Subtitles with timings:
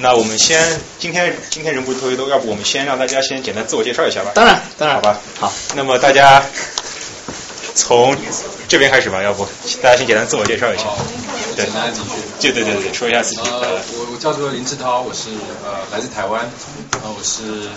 [0.00, 4.32] 那我们先今天今天人不是特别多，要不我们先让大家先简单自我介绍一下吧。
[4.34, 5.20] 当然，当然，好吧。
[5.38, 6.42] 好，那么大家
[7.74, 8.16] 从
[8.66, 9.44] 这边开始吧，要不
[9.82, 10.84] 大家先简单自我介绍一下。
[11.54, 12.08] 对，简单几句。
[12.40, 13.40] 对对对对，说一下自己。
[13.42, 15.28] 呃，我我叫做林志涛，我是
[15.62, 16.48] 呃来自台湾，
[16.92, 17.68] 然后我是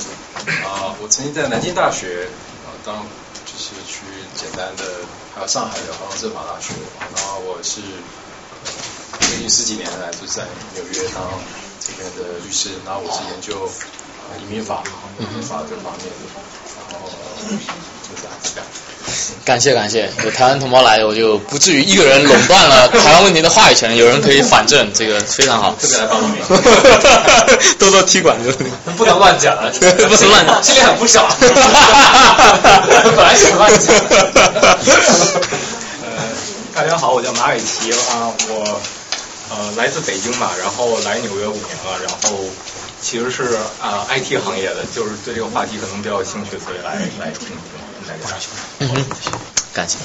[0.64, 2.28] 啊、我曾经在南京大学
[2.64, 3.06] 啊、当
[3.46, 4.84] 就是去简单的，
[5.36, 6.72] 还有上海的华东政法大学，
[7.16, 7.82] 然后我是
[9.20, 10.44] 最近十几年来就在
[10.76, 11.24] 纽约当
[11.86, 13.70] 这边的律师，然后我是研究
[14.32, 14.84] 呃移民法、
[15.20, 16.14] 移民法这方面的，
[16.92, 17.10] 然后
[18.04, 18.62] 就这样子。
[19.44, 25.76] 感谢感谢，有台湾同胞来，我就不至于一个人垄断了台湾问题的话语权，有人可以反正，这个非常好。
[25.76, 26.38] 特别来帮你们。
[27.78, 28.52] 多多踢馆就
[28.96, 31.30] 不能乱讲啊，不能乱讲心里很不爽。
[31.40, 33.94] 本来想乱讲。
[36.02, 36.08] 呃，
[36.74, 38.80] 大家好，我叫马伟奇啊，我
[39.50, 42.40] 呃来自北京嘛，然后来纽约五年了，然后
[43.02, 43.44] 其实是
[43.80, 48.36] 啊、IT 行业的，就是对这个话题可能比较有兴趣，所以来来听听大家。
[48.80, 49.06] 嗯哼，
[49.74, 49.98] 感谢。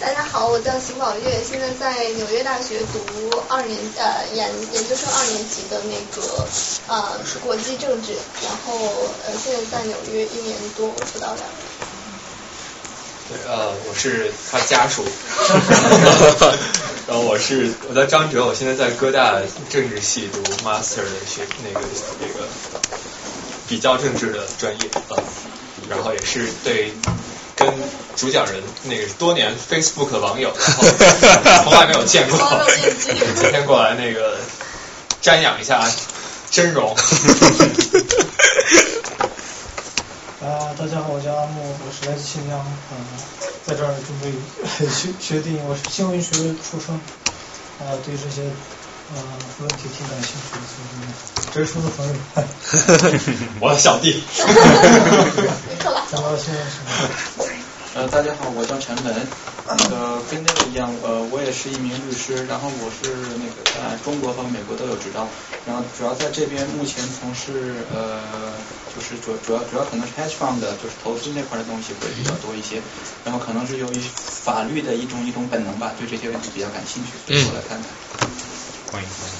[0.00, 3.04] 大家好，我叫邢宝月，现在在纽约大学读
[3.50, 6.48] 二年呃研研究生二年级的那个
[6.86, 8.74] 呃国际政治，然后
[9.26, 11.50] 呃现在在纽约一年多不到两年。
[13.30, 15.04] 对，呃，我是他家属，
[17.06, 21.80] 然后我是我叫张哲，我现在在哥大政治系读 master 的学那个
[22.20, 22.48] 那个
[23.68, 25.22] 比较政治的专业啊、呃，
[25.88, 26.92] 然后也是对
[27.54, 27.72] 跟
[28.16, 32.36] 主讲人那个多年 Facebook 网友，然后从来没有见过，
[33.00, 33.14] 今
[33.52, 34.38] 天过来那个
[35.22, 35.88] 瞻仰一下
[36.50, 36.96] 真容。
[40.42, 42.64] 啊，大家好，我叫阿木，我是来自新疆，啊、
[43.66, 44.32] 在这儿准备
[44.88, 46.32] 学 学电影，我是新闻学
[46.64, 46.94] 出身，
[47.78, 48.44] 啊，对这些
[49.12, 49.20] 呃
[49.58, 52.14] 问题挺感兴趣的，所以这是说的朋友，
[53.60, 54.22] 我的小弟。
[56.10, 56.60] 讲到现在
[57.44, 57.59] 是。
[57.92, 59.26] 呃，大家好，我叫陈文，
[59.66, 65.26] 呃，跟那个一样，呃，我也是一名律师，然后我是那个在中国和美国都有执照，
[65.66, 68.54] 然后主要在这边目前从事呃，
[68.94, 72.80] 就是主主要主要可能是 hedge fund 的，就是投资那块的东西会比较多一些，
[73.24, 77.90] 然后可能是由于法律的一种一种本能吧，对这些问题比较感兴趣，所以我来看看。
[78.92, 79.34] 欢迎欢迎。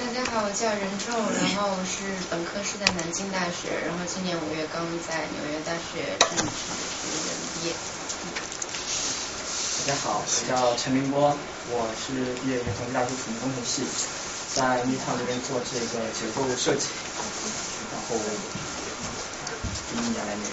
[0.00, 1.12] 大家好，我叫任仲，
[1.52, 7.74] 然后我是本科是在南京大学，然后今年五月刚在纽约大学政治学院毕业。
[9.80, 11.34] 大家好，我叫陈明波，
[11.72, 13.80] 我是毕业于同济大学土木工程系，
[14.54, 16.84] 在密探这边做这个结构设计，
[17.88, 20.52] 然后一一年来纽约。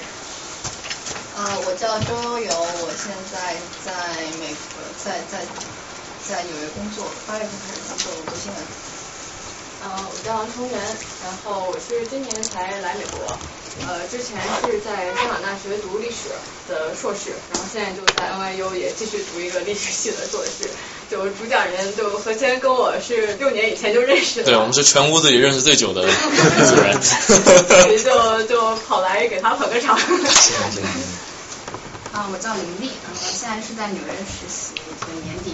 [1.35, 3.51] 啊，我叫周游，我现在
[3.83, 5.43] 在美国，在在
[6.23, 8.96] 在纽约工作，八月份开始做国新闻。
[9.87, 10.75] 呃，我叫王崇元，
[11.23, 13.23] 然后我是今年才来美国，
[13.87, 16.27] 呃，之前是在香港大学读历史
[16.67, 20.69] 的硕士，然后现在就在 NYU 也继续读一个历史系的硕士。
[21.09, 26.07] 就主讲人就何谦跟我是六年以前就认识的，对，我们是全屋子里认识最久的组
[26.83, 29.97] 人， 所以就就跑来给他捧个场。
[32.11, 35.51] 啊，我叫林丽，然后现在是在纽约实习，所以年底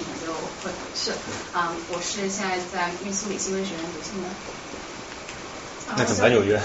[0.64, 1.12] 可能就会回去。
[1.52, 4.36] 啊，我是现在在密苏里新闻学院读新闻。
[5.98, 6.60] 那怎么来纽约？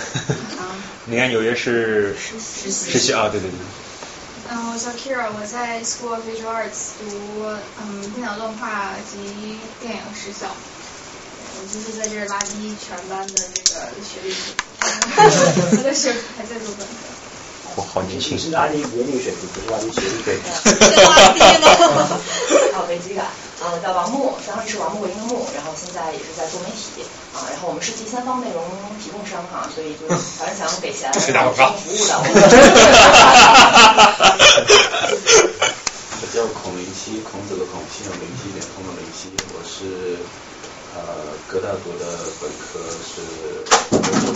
[1.05, 3.29] 你看纽约是实习实习啊？
[3.29, 3.59] 对对对。
[4.51, 7.45] 嗯，我叫 Kira，我在 School of Visual Arts 读
[7.81, 10.47] 嗯电脑动画及电影实校。
[11.61, 14.31] 我就是在这儿拉低全班的那个学历
[15.77, 17.18] 我的学还在读本科。
[17.79, 18.35] 我好年轻。
[18.37, 20.19] 是拉低年龄水平，不是拉低学历。
[20.27, 20.35] 对。
[20.67, 21.71] 是拉低呢。
[22.75, 23.25] 还有危机感
[23.63, 23.71] 啊！
[23.71, 27.47] 我叫王木，相当于是王木为英木，然后现在也是在做媒体啊。
[27.55, 28.59] 然后我们是第三方内容
[28.99, 32.19] 提供商哈，所以就反正 想给钱提供服务的。
[36.19, 39.31] 我叫孔林夕，孔子的孔，姓林夕，点通的林夕。
[39.55, 40.19] 我是
[40.95, 41.03] 呃
[41.47, 42.05] 哥大读的
[42.41, 43.21] 本科是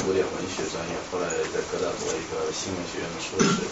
[0.05, 3.63] 古典文学专业，后来在哥大读了一个新闻学院的硕士。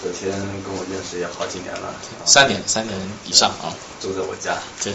[0.00, 0.30] 何谦
[0.62, 1.92] 跟我认识也好几年了，
[2.24, 4.92] 三年三年以上啊，住在我家，对，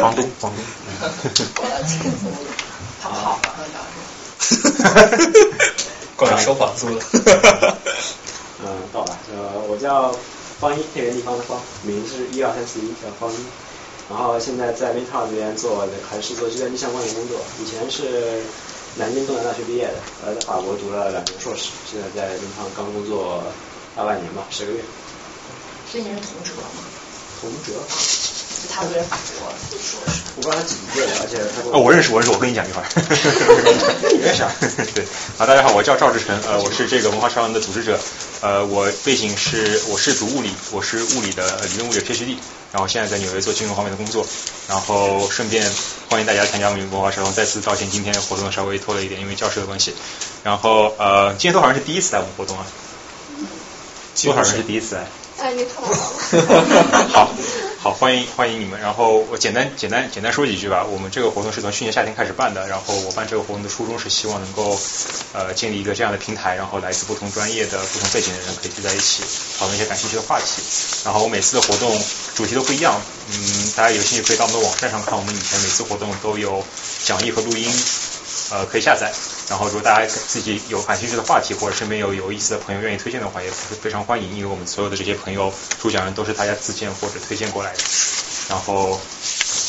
[0.00, 0.64] 房东房东，
[1.58, 2.36] 我要进租了，
[3.02, 3.44] 他跑了，
[6.16, 7.04] 过来收房租了。
[8.64, 10.14] 嗯，到了，呃，我叫
[10.58, 13.36] 方一，那个地方的方，名字是一二三四一，叫方一。
[14.12, 17.40] 然后现在在 Meta 这边做，还是做计算机相关的工作。
[17.58, 18.42] 以前是
[18.96, 23.42] 南京东南大学毕业的，后来，在法国读了两年硕士，现在在 Meta 刚工作
[23.96, 24.84] 大半年吧，十个月。
[25.90, 26.84] 所以你是同哲吗？
[27.40, 30.20] 同哲，就他读的法国硕士。
[30.36, 32.84] 我不知道他几届的，而且他哦，我认识，我认识，我跟你讲一会儿。
[34.12, 34.52] 你认识啊？
[34.94, 35.06] 对，
[35.38, 37.98] 好，大家好，我叫赵志成，呃，我是这个文化沙龙的组织者，
[38.42, 42.36] 呃，我背景是我是读物理，我是物理的呃理论物理的 PhD，
[42.72, 44.26] 然后现在在纽约做金融方面的工作，
[44.68, 45.64] 然后顺便
[46.10, 49.94] 欢迎大家参加我们文化沙龙，再次道歉今天活动稍微拖了一点，因为教室的关系，
[50.42, 52.66] 然后呃，今天多好像是第一次来我们活动啊？
[54.24, 55.06] 多少人是第一次来？
[57.12, 57.28] 好，
[57.82, 58.80] 好，欢迎欢迎你们。
[58.80, 60.84] 然后我简单简单简单说几句吧。
[60.84, 64.78] 我们这个活动是从去年夏天开始办的，然后我办这个活动的初衷是希望能够
[65.32, 69.24] 呃建立一个这样的平台，然后来自不同专业的、不同背景的人可以聚在一起，
[69.58, 70.62] 讨论一些感兴趣的话题。
[71.04, 72.00] 然后我每次的活动
[72.36, 76.64] 主题都不一样，嗯，大家有兴趣可以到我们的网站上看，我们以前每次活动都有
[77.04, 77.68] 讲义和录音，
[78.52, 79.12] 呃，可以下载。
[79.52, 87.78] 然后，如果大家自己有感兴趣的话题，或者身边有有意思的朋友愿意推荐的话，也是非常欢迎，因为我们所有的这些朋友主讲人都是大家自荐或者推荐过来的。
[88.48, 88.98] 然后，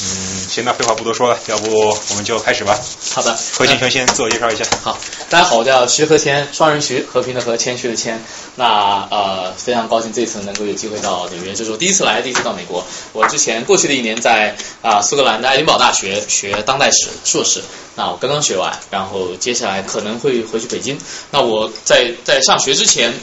[0.01, 2.77] 嗯，行，那废话不多说了，要不我们就开始吧。
[3.11, 4.65] 好的，何庆成先自我介绍一下。
[4.81, 4.97] 好，
[5.29, 8.21] 大家好，我叫徐和谦，双人徐，和平的和，谦虚的谦。
[8.55, 12.83] 那呃，非常高兴这次能够有机会到纽约，这是我第一次来，第一次到美国。
[13.13, 17.61] 我之前过去的一年在啊、苏格兰的爱丁堡大学学当代史硕士，
[17.95, 20.97] 那我刚刚学完，然后接下来可能会回去北京。
[21.29, 23.13] 那我在在上学之前。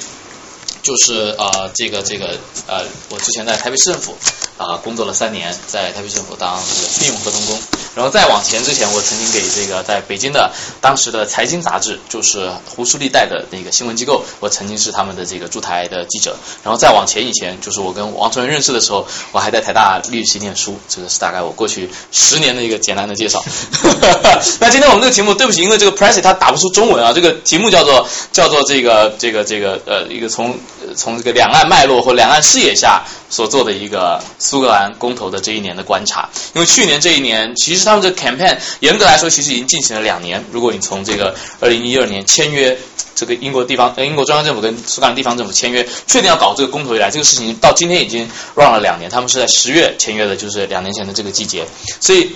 [0.83, 4.17] 就是呃，这个这个呃，我之前在台北市政府
[4.57, 7.59] 啊、工作了三年，在台北市政府当这个聘用合同工，
[7.95, 23.43] 然后再往前之前，我曾经给这个在北京的当时的财经杂志，就是胡舒立代的那个新闻机构，我曾经是他们的这个驻台的记者，然后再往前以前，就是我跟王春文认识的时候，我还在台大历史系念书，这个是大概我过去十年的一个简单的介绍。
[24.61, 30.59] 那今天我们这个题目，对不起，因为这个 Pressy 他打不出中文啊，这个题目叫做叫做这个这个这个呃一个从
[30.97, 36.29] 从这个两岸脉络或两岸视野下所做的一个苏格兰公投的这一年的观察。
[36.55, 40.45] 因为去年这一年，其实他们这 campaign 严格来说其实已经进行了两年。
[40.51, 42.79] 如果你从这个二零一二年签约。
[43.13, 49.11] 这个英国地方、英国中央政府跟苏格兰地方政府签约，确定要搞这个公投以来，这个事情到今天已经 run 了两年。
[49.11, 51.67] 他们是在十月签约的，就是两年前的这个季节。
[52.01, 52.31] 所以，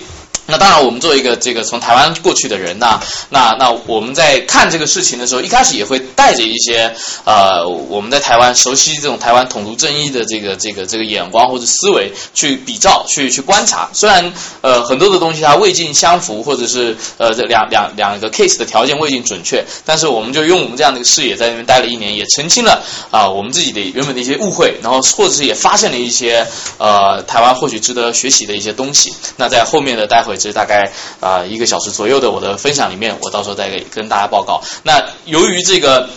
[0.47, 2.99] 那当然，我们作为一个这个从台湾过去的人呐，
[3.29, 13.89] 那那我们在看这个事情的时候，一开始也会带着一些呃我们在台湾熟悉这种台湾统独正义的这个这个这个眼光或者思维去比照、去去观察。
[13.93, 26.45] 虽然呃很多的东西它未尽相符，或者是呃这两两两个 case 的条件未尽准确，但是我们就用我们这样的一个视野在那边待了一年，也澄清了啊、我们自己的原本的一些误会，然后或者是也发现了一些
[26.77, 29.13] 呃台湾或许值得学习的一些东西。
[29.37, 34.61] 那在后面的待会这大概啊、一个小时左右的我的分享里面，我到时候再给跟大家报告。
[34.83, 36.09] 那由于这个。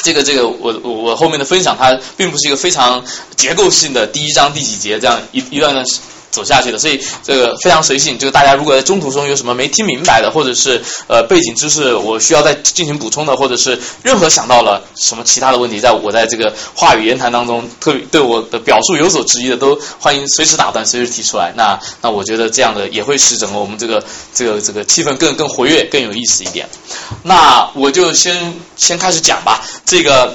[0.00, 3.04] 这个这个，我我我后面的分享，它并不是一个非常
[3.36, 5.84] 结构性的第一章第几节这样一一段段
[6.30, 8.18] 走下去的，所以这个非常随性。
[8.18, 21.52] 这个大家如果在中途中有什么没听明白的，或者是呃背景知识我需要再进行补充的，或者是任何想到了什么其他的问题，在我在这个话语言谈当中特别对我的表述有所质疑的，都欢迎随时打断，随时提出来。
[21.56, 24.02] 那那我觉得这样的也会使整个我们这个
[24.34, 26.68] 这个这个气氛更更活跃、更有意思一点。
[27.22, 29.62] 那我就先先开始讲吧。
[29.84, 30.34] 这个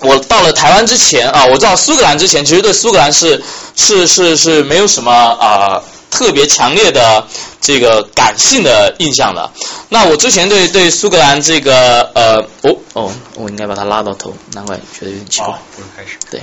[0.00, 3.42] 我到了台湾之前啊，我知道苏格兰之前，其实对苏格兰是
[3.76, 7.26] 是是是没有什么啊、特别强烈的
[7.60, 9.50] 这个感性的印象的。
[9.88, 15.48] 那我之前对对苏格兰这个呃哦哦，我应该把它拉到头，难怪觉得有点奇怪。
[15.74, 16.18] 不用开始。
[16.30, 16.40] 对。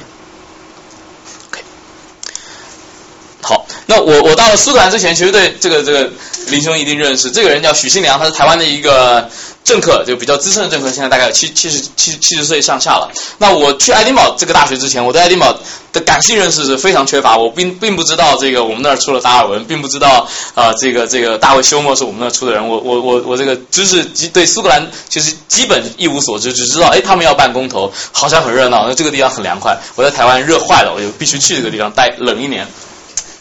[3.44, 6.10] 好，那我我到了苏格兰之前，其实对这个这个
[6.48, 9.30] 林兄一定认识，这个人叫许信良，他是台湾的一个
[9.64, 13.12] 政客，就比较资深的政客，现在大概有七七十七七十岁上下了。
[13.38, 15.58] 那我去爱丁堡这个大学之前，我对爱丁堡
[15.92, 32.68] 的感性认识是非常缺乏，我并并不知道这个我们那儿出了达尔文，并不知道啊、这个这个大卫休谟是我们那儿出的人，我我我我这个知识基对苏格兰其实基本一无所知，只知道哎他们要办公投，好像很热闹，那这个地方很凉快，我在台湾热坏了，我就必须去这个地方待冷一年。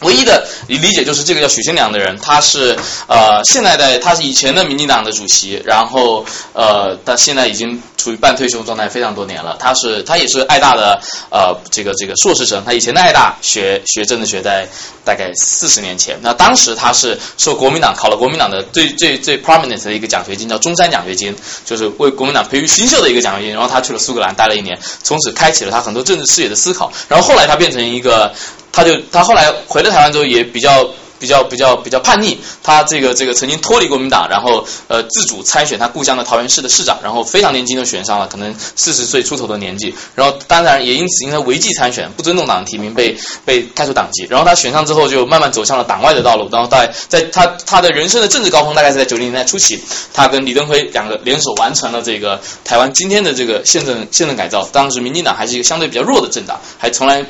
[0.03, 9.55] 唯一的理解就是这个叫许新良的人，他是呃现在的他是以前的民进党的主席，然后呃他现在已经处于半退休状态非常多年了。
[9.57, 14.67] 他是他也是爱大的呃这个这个硕士生，他以前在爱大学学政治学在
[15.05, 16.19] 大概四十年前。
[16.21, 21.33] 那当时他是受国民党考了国民党的最最最 prominent 的一个奖学金，叫中山奖学金，
[21.63, 23.53] 就是为国民党培育新秀的一个奖学金。
[23.53, 26.91] 然后他去了苏格兰待了一年，从此开启了他很多政治视野的思考。
[27.07, 28.33] 然后后来他变成一个。
[28.75, 30.89] 他就他后来回了台湾之后，也比较
[31.23, 43.15] 比较比较比较叛逆，他这个这个曾经脱离国民党，然后呃自主参选他故乡的桃园市的市长，然后非常年轻就选上了，可能四十岁出头的年纪，然后当然也因此因为违纪参选，不尊重党提名被
[43.45, 49.79] 被开除党籍，然后他选上之后就慢慢走向了党外的道路，然后在在他他的人生的政治高峰大概是在九零年代初期，
[50.13, 57.25] 他跟李登辉两个联手完成了这个台湾今天的这个宪政宪政改造，当时民进党还是一个相对比较弱的政党，还从来。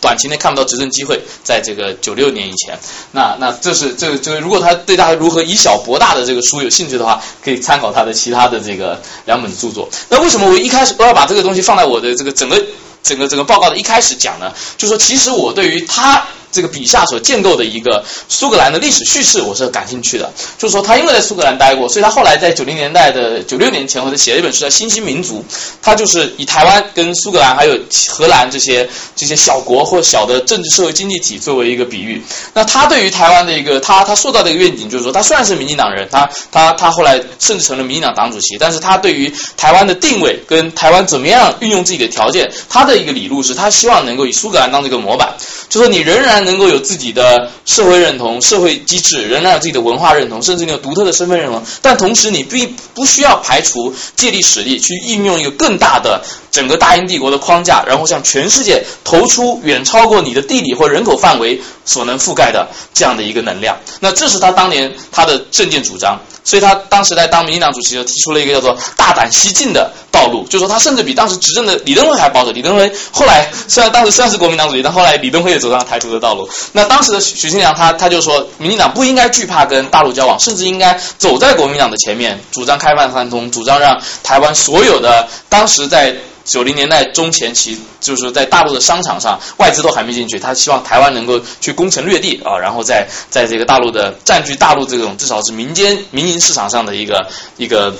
[0.00, 2.78] 短期内看不到执政机会，在这个九六年以前，
[3.12, 9.88] 那那这是这个这个，如果他对大家如何以小博大的这个书有兴趣的话，可以参考他的其他的这个两本著作。
[10.08, 12.62] 那为什么我一开始我要把这个东西放在我的这个整个
[13.02, 14.52] 整个整个报告的一开始讲呢？
[14.76, 16.24] 就说其实我对于他。
[16.50, 20.32] 这个笔下所建构的一个苏格兰的历史叙事，我是感兴趣的。
[20.56, 25.40] 就是说，他因为在苏格兰待过，所以他后来在九零年代的九六年前后，他写了一本书叫《新兴民族》。
[25.82, 27.78] 他就是以台湾跟苏格兰还有
[28.08, 32.22] 荷兰这些这些小国或小的政治社会经济体作为一个比喻。
[32.54, 45.34] 那他对于台湾的一个他他塑造的一个愿景，就是说，他虽然是民进党人，他他他后来甚至成了民进党党主席，但是他对于台湾的定位跟台湾怎么样运用自己的条件，他的一个理路是他希望能够以苏格兰当这个模板，
[45.68, 46.37] 就说你仍然。
[46.44, 51.62] 能够有自己的社会认同、社会机制，仍然有自己的文化认同，甚至你有独特的身份认同。
[51.82, 63.76] 但同时，你并不需要排除借力使力，去应用一个更大的整个大英帝国的框架，然后向全世界投出远超过你的地理或人口范围所能覆盖的这样的一个能量。
[64.00, 66.20] 那这是他当年他的政见主张。
[66.44, 72.52] 所以他当时在当民进党主席的时，提出了一个叫做“大胆西进”的道路，就说他甚至比当时执政的李登辉还保守。
[72.52, 76.48] 李登辉后来虽然当时虽然是国民党主席，但后来李登辉也走上了台独的道路。
[76.72, 86.16] 那当时的许信良他他就说，民进党不应该惧怕跟大陆交往，甚至应该走在国民党的前面，主张开放三通，主张让台湾所有的当时在。
[86.48, 97.28] 九零年代中前期，就是在大陆的商场上，外资都还没进去，他希望台湾能够去攻城略地啊，然后在在这个大陆的占据大陆这种至少是民间民营市场上的一个
[97.58, 97.94] 一个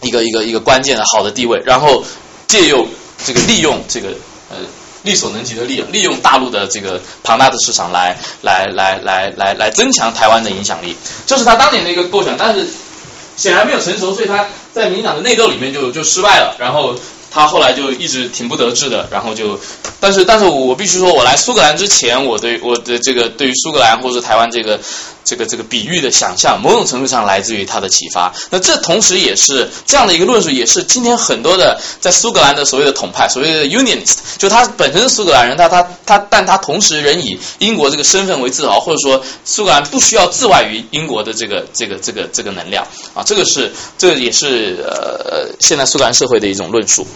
[0.00, 2.04] 一个一个一个关键的好的地位，然后
[2.46, 2.86] 借用
[3.26, 4.10] 这个利用这个
[4.50, 4.58] 呃
[5.02, 10.96] 力所能及的力量，利用大陆的这个庞大的市场来来来来来来增强台湾的影响力，
[11.26, 12.64] 这是他当年的一个构想，但是
[13.36, 16.94] 显然没有成熟，所以他在民进党的内斗里面就就失败了，然后。
[17.32, 19.58] 他后来就一直挺不得志的，然后就，
[19.98, 24.78] 但是但是我必须说，我来苏格兰之前，我对我的这个对于苏格兰或者台湾这个。
[25.24, 28.34] 这个这个比喻的想象，某种程度上来自于他的启发。
[28.50, 42.84] 那这同时也是这样的一个论述，也是今天很多的在苏格兰的所谓的统派，所谓的 Unionist，就他本身是苏格兰人，他他他，但他同时仍以英国这个身份为自豪，或者说苏格兰不需要自外于英国的这个这个这个这个能量
[43.14, 47.06] 啊，这个是这个也是呃现在苏格兰社会的一种论述。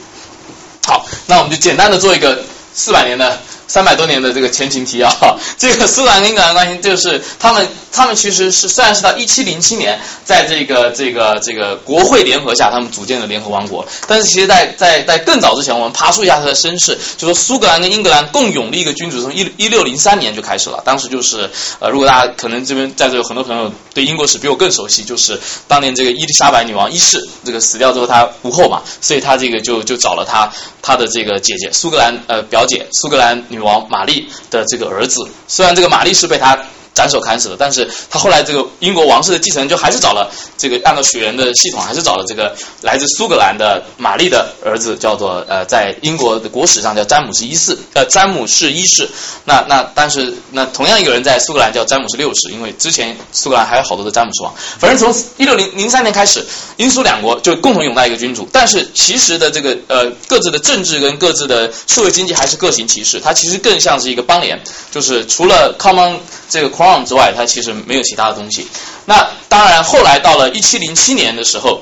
[0.87, 3.41] 好，那我们就简单的做一个四百年的。
[3.69, 5.11] 三百多年的这个前情提要，
[5.59, 33.45] 这个苏格兰跟英格兰关系就是他们，他们其实是虽然是到一七零七年，在这个这个这个国会联合下，他们组建了联合王国，但是其实，在在在更早之前，我们爬述一下他的身世，就说苏格兰跟英格兰共拥立一个君主，从一一六零三年就开始了，当时就是呃，如果大家可能这边在座有很多朋友对英国史比我更熟悉，就是当年这个伊丽莎白女王一世这个死掉之后，她无后嘛，所以她这个就就找了她她的这个姐姐苏格兰呃表姐苏格兰。
[33.57, 36.59] 女王玛丽的这个儿子，虽然这个玛丽是被他。
[36.97, 49.07] 斩首砍死了，但是他后来这个英国王室的继承人就还是找了这个按照血缘的系统，还是找了这个来自苏格兰的玛丽的儿子，叫做呃，在英国的国史上叫詹姆斯一世，呃，詹姆士一世。
[49.45, 54.55] 那那但是那同样一个人在苏格兰叫詹姆士六世，因为之前苏格兰还有好多的詹姆士王。
[54.79, 56.47] 反正从一六零零三年开始，
[56.79, 64.59] 英苏两国就共同拥戴一个君主，但是其实的这个呃各自的政治跟各自的社会经济还是各行其事，它其实更像是一个邦联，
[64.91, 66.17] 就是除了 common
[66.49, 66.71] 这个。
[67.05, 68.67] 之外，它其实没有其他的东西。
[69.05, 71.81] 那当然，后来到了一七零七年的时候，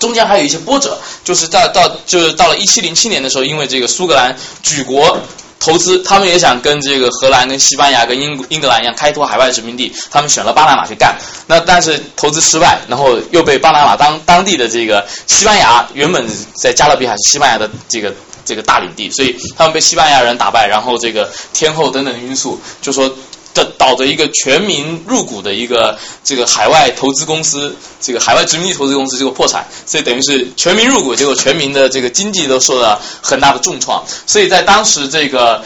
[0.00, 5.16] 中间还有一些波折，就是到到就是到了一七零七年的时候，因为这个苏格兰举国
[5.60, 11.16] 投资，他们也想跟这个荷兰、跟西班牙、跟英英格兰一样开拓海外殖民地，他们选了巴拿马去干。
[11.46, 16.28] 那但是投资失败，然后又被巴拿马当当地的这个西班牙原本
[16.60, 18.12] 在加勒比海是西班牙的这个
[18.44, 23.14] 这个大领地，所以他们被西班牙人打败，然后这个天后等等因素，就说。
[23.54, 34.04] 的导着一个全民入股的一个这个海外投资公司，这个海外殖民地投资公司结果破产，所以等于是全民入股，结果全民的这个经济都受到很大的重创。
[34.26, 35.62] 所以在当时这个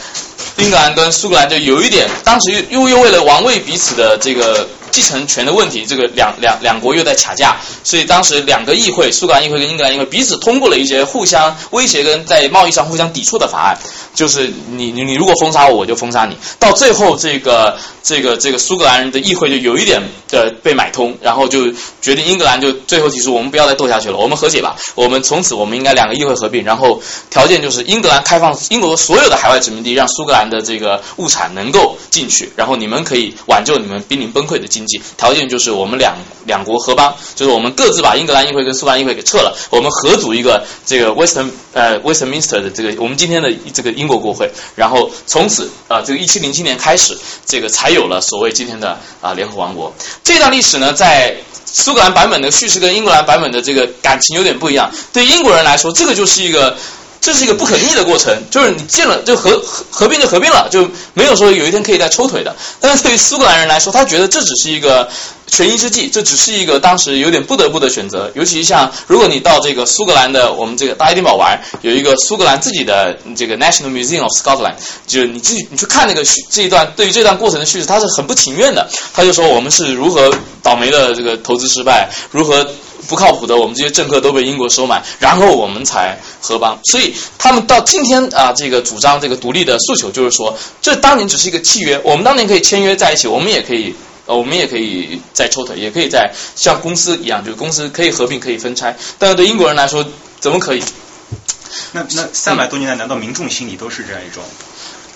[0.57, 13.77] 英格兰跟苏格兰就有一点，当时又又为了王位彼此的这个继承权的问题，这个两两两国又在卡架，所以当时两个议会，苏格兰议会跟英格兰议会彼此通过了一些互相威胁跟在贸易上互相抵触的法案，
[14.15, 16.35] 就是你你你如果封杀我，我就封杀你。
[16.59, 35.01] 到最后，这个这个这个苏格兰人的议会就有一点的被买通，然后就决定英格兰就最后提出，我们不要再斗下去了，我们和解吧，我们从此我们应该两个议会合并，然后条件就是英格兰开放英国所有的海外殖民地，让苏格兰的这个物产能够进去，然后你们可以挽救你们濒临崩溃的经济。
[35.17, 36.15] 条件就是我们两
[36.45, 49.93] 两国合邦，就是我们各自把英格兰议会跟苏格兰议会给撤了，我们合组一个这个 Western 呃 Western Minister 的这个我们今天的这个英国国会，然后从此啊这个一七零七年开始，这个才有了所谓今天的啊联合王国。
[50.23, 54.91] 这段历史呢，在苏格兰版本的叙事跟英格兰版本的这个感情有点不一样。
[55.13, 56.75] 对英国人来说，这个就是一个。
[57.19, 62.55] 这是一个不可逆的过程，就是你建了就合合合并就合并了，就没有说有一天可以再抽腿的。
[62.79, 65.09] 但是对于苏格兰人来说，他觉得这只是一个
[65.47, 68.31] 权宜之计，这只是一个当时有点不得不的选择。
[68.35, 78.87] 尤其像如果你到这个苏格兰的我们这个大爱丁堡玩，有一个苏格兰自己的这个 National Museum of Scotland，就你自己你去看那个这一段对于这段过程的叙事，他是很不情愿的。
[79.13, 80.33] 他就说我们是如何
[80.63, 82.65] 倒霉的这个投资失败，如何。
[83.07, 86.79] 不靠谱的，我们这些政客都被英国收买，然后我们才合邦。
[86.91, 93.95] 所以他们到今天啊，这个主张这个独立的诉求，就是说，这当年只是一个契约，我们当年可以签约在一起，我们也可以，
[94.25, 98.97] 呃，我们也可以再抽腿，也可以在像公司一样，就是公司可以合并，可以分拆。
[99.17, 100.05] 但是对英国人来说，
[100.39, 100.83] 怎么可以？
[101.91, 104.43] 那那三百多年来，难道民众心里都是这样一种？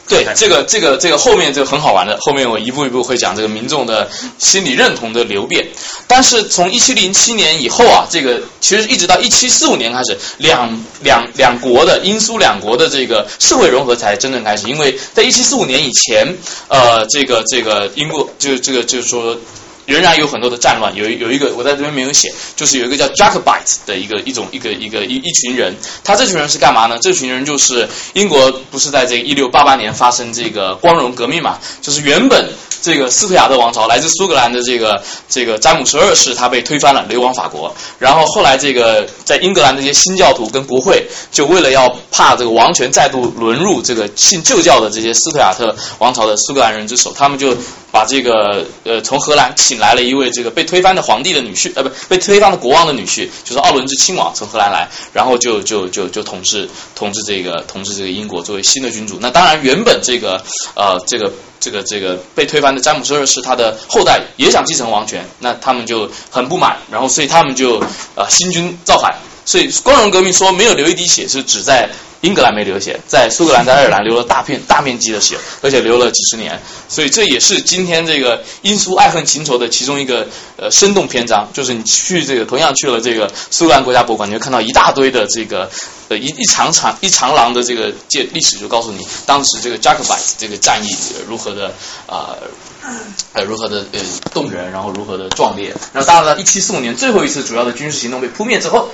[0.07, 5.65] 对，这个这个这个后面这个很好玩的，后面我一步一步会讲这个民众的心理认同的流变。
[6.05, 14.67] 但是从一七零七年以后啊，这个其实一直到一七四五年开始，两两两国的英苏两国的这个社会融合才真正开始。
[14.67, 16.35] 因为在一七四五年以前，
[16.67, 19.37] 呃，这个这个英国就这个就是说。
[19.91, 26.97] 仍然有很多的战乱，有有一个我在这边没有写，就是有一个叫 Jacobite 的一个一种一个一个一一群人，他这群人是干嘛呢？
[27.01, 31.59] 这群人就是英国不是在这个一六八八年发生这个光荣革命嘛？
[31.81, 32.49] 就是原本
[32.81, 47.55] 这个斯图亚特王朝来自苏格兰的这个这个詹姆斯二世他被推翻了，流亡法国，然后后来这个在英格兰这些新教徒跟国会就为了要怕这个王权再度沦入这个信旧教的这些斯图亚特王朝的苏格兰人之手，他们就。
[47.91, 59.17] 把这个呃从荷兰请来了一位这个被推翻的皇帝的女婿，呃不被推翻的国王的女婿，就是奥伦治亲王从荷兰来，然后就就就就统治统治这个统治这个英国作为新的君主。
[59.19, 60.41] 那当然原本这个
[60.75, 67.83] 呃这个这个这个被推翻的詹姆斯二世他的后代也想继承王权，那他们就很不满，然后所以他们就
[68.15, 71.89] 呃新军造反，所以光荣革命说没有流一滴血是指在。
[72.21, 81.49] 英格兰没流血，在苏格兰、在爱尔兰流了大片、大面积的血，而且流了几十年，所以这也是今天这个英苏爱恨情仇的其中一个呃生动篇章。
[81.51, 85.67] 就是你去这个同样去了这个苏格兰国家博物馆，你会看到一大堆的这个
[86.09, 90.95] 呃一一长长一长廊的这个介历史，就告诉你当时这个 Jacobite 这个战役
[91.27, 91.73] 如何的
[92.05, 92.37] 啊
[93.33, 93.99] 呃如何的呃
[94.31, 95.73] 动人，然后如何的壮烈。
[95.91, 98.91] 然后当然了，一七四五年最后一次主要的军事行动被扑灭之后。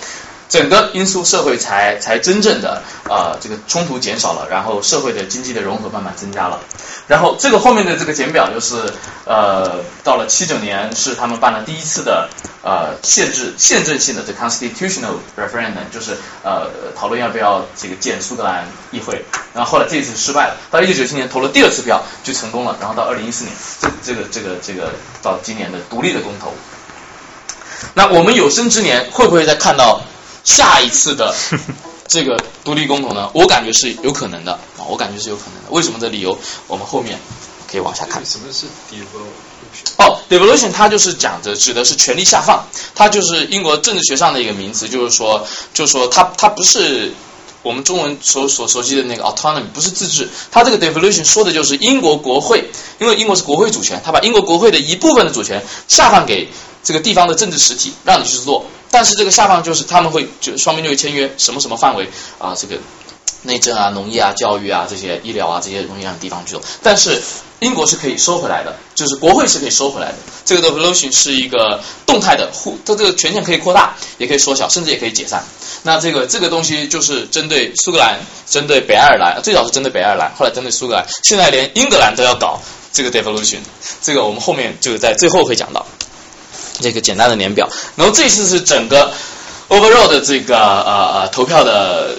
[0.50, 6.60] 整个英苏社会才才真正的啊这个冲突减少了，然后社会的经济的融合慢慢增加了。
[7.08, 8.76] 然后这个后面的这个简表就是
[9.26, 12.30] 呃到了七九年是他们办了第一次的
[12.64, 19.24] 呃限制宪政性的这 constitutional referendum，就是呃讨论要不要这个建苏格兰议会。
[19.54, 23.56] 然后后来这一次失败了，到一九九七年投了第二次票就成功了，然后到二零一四年
[24.04, 26.54] 这这个这个这个到今年的独立的公投。
[27.94, 30.02] 那我们有生之年会不会再看到？
[30.48, 31.36] 下一次的
[32.08, 35.72] 这个独立公投呢，我感觉是有可能的啊，我感觉是有可能的。
[35.72, 37.20] 为什么的理由，我们后面
[37.70, 38.26] 可以往下看。
[38.26, 39.92] 什么是 devolution？
[39.98, 47.12] 哦，devolution 它就是讲的，指的是权力下放，它就是英国政治学上的一个名词，就是说，就是说它它不是
[47.64, 50.30] 我们中文所所熟悉的那个 autonomy，不是自治。
[50.52, 52.66] 它这个 devolution 说的就是英国国会，
[53.00, 56.50] 因为英国是国会主权，它把英国国会的一部分的主权下放给
[56.84, 58.66] 这个地方的政治实体，让你去做。
[58.90, 62.78] 但是这个下放就是他们会就双边就会签约什么什么范围啊，这个
[63.44, 66.62] 内政啊、农业啊、教育啊这些医疗啊这些容易让地方去做。
[66.82, 67.22] 但是
[67.60, 70.16] 英国是可以收回来的，就是国会是可以收回来的。
[70.46, 75.44] 这个 devolution 是一个动态的，互它这个权限可以扩大，也可以缩小，甚至也可以解散。
[75.84, 82.60] 那这个这个东西就是针对苏格兰、针对北爱尔兰，最早是针对北爱尔兰，后来针对苏格兰，现在连英格兰都要搞
[82.92, 83.60] 这个 devolution。
[84.02, 85.86] 这个我们后面就在最后会讲到。
[86.80, 89.12] 这个简单的年表，然后这次是整个
[89.68, 92.16] overall 的这个呃呃投票的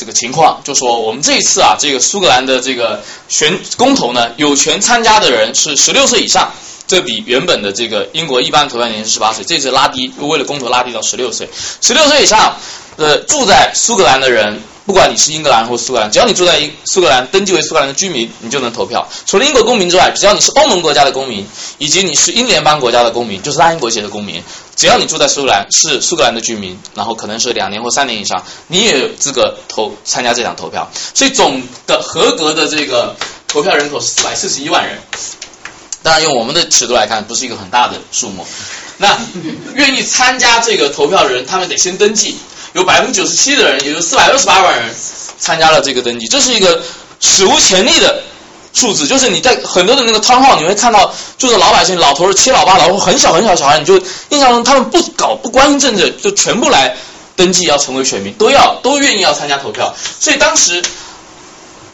[0.00, 6.50] 这个情况，就说我们这一次啊，这个苏格兰的这个选公投呢，有权参加的人是十六岁以上，
[6.90, 11.48] 这比原本的这个英国一般投票年龄是十八岁，这次拉低，为了公投拉低到十六岁。
[11.80, 12.56] 十六岁以上，
[12.96, 19.08] 呃，住在苏格兰的人，不管你是英格兰或苏格兰，只要你住在英苏格兰，登记为苏格兰的居民，你就能投票。
[19.24, 21.46] 除了英国公民之外，只要你是欧盟国家的公民，
[21.78, 24.42] 以及你是英联邦国家的公民，就是大英国籍的公民，
[24.74, 30.90] 只要你住在苏格兰，是苏格兰的居民，然后可能是两年或三年以上，你也有资格投参加这场投票。
[31.14, 33.14] 所以总的合格的这个
[33.46, 34.98] 投票人口是四百四十一万人。
[36.02, 38.46] 当然，用我们的尺度来看，不是一个很大的数目。
[38.96, 39.18] 那
[39.74, 42.38] 愿意参加这个投票的人，他们得先登记。
[42.72, 44.94] 有百分之九十七的人，也就四百六十八万人
[45.38, 46.82] 参加了这个登记，这是一个
[47.20, 48.22] 史无前例的
[48.72, 49.06] 数字。
[49.06, 53.98] 就是你在很多的那个汤号，你会看到，就是老百姓、老头儿、七老八老或很小很小小孩，你就
[54.30, 56.96] 印象中他们不搞不关心政治，就全部来
[57.36, 59.94] 登记要成为选民，都要都愿意要参加投票。
[60.18, 60.82] 所以当时。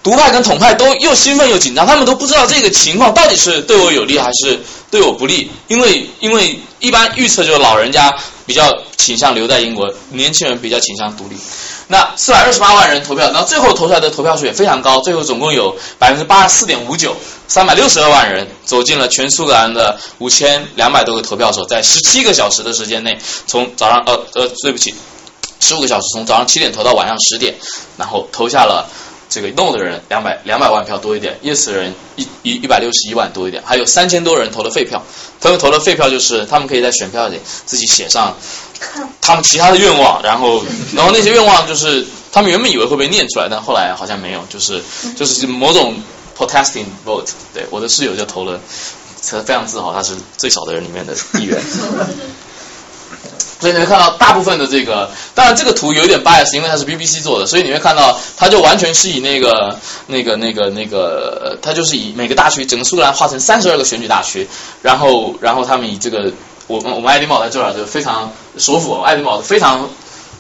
[0.07, 5.51] 独派跟统派都又兴奋又紧张，他们都不知道这个情况到底是对我有利还是对我不利。
[5.67, 8.17] 因为因为一般预测就是老人家
[8.47, 11.35] 比较倾向留在英国，年轻人比较倾向独立。
[11.89, 17.17] 那四百二十八万人投票，然后最后投出来的投票数也非常高，最后总共有百分之八十四点五九，
[17.49, 24.95] 三百六十二万人走进了全苏格兰的五千两百多个投票所，在十七个小时的时间内，从早上呃呃对不起，
[25.59, 27.57] 十五个小时，从早上七点投到晚上十点，
[27.97, 28.89] 然后投下了。
[29.29, 35.03] 这个 no 的人两百两百万票多一点，yes 的人一一一百六十一万多一点，还有三千多人投了废票。
[35.41, 38.37] 他们投了废票，就是他们可以在选票里自己写上
[39.21, 40.63] 他们其他的愿望，然后
[40.95, 44.83] 然后那些愿望就是他们原本以为会被念出来，但后来好像没有，就是
[45.17, 45.95] 就是某种
[46.39, 47.31] protesting vote。
[47.53, 48.61] 对，我的室友就投了，
[49.29, 51.61] 他非常自豪，他是最少的人里面的一员。
[53.59, 64.47] 所以你会看到大部分的这个，当然这个图有点 bias，因为它是 BBC 做的，所以你会看到它就完全是以那个那个那个那个，它就是以每个大区整个苏格兰划成三十二个选举大区，
[64.83, 66.33] 然后然后他们以这个
[66.67, 69.89] 我们我们爱丁堡在这儿就非常首府爱丁堡非常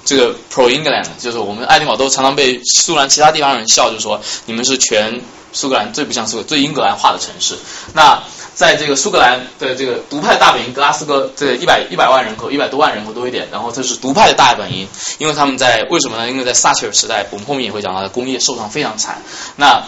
[0.04, 5.20] 这个 pro England，就是我们爱丁堡都常常被苏格兰其他地方人笑，就说你们是全
[5.52, 7.54] 苏格兰最不像苏格最英格兰化的城市。
[7.94, 8.22] 那
[8.56, 13.46] 在这个苏格兰的这个独派大本营格拉斯哥，这一百一百万人口，一百多万人口多一点。
[13.52, 14.88] 然后这是独派的大本营，
[15.18, 16.26] 因为他们在为什么呢？
[16.30, 19.20] 因为在撒切尔时代，我们后面也会讲到，工业受伤非常惨。
[19.56, 19.84] 那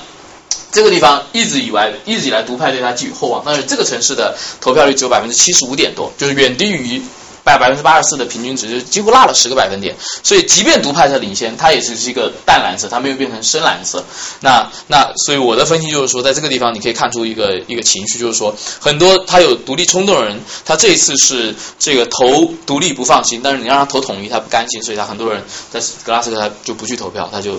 [0.70, 7.02] 这个地方一直以来一直以来独派对他寄予厚望，但是这个城市的投票率只有百分之七十五点多，就是远低于。
[7.48, 9.96] 百百分之八十四的平均值，就几乎落了十个百分点。
[10.22, 14.04] 所以，即便独派在领先，它也只是一个淡蓝色，它没有变成深蓝色。
[14.40, 27.58] 那那，所以我的分析就是说，在这个地方你可以看出一个一个情绪，就是说，很多他有独立冲动的人，他这一次是这个投独立不放心，但是你让他投统一，他不甘心，所以他很多人在格拉斯哥他就不去投票，他就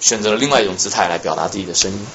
[0.00, 2.06] 选择了另外一种姿态来表达自己的声音。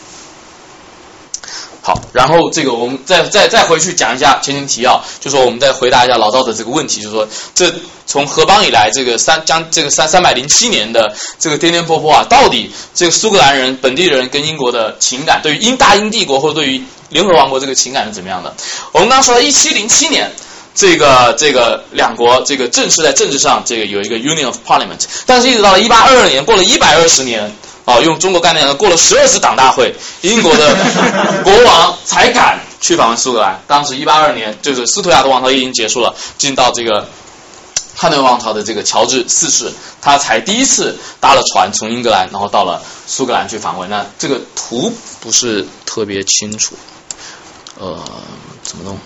[1.84, 7.74] 好，然后这个我们再再再回去讲一下前情提要，就说我们再回答一下老赵的这个问题，就是说这
[8.06, 18.54] 从合邦以来这个三将这个三三百零七年的这个颠颠簸簸啊，到底这个苏格兰人本地人跟英国的情感，对于英大英帝国或者对于联合王国这个情感是怎么样的？
[18.91, 20.32] 我们刚说到一七零七年，
[20.76, 27.52] 这个这个两国这个正式在政治上这个有一个 Union of Parliament，但是一直到了一八二二年，过了一百二十年。
[27.86, 30.76] 啊，用中国概念，过了十二次党大会，英国的
[31.44, 33.60] 国王才敢去访问苏格兰。
[33.67, 37.08] 当时一八二年，就是斯图亚特王朝已经结束了，进到这个
[37.96, 43.89] 汉诺王朝的这个乔治四世，他才第一次搭了船从英格兰，然后到了苏格兰去访问。
[43.89, 46.76] 那这个图不是特别清楚，
[47.80, 48.00] 呃，
[48.62, 49.00] 怎么弄？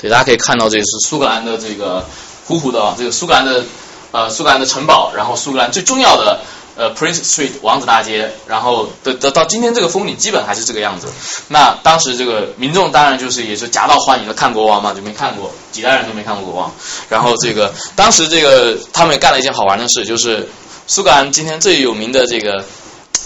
[0.00, 2.06] 对，大家可以看到，这是苏格兰的这个
[2.46, 3.64] 糊糊的啊，这个苏格兰的
[4.12, 6.40] 呃苏格兰的城堡，然后苏格兰最重要的。
[6.78, 11.08] 呃，Prince Street 王子大街，然后到到到今天这个风景基本还是这个样子。
[11.48, 16.72] 那当时这个民众当然就是也是夹道欢迎的看国王嘛，就没看过，几代人都没看过国王。
[17.08, 20.48] 然后这个当时这个他们干了一件好玩的事，就是
[20.86, 22.64] 苏格兰今天最有名的这个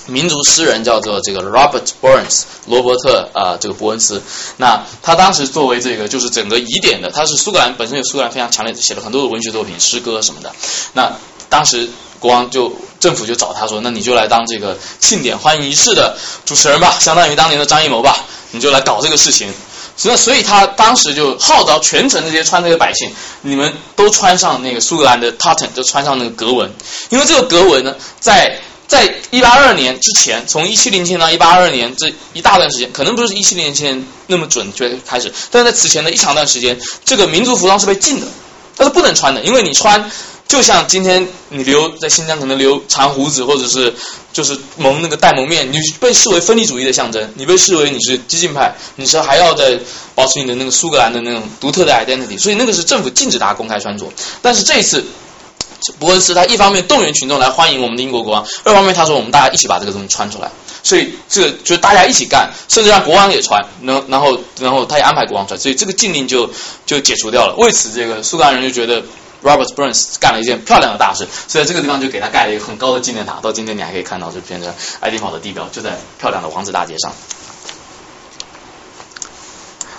[0.06, 4.22] 民族诗人叫做这个 Robert Burns 罗伯特啊这个伯恩斯。
[4.56, 10.50] 那他当时作为这个就是整个疑点的，他是苏格兰本身有苏格兰非常强烈写了很多的文学作品、诗歌什么的。
[10.94, 11.12] 那
[11.52, 11.86] 当时。
[12.22, 18.16] 国王就政府就找他说，那你就来当这个庆典欢迎仪式的主持人吧，相当于当年的张艺谋吧，
[18.52, 19.52] 你就来搞这个事情。
[19.96, 26.72] 所以，所以他当时就号召全城这些穿这个百姓，你们都穿上那个苏格兰的 tartan，就穿上那个格纹，
[27.08, 38.28] 因为这个格纹呢，在在一八二二年之前，从一七零七到一八二二年这一大段时间，可能不是一七零七年那么准确开始，但是在此前的一长段时间，这个民族服装是被禁的，
[38.76, 40.08] 它是不能穿的，因为你穿。
[40.52, 43.94] 就像今天你留在新疆可能留长胡子，或者是
[44.34, 49.78] 就是蒙那个戴蒙面，你被视为分离主义的象征，你被视为你是激进派，你是还要在
[50.14, 54.06] 保持你的那个苏格兰的那种独特的 identity，所以那个是政府禁止大家公开穿着。
[54.42, 55.02] 但是这一次。
[55.98, 60.48] 伯恩斯他一方面动员群众来欢迎我们的英国国王，二方面他说我们大家一起把这个东西穿出来，
[60.84, 66.48] 所以这就大家一起干，甚至让国王也穿，然然后然后他也安排国王穿，所以这个禁令就
[66.86, 67.56] 就解除掉了。
[67.56, 69.02] 为此，这个苏格兰人就觉得
[69.42, 73.40] Robert Burns 干了一件漂亮的大事，所以这个地方就给他盖了一个很高的纪念塔。
[73.40, 77.12] 到今天你还可以看到就变成爱丁堡的地标，就在漂亮的王子大街上。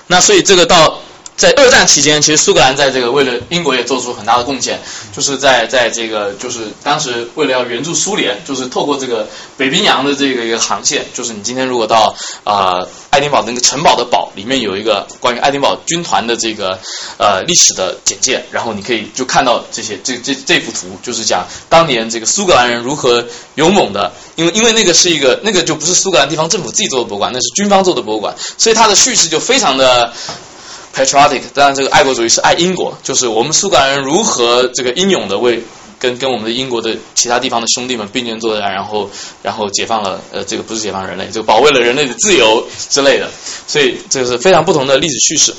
[0.08, 1.02] 那所以这个到。
[1.36, 4.80] 在二战期间，其实苏格兰在这个为了英国也做出很大的贡献，
[5.16, 16.80] 就是在在这个就是当时为了要援助苏联，就是透过这个北冰洋的这个一个航线，就是你今天如果到啊爱丁堡那个城堡的堡里面有一个关于爱丁堡军团的这个
[17.18, 30.14] 呃历史的简介，然后你可以就看到这些这这这幅图，就是讲当年这个苏格兰人如何勇猛的，因为因为那个是一个那个就不是苏格兰地方政府自己做的博物馆，那是军方做的博物馆，所以它的叙事就非常的。
[30.94, 35.62] patriotic，当然这个爱国主义是爱英国，就是我们苏格兰人如何这个英勇的为
[36.00, 39.10] 跟跟我们的英国的其他地方的兄弟们并肩作战，然后
[39.42, 43.30] 然后解放了呃这个不是解放人类，就保卫了人类的自由之类的，
[43.68, 45.54] 所以这个是非常不同的历史叙事。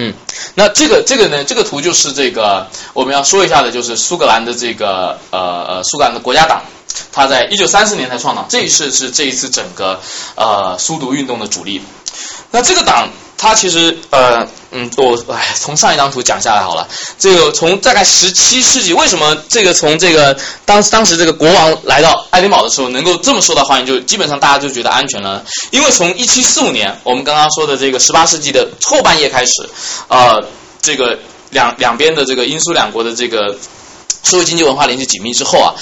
[0.00, 0.14] 嗯，
[0.54, 6.62] 那这个这个呢，这个图就是这个我们要说一下的，就是苏格兰的这个呃呃苏格兰的国家党。
[7.12, 10.00] 它在一九三四年才创党，这一次是这一次整个
[10.36, 11.82] 呃苏独运动的主力。
[12.50, 16.86] 那这个党，它其实呃嗯，我哎从上一张图讲下来好了。
[17.18, 25.44] 这个从大概十七世纪，为什么这个从这个当当时这个国王来到爱丁堡的时候能够这么受到欢迎，就基本上大家就觉得安全了。
[25.70, 29.52] 因为从一七四五年，我们刚刚说的这个十八世纪的后半叶开始，
[30.08, 30.44] 呃，
[30.82, 31.18] 这个
[31.50, 33.56] 两两边的这个英苏两国的这个
[34.22, 35.74] 社会经济文化联系紧密之后啊。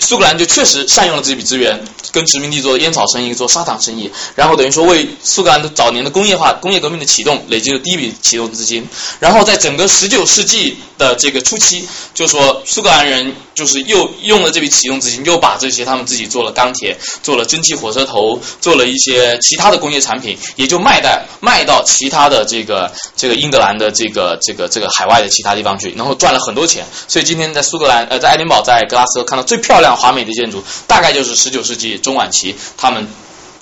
[0.00, 8.88] 苏格兰就确实善用了这笔资源，跟殖民地做烟草生意、做砂糖生意，然后等于说为苏格兰的早年的工业化、工业革命的启动累积了第一笔启动资金。
[9.20, 21.10] 然后在整个十九世纪的这个初期，就说苏格兰人就是又用了这笔启动资金，又把这些他们自己做了钢铁、做了蒸汽火车头、做了一些其他的工业产品，也就卖到
[21.40, 26.86] 卖到其他的这个这个英格兰的这个这个这个海外的其他地方去，然后赚了很多钱。
[27.06, 29.89] 所以今天在苏格兰呃在爱丁堡在格拉斯哥看到最漂亮。
[29.96, 33.06] 华美的建筑，大概就是十九世纪中晚期，他们。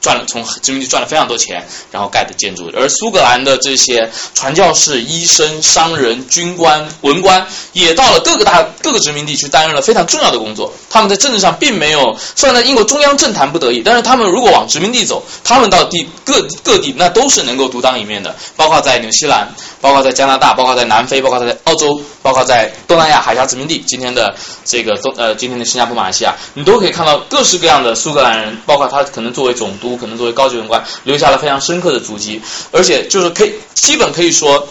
[0.00, 2.70] 赚了从殖民地赚了非常多钱，然后盖的建筑。
[2.76, 10.72] 而苏格兰的这些传教士、医生、商人、军官、文官，也到了各个大各个殖民地去担任了非常重要的工作。
[10.88, 18.34] 他们在政治上并没有，虽然在英国中央政坛不得已，但是他们如果往殖民地走，他们到地各各地那都是能够独当一面的。
[18.56, 24.34] 包括在纽西兰，包括在加拿大，包括在南非，包括在澳洲，包括在东南亚海峡殖民地，今天的
[24.64, 29.88] 这个东呃今天的新加坡、马来西亚，你都可以看到各式各样的苏格兰人，包括他可能作为总督。
[29.96, 34.68] 可能作为高级文官留下了非常深刻的足迹，而且就是可以基本可以说，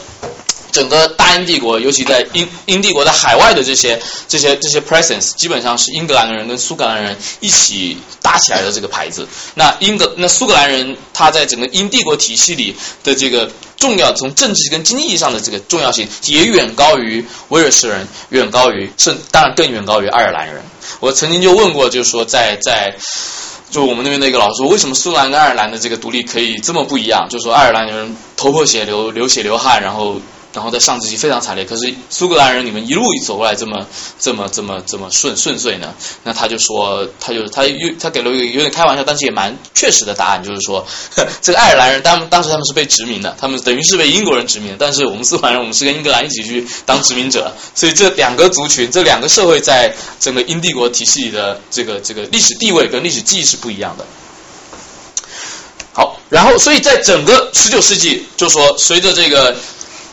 [0.71, 9.27] 整个大英帝国，尤其在英英帝国的海外的这些这些这些 presence，基本上是英格兰人跟苏格兰人一起搭起来的这个牌子。
[9.55, 20.61] 那英格那苏格兰人他在整个英帝国体系里的这个重要，从政治跟经济上的这个重要性，也远高于威尔士人，远高于甚当然更远高于爱尔兰人。
[20.99, 22.95] 我曾经就问过，就是说在在。
[23.69, 27.27] 就我们那边的一个老师说，为什么苏格兰跟爱尔兰的这个独立可以这么不一样？
[27.29, 30.15] 就是说爱尔兰人头破血流、流血流汗，然后。
[30.53, 33.85] 然后在上世纪非常惨烈，可是苏格兰人你们一路走过来这么
[34.19, 35.93] 这么这么这么顺顺遂呢？
[36.23, 40.83] 那他就说，他就他又他给了一个有点开玩笑，但是也蛮确实的答案，就是说
[41.43, 54.05] 这个爱尔兰人当当时他们是被殖民的，他们等于是被英国人殖民，但是我们苏格兰人我们是跟英格兰一起去当殖民者，所以这两个族群这两个社会在整个英帝国体系里的这个这个历史地位跟历史记忆是不一样的。
[55.93, 59.55] 好，然后所以在整个十九世纪，就说随着这个。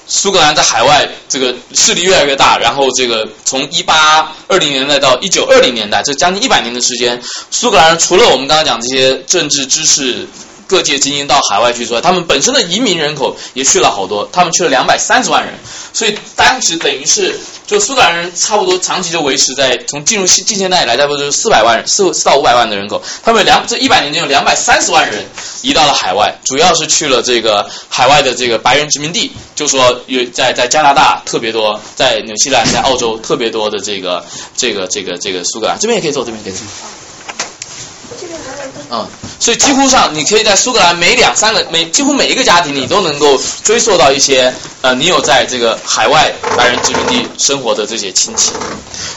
[0.07, 10.27] 苏格兰在海外这个势力越来越大，然后这个从一八二零年代到一九二零年代，这将近一百年的时间，苏格兰除了我们刚刚讲这些政治知识。
[10.67, 15.55] 各界精英到海外去说，他们本身的移民人口也去了好多，他们去了两百三十万人，
[15.93, 21.87] 所以当时等于是就苏格兰人差不多长期就维持在从进入近现代以来，差不多就是四百万人。
[21.87, 25.25] 四四到五百万的人口，他们两这一百年间有两百三十万人
[25.63, 34.25] 移到了海外，主要是去了这个海外的这个白人殖民地，就说有在在加拿大特别多，在纽西兰在澳洲特别多的这个
[34.57, 35.79] 这个这个这个苏格兰。
[35.79, 36.67] 这边也可以做，这边也可以做。
[38.95, 39.09] 嗯，
[39.41, 48.53] 所以几乎上你可以在苏格兰每两三个每几乎每一个家庭你都能够追溯到一些呃你有在这个海外白人殖民地生活的这些亲戚。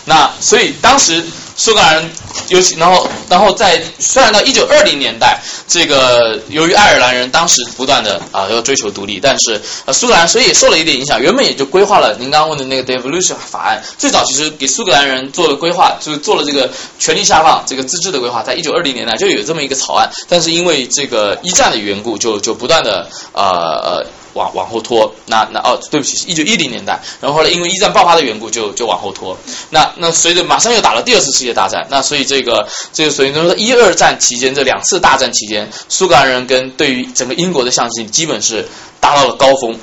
[0.06, 1.24] 那所以当时
[1.58, 2.10] 苏格兰
[2.50, 24.06] 尤其然后然后在虽然到一九二零年代，这个由于爱尔兰人当时不断的啊要追求独立，但是呃苏格兰所以也受了一点影响，原本也就规划了您刚刚问的那个 devolution 法案，最早其实给苏格兰人做了规划，就是做了这个权力下放这个自治的规划，在一九二零年代就有这么一个草案，但是因为这个一战的缘故，就就不断的呃呃。
[24.34, 29.38] 往往后拖，那那哦，对不起，是一九一零年代，然后后来因为一战爆发的缘故，就就往后拖。
[29.70, 38.68] 那那随着马上又打了第二次世界大战，那所以这个这个所以说一二战期间这两次大战期间，苏格兰人跟对于整个英国的向心基本是
[39.00, 39.80] 达到了高峰。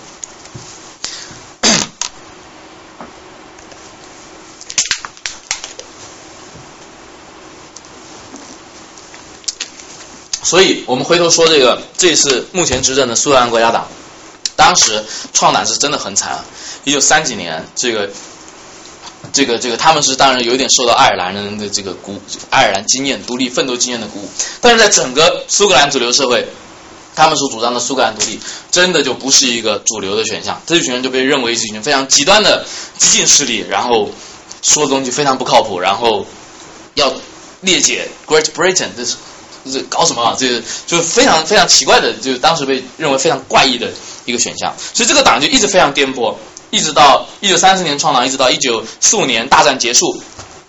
[10.43, 13.89] 所以我们回头说这个，这是目前执政的苏格兰国家党。
[14.57, 16.45] 当时创党是真的很惨啊！
[16.85, 18.09] 一九三几年，这个，
[19.33, 24.29] 这个，这个，他们是当然有点受到爱尔兰人的这个鼓，爱尔兰经验、独立奋斗经验的鼓舞。
[24.61, 26.47] 但是在整个苏格兰主流社会，
[27.17, 28.39] 他们所主张的苏格兰独立，
[28.71, 30.61] 真的就不是一个主流的选项。
[30.67, 32.65] 这群人就被认为是一群非常极端的
[32.99, 34.11] 激进势力，然后
[34.63, 36.27] 说的东西非常不靠谱，然后
[36.95, 37.13] 要
[37.61, 39.17] 裂解 Great Britain，这是
[39.73, 40.37] 这搞什么啊？
[40.39, 43.91] 这个就是非常非常奇怪的，就是当时被认为非常怪异的。
[44.27, 46.35] 一个选项，所以这个党就一直非常颠簸，
[46.71, 50.19] 一直到一九三四年创党，一直到一九四五年大战结束，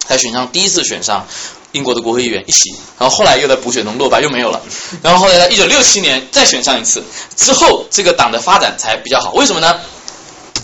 [0.05, 1.25] 才选上第一次选上
[1.71, 4.61] 英国的国会议员一席，然后后来又在补选中落败又没有了，
[5.01, 7.01] 然后后来在一九六七年再选上一次，
[7.37, 9.79] 之后这个党的发展才比较好，为什么呢？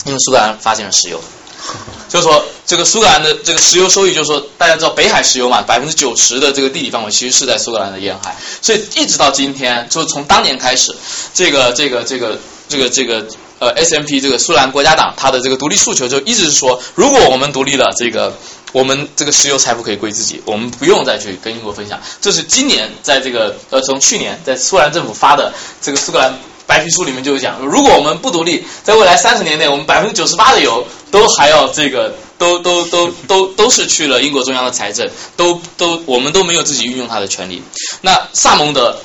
[0.04, 1.18] 因为苏格兰发现了石油，
[2.08, 10.94] 就是说这个苏格兰的这个石油收益，就是说大家知道北海石油嘛，百分之九十的这个地理范围其实是在苏格兰的沿海，所以一直到今天，就是从当年开始，
[11.32, 12.38] 这个这个这个。
[12.68, 13.26] 这个这个
[13.58, 18.34] 呃，S M P 这个苏格兰国家党，它的这个独立诉求就一直是说，如果我们独立了，这个
[18.72, 22.00] 我们这个石油财富可以归自己，我们不用再去跟英国分享。
[22.22, 37.62] 这是今年在这个呃，从去年在苏格兰政府发的这个苏格兰白皮书里面就有讲，如果我们不独立，在未来三十年内，我们百分之九十八的油都还要这个都都都都都是去了英国中央的财政，都都我们都没有自己运用它的权利。
[38.00, 38.98] 那萨蒙德。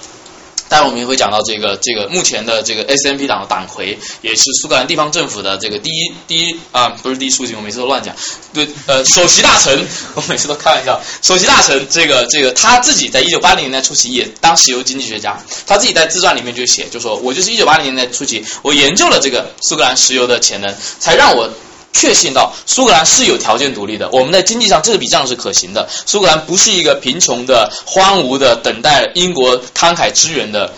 [0.70, 8.13] 待会我们也会讲到这个这个目前的这个 S M P 党的党魁，也是苏格兰地方政府的这个第一第一啊，不是第一书记，我每次都乱讲。
[8.54, 11.00] 对，呃，首席大臣， 我每次都开玩笑。
[11.22, 21.50] 首席大臣，这个这个他自己在一九八零年代初期也当石油经济学家，他自己在自传里面就写，就说我就是一九八零年代初期，我研究了这个苏格兰石油的潜能，才让我。
[21.93, 25.89] 确信到苏格兰是有条件独立的，我们在经济上这笔账是可行的。
[26.06, 30.71] 苏格兰不是一个贫穷的、荒芜的、等待英国慷慨支援的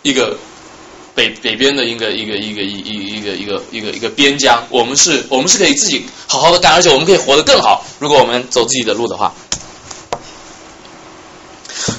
[0.00, 0.36] 一个
[1.14, 4.66] 北北边的一个一个一个一一一个一个一个一个边疆。
[4.70, 7.84] 我们是，我们是可以自己好好的干，而且我们可以活得更好。
[7.98, 9.34] 如果我们走自己的路的话，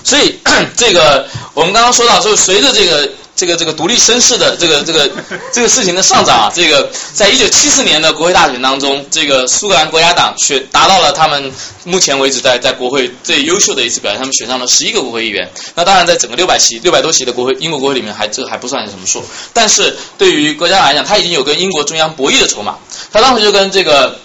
[0.04, 0.39] 所以
[0.76, 3.08] 这个我们刚刚说到，就随着这个。
[3.36, 5.10] 这个这个独立绅士的这个这个
[5.52, 11.52] 这个事情的上涨啊，这个在一九七四年的国会大选当中，这个苏格兰国家党选达到了他们
[11.84, 15.50] 目前为止在在国会最优秀的一次表现，他们选上了十一个国会议员。
[15.76, 19.24] 那当然，在整个六百席六百多席的国会英国国会里面，还这还不算是什么数。
[19.52, 22.78] 但是对于国家来讲，他已经有跟英国中央博弈的筹码。
[23.12, 24.19] 他当时就跟这个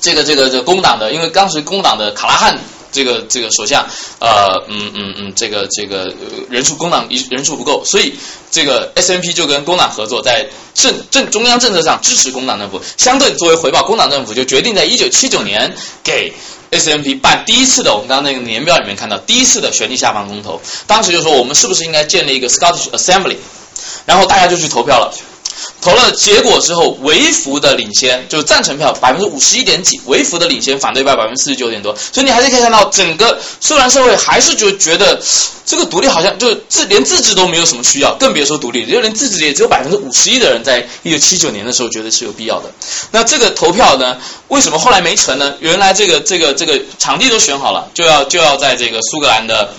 [0.00, 2.58] 这个这个这个工党的，因为当时工党的卡拉汉。
[2.92, 3.84] 这个这个首相，
[4.20, 6.14] 呃，嗯嗯嗯，这个这个
[6.50, 8.14] 人数工党人数不够，所以
[8.50, 15.74] 这个 S M P 就跟工党合作，在政政中央政策上支持工党政府，相对作为回报，工党政府就决定在一九七九年
[16.04, 16.32] 给
[16.70, 23.36] S M P 办第一次的，我们刚刚那个年表里面看到第一次的权力下放公投，当时就说我们是不是应该建立一个 Scottish Assembly，
[24.04, 25.14] 然后大家就去投票了。
[25.80, 31.94] 投了结果之后，微幅的领先，就是赞成票百分之五十一点几，微幅的领先反对派百分之四十九点多。
[31.96, 35.20] 所以你还是可以看到，整个苏格兰社会还是就觉得
[35.64, 42.70] 这个独立好像就自连自治都没有什么需要，更别说独立，就连自治也只有百分之五十一的人在一九七九年的时候觉得是有必要的。
[43.10, 44.16] 那这个投票呢，
[44.48, 45.54] 为什么后来没成呢？
[45.60, 49.72] 原来这个这个这个场地都选好了，就要就要在这个苏格兰的。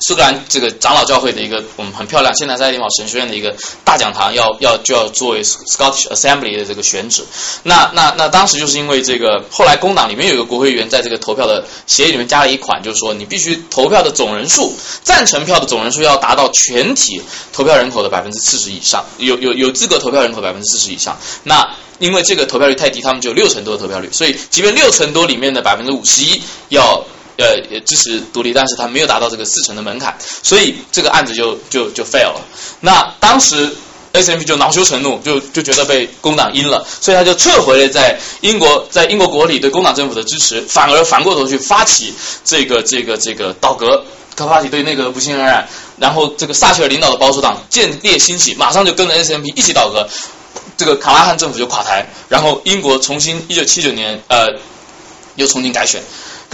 [0.00, 7.24] 苏格兰这个长老教会的一个我们很漂亮，现在在爱丁堡神学院的一个大讲堂，要要就要作为 Scottish Assembly 的这个选址。
[7.62, 21.18] 那那那当时就是因为这个，后来工党里面有一个国会议员在这个投票的协议里面加了一款，就是说你必须投票的总人数，赞成票的总人数要达到全体投票人口的百分之四十以上，有有有资格投票人口百分之四十以上。
[21.42, 21.68] 那
[21.98, 27.04] 因为这个投票率太低，他们只有六成多的投票率，所以即便六成多里面的百分之五十一要。
[27.36, 32.40] 呃也支持独立，但是他没有达到这个四成的门槛，所以这个案子就就就 fail 了。
[32.80, 33.74] 那当时
[34.12, 42.14] S M P 就恼羞成怒，就就觉得被工党阴了，所以他就撤回了在英国在英国国里对工党政府的支持，反而反过头去发起
[42.44, 44.04] 这个这个这个倒戈，
[44.36, 45.68] 他发起对内阁的不信任案，
[45.98, 50.08] 然后这个撒切尔领导的保守党见猎兴起，马上就跟着 S M P 一起倒戈，
[50.76, 54.46] 这个卡拉汉政府就垮台，然后英国重新一九七九年呃
[55.34, 56.00] 又重新改选。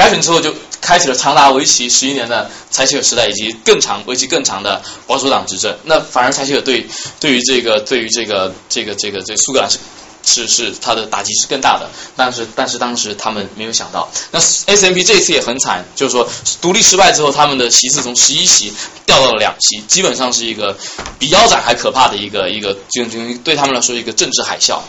[0.00, 5.76] 改选之后，就开启了长达为期十一年的柴契尔时代，以及更长、为期更长的保守党执政。
[5.84, 6.86] 那反而柴契尔对
[7.20, 9.78] 对于这个、对于这个、这个、这个、这苏格兰是
[10.22, 11.90] 是是他的打击是更大的。
[12.16, 16.26] 但是但是当时他们没有想到，那 S M P 这一次也很惨，就是说
[16.62, 18.72] 独立失败之后，他们的席次从十一席
[19.04, 20.74] 掉到了两席，基本上是一个
[21.18, 24.80] 比腰斩还可怕的一个一个，就就对他们来说一个政治海啸。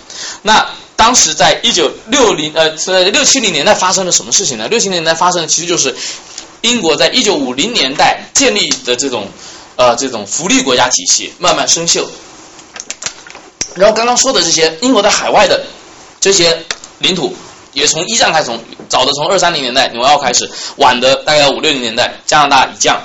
[0.41, 0.65] 那
[1.01, 2.69] 当时在一九六零呃
[3.05, 4.67] 六七零年代发生了什么事情呢？
[4.67, 5.95] 六七零年代发生的其实就是
[6.61, 9.27] 英国在一九五零年代建立的这种
[9.77, 12.05] 呃这种福利国家体系慢慢生锈。
[13.73, 15.65] 然后刚刚说的这些英国在海外的
[16.19, 16.63] 这些
[16.99, 17.35] 领土，
[17.73, 23.01] 也从一战开始，从早的从二三零年代纽澳开始，晚的大概五六零年代加拿大以降，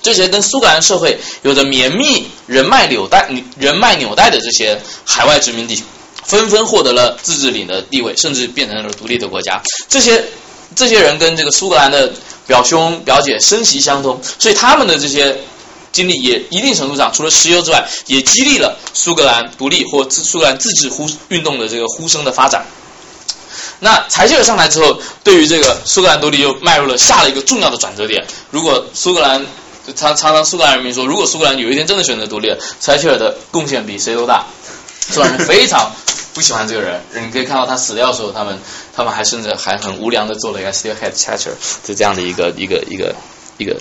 [0.00, 3.28] 这些跟苏格兰社会有着绵密人脉纽带
[3.58, 5.84] 人脉纽带的这些海外殖民地。
[6.26, 9.62] 纷纷获得了自治领的地位，甚至变成了独立的国家。
[9.88, 10.24] 这些
[10.74, 12.12] 这些人跟这个苏格兰的
[12.46, 15.38] 表兄表姐生息相通，所以他们的这些
[15.92, 22.66] 经历也一定程度上，除了石油之外，也激励了苏格兰独立或苏格兰自治呼运动的这个呼声的发展。
[23.78, 28.26] 那柴切尔上台之后，对于这个苏格兰独立又迈入了下了一个重要的转折点。
[28.50, 29.44] 如果苏格兰
[29.94, 34.46] 常常常苏格兰人民说，如果苏格兰有一天真的选择独立了，柴切尔的贡献比谁都大。
[35.08, 35.92] 苏格兰人非常。
[36.36, 38.58] 不喜欢这个人，你可以看到他死掉的时候，他们
[38.94, 41.48] 他们还甚至还很无良的做了一个 still head chatter，
[41.82, 43.14] 就这样的一个一个一个
[43.56, 43.74] 一个，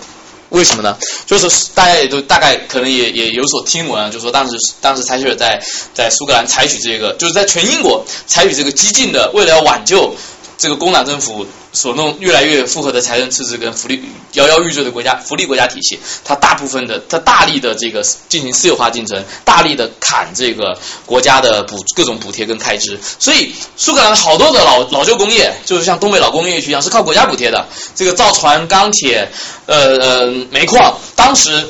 [0.51, 0.97] 为什么呢？
[1.25, 5.61] 就是大家也都大概可能也也有所听闻啊，就说当时当时采取在
[5.93, 10.15] 在苏格兰采取这个，就是在全英国采取这个激进的，为了要挽救
[10.57, 11.45] 这个工党政府。
[11.75, 14.01] 所弄越来越复合的财政赤字跟福利
[14.31, 27.67] 摇摇欲坠的国家福利国家体系，它大部分的它大力的这个进行私有化进程，大力的砍这个国家的补各种补贴跟开支，所以苏格兰好多的老老旧工业，就是像东北老工业区一样，是靠国家补贴的。
[27.93, 29.29] 这个造船、钢铁、
[29.65, 31.67] 呃呃煤矿，当时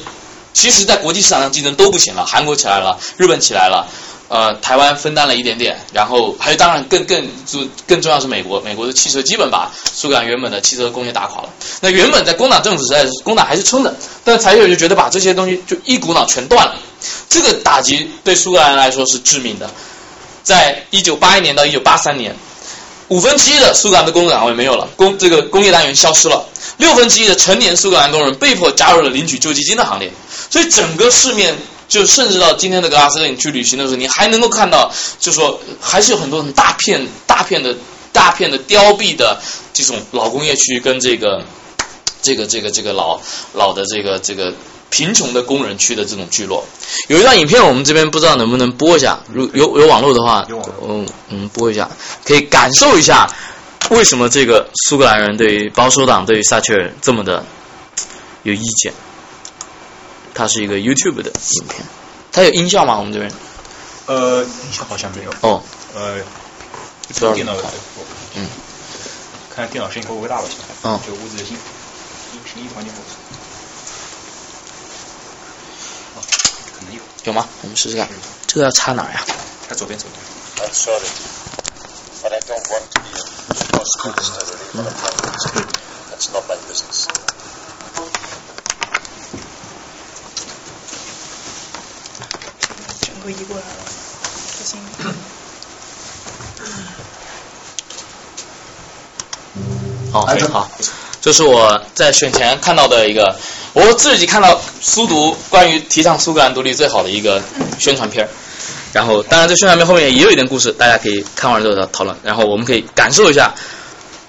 [0.56, 3.88] 其实在国际市场上竞争都不行了，韩国起来了，日本起来了。
[4.28, 11.50] 呃，台湾分担了一点点，然后还有当然更更就更重要是美国，美国的汽车基本把苏格兰原本的汽车工业打垮了。
[11.80, 16.76] 那原本在工党政府时代，工党还是撑的，但柴切尔就觉得把这些东西就一股脑全断了，
[17.30, 19.70] 这个打击对苏格兰来说是致命的。
[20.42, 22.36] 在一九八一年到一九八三年，
[23.10, 26.46] 五分之一的苏格兰的工作岗位没有了，工这个工业单元消失了，
[26.78, 30.12] 六分之一的成年苏格兰工人被迫加入了领取救济金的行列，
[30.50, 31.56] 所以整个市面。
[31.88, 37.76] 就甚至到今天的格拉斯哥，你去旅行的时候，你还能够看到，就说还是有很多很大片、大片的、
[38.12, 39.40] 大片的凋敝的
[39.72, 41.46] 这种老工业区，跟这个、
[42.24, 43.22] 这个、这个、这个老
[43.54, 44.52] 老的这个、这个
[44.90, 46.66] 贫穷的工人区的这种聚落。
[47.10, 50.46] 有一段影片，我们这边不知道能不能播一下，如有有网络的话，
[50.88, 51.90] 嗯嗯，播一下，
[52.24, 53.30] 可以感受一下
[53.90, 57.46] 为什么这个苏格兰人对于保守党、对于撒切尔这么的
[58.44, 58.94] 有意见。
[60.34, 61.86] 它是一个 YouTube 的影片，
[62.32, 62.98] 它有音效吗？
[62.98, 63.32] 我们这边？
[64.08, 65.32] 呃，音效好像没有。
[65.42, 65.64] 哦。
[65.96, 66.18] 呃，
[67.14, 67.54] 主要电脑
[68.36, 68.48] 嗯。
[69.56, 70.44] 看电脑声音会不会大吧？
[70.84, 71.00] 嗯。
[71.08, 71.58] 就屋子的音
[72.46, 73.16] 声音环境不错。
[76.78, 76.94] 可能
[77.26, 77.34] 有。
[77.34, 77.48] 吗？
[77.64, 78.08] 我们试试看。
[78.48, 79.26] 这个要插哪儿呀？
[79.68, 80.22] 插左边，左边。
[93.28, 93.68] 移过来了，
[94.58, 94.80] 小心。
[100.14, 100.22] 好，
[100.54, 100.70] 好，
[101.26, 103.36] 这是我在选前看到的一个，
[103.74, 107.42] 我自己看到苏读关于提倡苏格兰独立最好的一个
[107.80, 108.30] 宣传片
[108.94, 112.16] 然后，当然这宣传片后面也有一点故事，大家可以看完之后讨论。
[112.22, 113.56] 然后我们可以感受一下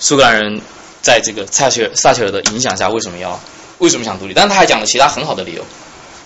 [0.01, 0.59] 苏格兰人
[1.03, 3.39] 在这个撒切尔撒切尔的影响下为什么要
[3.77, 5.63] 为什么想独立，但是他还讲了其他很好的理由。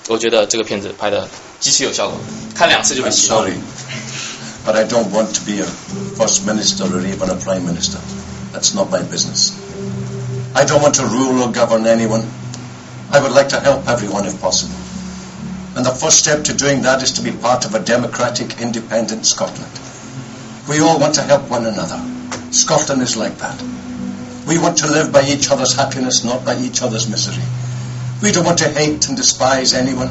[0.07, 2.17] 我觉得这个片子拍的极其有效果，
[2.55, 3.39] 看两次就会洗脑。
[3.39, 3.55] Sorry,
[4.65, 5.67] but I don't want to be a
[6.17, 7.99] first minister or even a prime minister.
[8.53, 9.51] That's not my business.
[10.55, 12.29] I don't want to rule or govern anyone.
[13.13, 14.75] I would like to help everyone if possible.
[15.77, 19.27] And the first step to doing that is to be part of a democratic, independent
[19.27, 19.71] Scotland.
[20.69, 22.01] We all want to help one another.
[22.51, 23.63] Scotland is like that.
[24.47, 27.45] We want to live by each other's happiness, not by each other's misery.
[28.21, 30.11] We don't want to hate and despise anyone,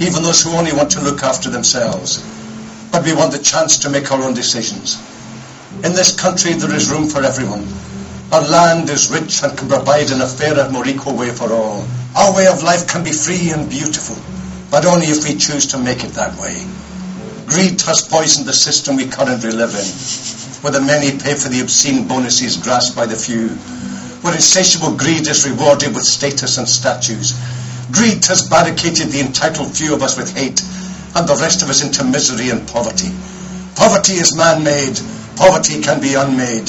[0.00, 2.24] even those who only want to look after themselves.
[2.90, 4.96] But we want the chance to make our own decisions.
[5.84, 7.68] In this country, there is room for everyone.
[8.32, 11.86] Our land is rich and can provide in a fairer, more equal way for all.
[12.16, 14.16] Our way of life can be free and beautiful,
[14.68, 16.66] but only if we choose to make it that way.
[17.46, 19.86] Greed has poisoned the system we currently live in,
[20.60, 23.48] where the many pay for the obscene bonuses grasped by the few,
[24.26, 27.38] where insatiable greed is rewarded with status and statues.
[27.92, 30.60] Greed has barricaded the entitled few of us with hate,
[31.14, 33.14] and the rest of us into misery and poverty.
[33.76, 34.98] Poverty is man-made.
[35.36, 36.68] Poverty can be unmade.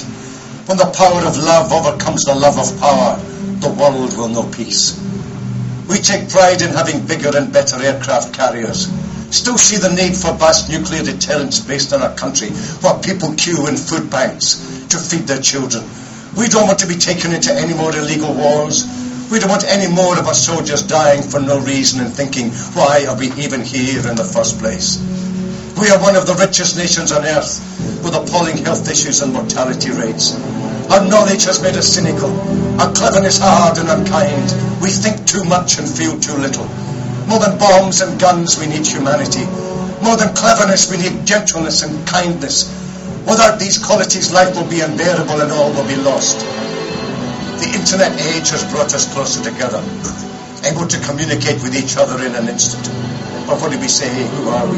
[0.68, 3.16] When the power of love overcomes the love of power,
[3.64, 5.00] the world will know peace.
[5.88, 8.92] We take pride in having bigger and better aircraft carriers.
[9.32, 12.50] Still see the need for vast nuclear deterrence based on our country,
[12.84, 14.60] where people queue in food banks
[14.90, 15.86] to feed their children.
[16.36, 18.84] We don't want to be taken into any more illegal wars.
[19.32, 23.06] We don't want any more of our soldiers dying for no reason and thinking, why
[23.08, 25.00] are we even here in the first place?
[25.78, 27.62] We are one of the richest nations on earth,
[28.04, 30.34] with appalling health issues and mortality rates.
[30.90, 32.34] Our knowledge has made us cynical,
[32.82, 34.82] our cleverness hard and unkind.
[34.82, 36.66] We think too much and feel too little.
[37.30, 39.46] More than bombs and guns, we need humanity.
[40.02, 42.66] More than cleverness, we need gentleness and kindness.
[43.30, 46.40] Without these qualities, life will be unbearable and all will be lost.
[47.62, 49.84] The internet age has brought us closer together,
[50.66, 53.07] able to communicate with each other in an instant.
[53.48, 54.12] But what do we say?
[54.12, 54.76] Who are we?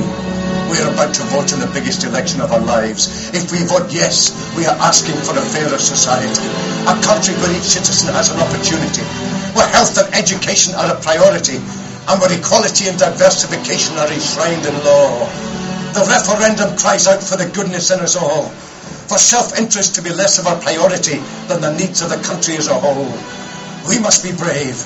[0.70, 3.34] We are about to vote in the biggest election of our lives.
[3.34, 6.45] If we vote yes, we are asking for a fairer society.
[6.86, 9.01] A country where each citizen has an opportunity,
[9.57, 14.78] where health and education are a priority, and where equality and diversification are enshrined in
[14.86, 15.26] law.
[15.97, 18.53] The referendum cries out for the goodness in us all,
[19.09, 21.17] for self-interest to be less of a priority
[21.49, 23.09] than the needs of the country as a whole.
[23.89, 24.78] We must be brave,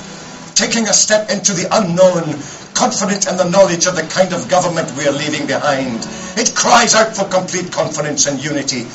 [0.54, 2.38] taking a step into the unknown,
[2.74, 6.06] confident in the knowledge of the kind of government we are leaving behind.
[6.38, 8.86] It cries out for complete confidence and unity.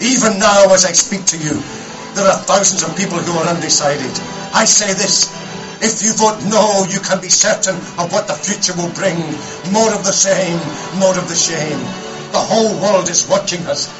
[0.00, 1.62] Even now, as I speak to you,
[2.14, 4.12] there are thousands of people who are undecided.
[4.54, 5.30] I say this.
[5.82, 9.18] If you vote no, you can be certain of what the future will bring.
[9.74, 10.58] More of the same,
[10.98, 11.80] more of the shame.
[12.30, 13.90] The whole world is watching us.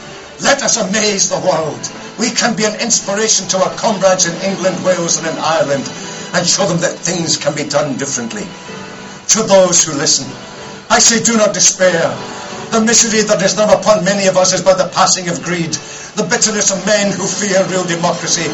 [0.41, 1.83] Let us amaze the world.
[2.19, 5.87] We can be an inspiration to our comrades in England, Wales, and in Ireland,
[6.35, 8.47] and show them that things can be done differently
[9.29, 10.29] to those who listen.
[10.91, 12.09] I say, do not despair.
[12.71, 15.77] The misery that is now upon many of us is by the passing of greed,
[16.17, 18.45] the bitterness of men who fear real democracy.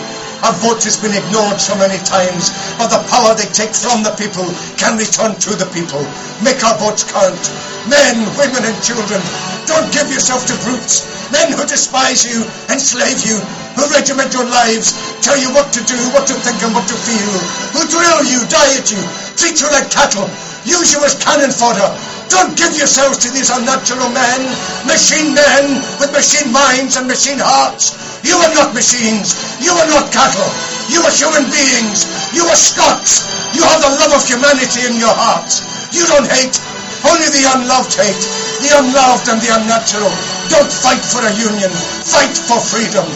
[0.46, 4.14] Our vote has been ignored so many times, but the power they take from the
[4.14, 4.46] people
[4.78, 5.98] can return to the people.
[6.38, 7.42] Make our votes count.
[7.90, 9.18] Men, women, and children,
[9.66, 11.02] don't give yourself to brutes.
[11.34, 13.42] Men who despise you, enslave you,
[13.74, 16.94] who regiment your lives, tell you what to do, what to think, and what to
[16.94, 17.34] feel,
[17.74, 19.02] who drill you, diet you,
[19.34, 20.30] treat you like cattle,
[20.62, 21.90] use you as cannon fodder.
[22.28, 24.40] Don't give yourselves to these unnatural men,
[24.84, 27.96] machine men with machine minds and machine hearts.
[28.22, 29.32] You are not machines.
[29.62, 30.50] You are not cattle.
[30.92, 32.04] You are human beings.
[32.34, 33.24] You are Scots.
[33.54, 35.64] You have the love of humanity in your hearts.
[35.94, 36.58] You don't hate.
[37.06, 38.24] Only the unloved hate.
[38.60, 40.12] The unloved and the unnatural.
[40.50, 41.70] Don't fight for a union.
[42.04, 43.06] Fight for freedom.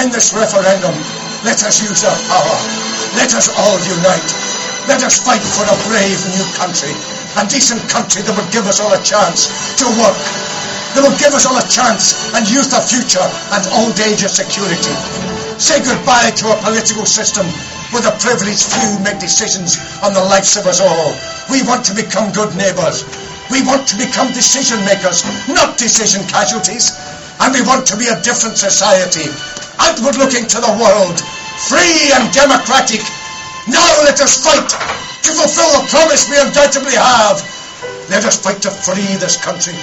[0.00, 0.94] In this referendum,
[1.44, 2.56] let us use our power.
[3.18, 4.51] Let us all unite.
[4.90, 6.90] Let us fight for a brave new country,
[7.38, 9.46] a decent country that would give us all a chance
[9.78, 10.18] to work,
[10.98, 13.22] that would give us all a chance and use the future
[13.54, 14.92] and old age as security.
[15.56, 17.46] Say goodbye to a political system
[17.94, 21.14] where the privileged few make decisions on the lives of us all.
[21.46, 23.06] We want to become good neighbours.
[23.54, 26.90] We want to become decision makers, not decision casualties.
[27.38, 29.30] And we want to be a different society,
[29.78, 31.16] outward looking to the world,
[31.70, 33.02] free and democratic,
[33.68, 34.70] now let us fight
[35.22, 37.38] to fulfill the promise we undoubtedly have.
[38.10, 39.78] Let us fight to free this country,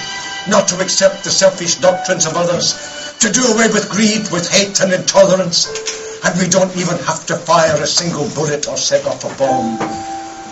[0.52, 2.76] not to accept the selfish doctrines of others,
[3.20, 6.20] to do away with greed, with hate and intolerance.
[6.24, 9.80] And we don't even have to fire a single bullet or set off a bomb.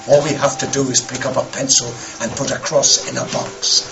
[0.08, 1.92] All we have to do is pick up a pencil
[2.24, 3.84] and put a cross in a box.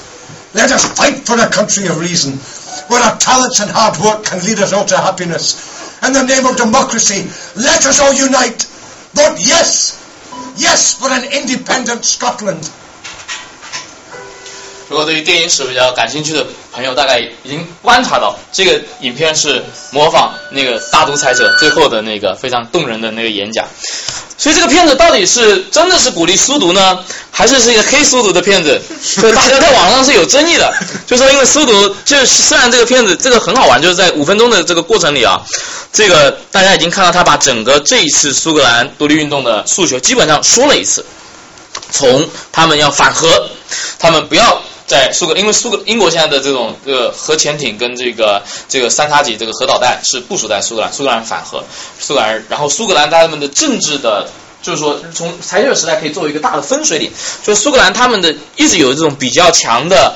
[0.55, 2.41] Let us fight for a country of reason,
[2.89, 6.01] where our talents and hard work can lead us all to happiness.
[6.01, 7.29] In the name of democracy,
[7.61, 8.65] let us all unite
[9.17, 9.97] Vote yes!
[10.59, 12.71] Yes for an independent Scotland.
[14.89, 23.67] 如果对于电影史比较感兴趣的朋友，大概已经观察到，这个影片是模仿那个大独裁者最后的那个非常动人的那个演讲。
[24.39, 26.99] 所以这个片子到底是真的是鼓励苏读呢，
[27.33, 28.81] 还是是一个黑苏读的片子？
[29.03, 30.73] 所以大家在网上是有争议的，
[31.07, 35.41] 就说因为苏读，就是虽然这个片子这个很好玩，就是在五分钟的这个过程里啊，
[35.93, 41.05] 这个大家已经看到他把整个这一次苏格兰独立运动的诉求基本上说了一次，
[41.91, 43.49] 从他们要反核，
[43.99, 44.63] 他们不要。
[44.87, 51.65] 在苏格，因为苏格英国现在的这种这个核潜艇跟这个这个三叉戟这个核导弹是部署在苏格兰，苏格兰反核，
[51.99, 54.29] 苏格兰，然后苏格兰他们的政治的，
[54.63, 57.11] 就是说从柴切尔时代可以作为一个大的分水岭，
[57.43, 60.15] 就苏格兰他们的一直有这种比较强的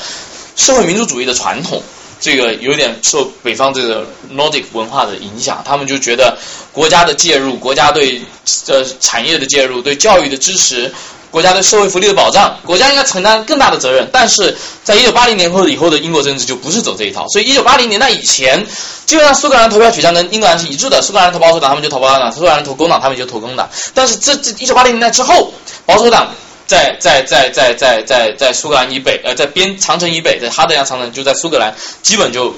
[0.55, 1.83] 社会民主主义的传统，
[2.21, 6.39] 这个有点受北方这个 Nordic 文化的影响，他们就觉得
[6.71, 8.23] 国家的介入，国家对
[8.69, 10.95] 呃产业的介入，对教育的支持。
[11.31, 14.09] 国家对社会福利的保障，国家应该承担更大的责任。
[14.13, 18.67] 但是在一九八零年后以后的英国政治就不是走这一套，所以一九八零年代以前，
[19.07, 23.69] 基本上苏格兰投票取向跟英格兰是一致的，苏格兰投保守党，他们就投保守党；苏格兰投工党，他们就投工党。
[23.95, 25.53] 但是这这一九八零年代之后，
[25.87, 26.33] 保守党
[26.67, 31.73] 在在在在在在在苏格兰以北，呃，在边长城以北，在哈德良长城就在苏格兰，
[32.03, 32.53] 基本就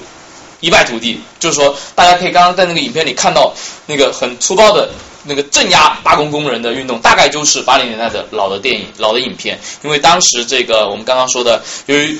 [0.61, 1.21] 一败涂地。
[1.39, 3.53] 就是说，大家可以刚刚在那个影片里看到
[3.85, 4.89] 那个很粗暴的。
[5.23, 9.59] 那个镇压罢工工人的运动，大概就是八零年代的老的电影、老的影片。
[9.83, 12.19] 因为当时这个我们刚刚说的，由于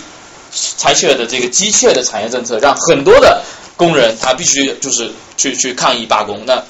[0.78, 3.43] 柴切尔的这个机械的产业政策，让很多的
[3.76, 6.43] 工人他必须就是去去抗议罢工。
[6.45, 6.64] 那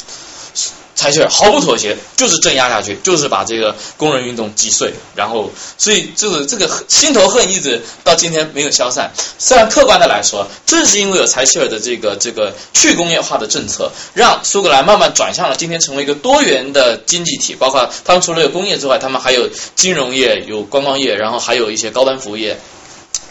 [0.95, 4.93] 柴切尔毫不妥协，就是镇压下去，就是把这个工人运动击碎。
[5.15, 9.11] 然后，所以这个这个心头恨一直到今天没有消散。
[9.39, 17.55] 虽然客观的来说，正是因为有柴切尔的这个这个去工业化的政策，让苏格兰慢慢转向了今天成为一个多元的经济体。
[17.55, 22.59] 包括他们除了有工业之外，他们还有金融业、有观光业，然后还有一些高端服务业。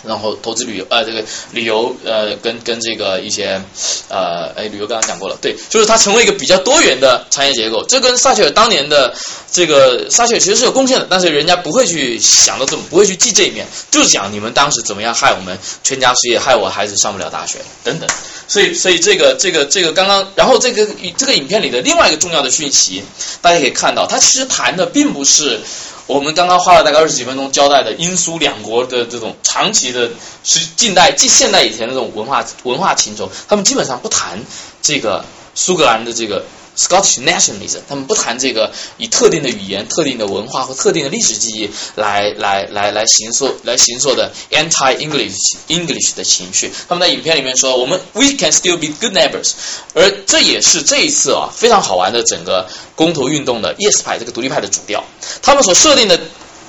[0.04, 3.60] 然后投资旅游，呃，这个旅游，呃，跟跟这个一些，
[4.08, 7.84] 呃，哎，旅游刚刚讲过了，对，就是它成为一个比较多元的产业结构。
[7.86, 9.14] 这跟撒切尔当年的
[9.50, 18.08] 这个撒切尔其实是有贡献的，但是人家不会去想到这么，不会去记这一面，就是讲你们当时怎么样害我们全家失业，害我孩子上不了大学等等。
[18.48, 20.86] 所以，所以这个这个这个刚刚，然后这个
[21.16, 23.02] 这个影片里的另外一个重要的讯息，
[23.40, 25.60] 大家可以看到，它其实谈的并不是。
[26.06, 30.10] 我们刚刚花了大概二十几分钟交代的英苏两国的这种长期的，
[30.44, 34.40] 是近代、近现代以前那种文化文化情仇，他们基本上不谈
[34.80, 35.24] 这个
[35.54, 36.44] 苏格兰的这个。
[36.74, 45.36] Scottish nationalism，他们不谈这个以特定的语言、特定的文化和特定的历史记忆来来来来形塑、来形塑的 anti-English
[45.68, 46.72] English 的情绪。
[46.88, 49.52] 他们在影片里面说：“我们 we can still be good neighbors。”
[49.92, 52.66] 而这也是这一次啊非常好玩的整个
[52.96, 55.04] 公投运动的 Yes 派这个独立派的主调。
[55.42, 56.18] 他们所设定的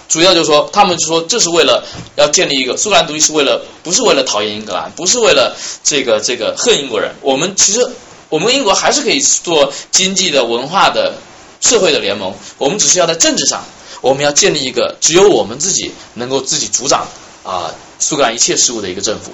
[0.09, 1.85] 主要就是说，他们就说这是为了
[2.17, 7.15] 要建立一个苏格兰独立，是为了不是为了讨厌英格兰，不是为了这个这个恨英国人。
[7.21, 7.89] 我们其实。
[8.33, 11.13] 我们英国还是可以做经济的、文化的、
[11.61, 12.33] 社会的联盟。
[12.57, 13.63] 我们只是要在政治上，
[14.01, 17.07] 我们要建立一个只有我们自己能够自己主掌
[17.43, 19.31] 啊苏格兰一切事务的一个政府。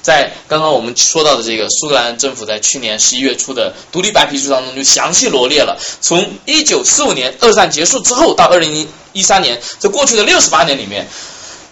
[0.00, 11.06] 在刚刚我们说到的这个苏格兰政府在去年十一月初的独立白皮书当中，就详细罗列了从一九四五年二战结束之后到二零一三年这过去的六十八年里面，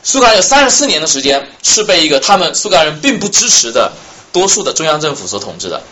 [0.02, 3.92] 苏格兰有三十四年的时间是被一个他们苏格兰人并不支持的
[4.36, 5.82] 多数的中央政府所统治的。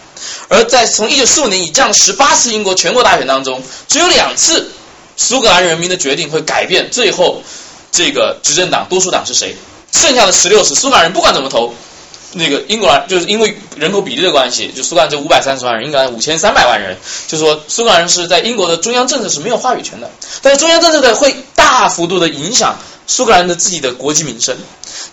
[0.49, 4.71] 而在从一九四五年以降十八次英国全国大选当中，只有两次
[5.17, 7.43] 苏格兰人民的决定会改变最后
[7.91, 9.57] 这个执政党多数党是谁。
[9.93, 11.73] 剩下的十六次苏格兰人不管怎么投，
[12.33, 20.11] 那个英格兰就是因为人口比例的关系，就苏格兰这五百三十万人，英格兰五千三百万人，就说苏格兰人是在英国的中央政策是没有话语权的。
[20.43, 22.77] 但是中央政策的会大幅度的影响
[23.07, 24.59] 苏格兰的自己的国计民生。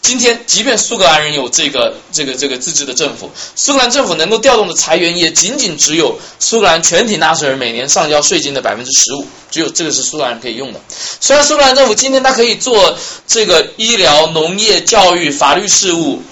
[0.01, 10.81] 今天，即便苏格兰人有这个这个这个自治的政府，苏格兰政府能够调动的财源也仅仅只有苏格兰全体纳税人每年上交税金的百分之十五，只有这个是苏格兰人可以用的。
[11.19, 12.97] 虽然苏格兰政府今天它可以做
[13.27, 16.23] 这个医疗、农业、教育、法律事务、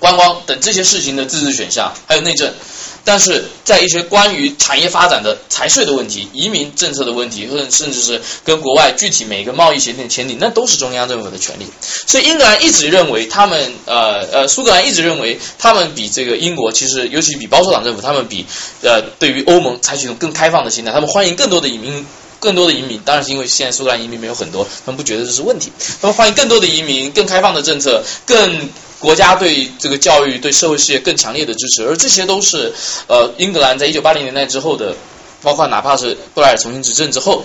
[0.00, 2.52] 观光等这些事情的自治选项，还有内政。
[3.04, 11.66] 但是在一些关于产业发展的财税的问题、移民政策的问题，或者甚至是跟国外具体每一个贸易协定签订，那都是中央政府的权利。
[12.06, 18.44] 所以英格兰一直认为，他们呃呃，苏格兰一直认为，他们比这个英国，其实尤其比保守党政府，他们比
[18.82, 22.06] 呃对于欧盟采取一种更开放的心态，他们欢迎更多的移民，
[22.38, 23.00] 更多的移民。
[23.04, 28.68] 当然是因为现在苏格兰移民没有很多，他们不觉得这是问题，他们欢迎更多的移民，更开放的政策，更。
[29.00, 32.72] 国家对这个教育、对社会事业更强烈的支持，而这些都是
[33.08, 34.94] 呃，英格兰在一九八零年代之后的，
[35.42, 37.42] 包括哪怕是布莱尔重新执政之后，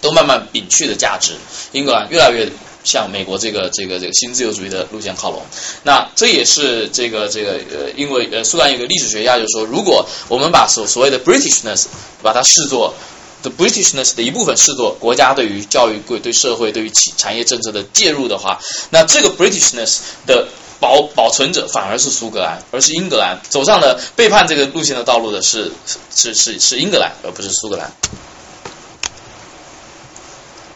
[0.00, 1.32] 都慢慢摒去的价值。
[1.72, 2.48] 英格兰越来越
[2.84, 5.42] 向美国这个这个这个新自由主义的路线靠拢。
[5.82, 11.86] 那这也是这个这个呃，因为呃，苏格兰有个历史学家就说，如果我们把所所谓的 Britishness
[12.22, 12.94] 把它视作
[13.42, 18.60] the Britishness 的一部分视作国家对于教育、对对社会、对于企产业政策的介入的话，
[18.90, 20.46] 那这个 Britishness 的
[20.78, 25.72] 保保存者反而是苏格兰，而是英格兰走上了背叛这个路线的道路的是
[26.14, 27.90] 是是是英格兰，而不是苏格兰。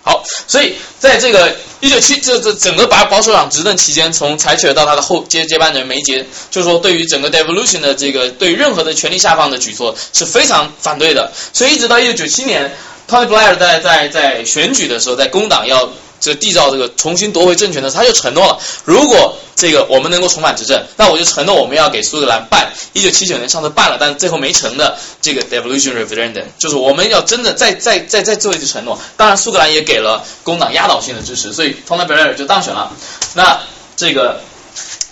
[0.02, 11.30] 好，所以在这个一九七这这整个保保守党执政期间，从柴犬到他的后接接班人梅杰，就是说对于整个 devolution 的这个对任何的权力下放的举措是非常反对的。
[11.52, 12.74] 所以一直到一九九七年
[13.06, 15.90] ，Tony Blair 在在在选举的时候，在工党要。
[16.20, 28.98] 这缔造这个重新夺回政权的时候，他就承诺了，如果这个我们能够重返执政，那我就承诺我们要给苏格兰办一九七九年上次办了，但是最后没成的这个 devolution referendum，就是我们要真的再再再再做一次承诺。
[29.16, 32.92] 当然，苏格兰也给了工党压倒性的支持，所以 Tony Blair 就当选了。
[33.34, 33.60] 那
[33.96, 34.40] 这个。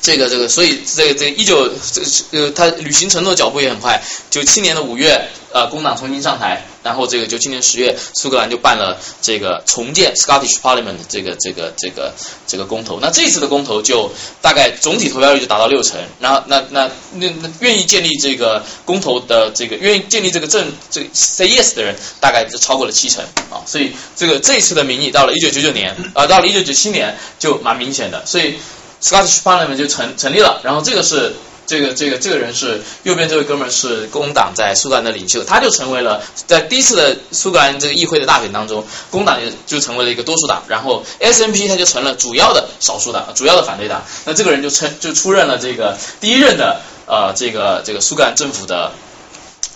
[0.01, 2.01] 这个这个，所以这个这一九这
[2.31, 4.03] 呃，他履行承诺脚步也很快。
[4.31, 12.15] 九七年的五月，呃，工党重新上台，然后这个就今年十月，苏格兰就办了这个重建 Scottish Parliament 这个这个这个
[12.47, 12.99] 这个公投。
[12.99, 14.11] 那这次的公投就
[14.41, 23.61] 大概总体投票率就达到六成，然后那那那那愿意建立这个公投的这个愿意建立这个政这个 say yes 的人，大概就超过了七成啊。
[23.67, 28.55] 所以这个这一次的民意到了一九九九年啊，到了一九九七年就蛮明显的，所以。
[29.01, 31.33] Scottish Parliament 就成成立了，然后这个是
[31.69, 44.03] 这个这个这个人是右边这位哥们儿是工党在苏格兰的领袖，他就成为了在第一次的苏格兰这个议会的大选当中，工党就就成为了一个多数党，然后 SNP 他就成了主要的少数党，主要的反对党。
[44.25, 48.93] 那这个人就称就出任了这个第一任的呃这个这个苏格兰政府的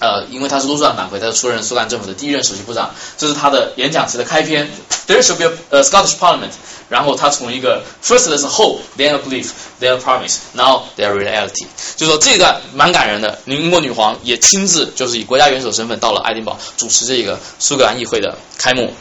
[0.02, 2.90] 呃，因为他是陆战党党魁，他就出任苏格兰政府的第一任首席部长。
[3.16, 4.68] 这是他的演讲词的开篇
[5.06, 6.50] ，There should be a Scottish Parliament。
[6.88, 9.50] 然后他从一个 first 的是 hope, then a belief,
[9.80, 13.38] then a promise, now their reality，就说这一段蛮感人的。
[13.46, 18.92] 英国女皇也亲自就是以国家元首身份到了爱丁堡主持这个苏格兰议会的开幕。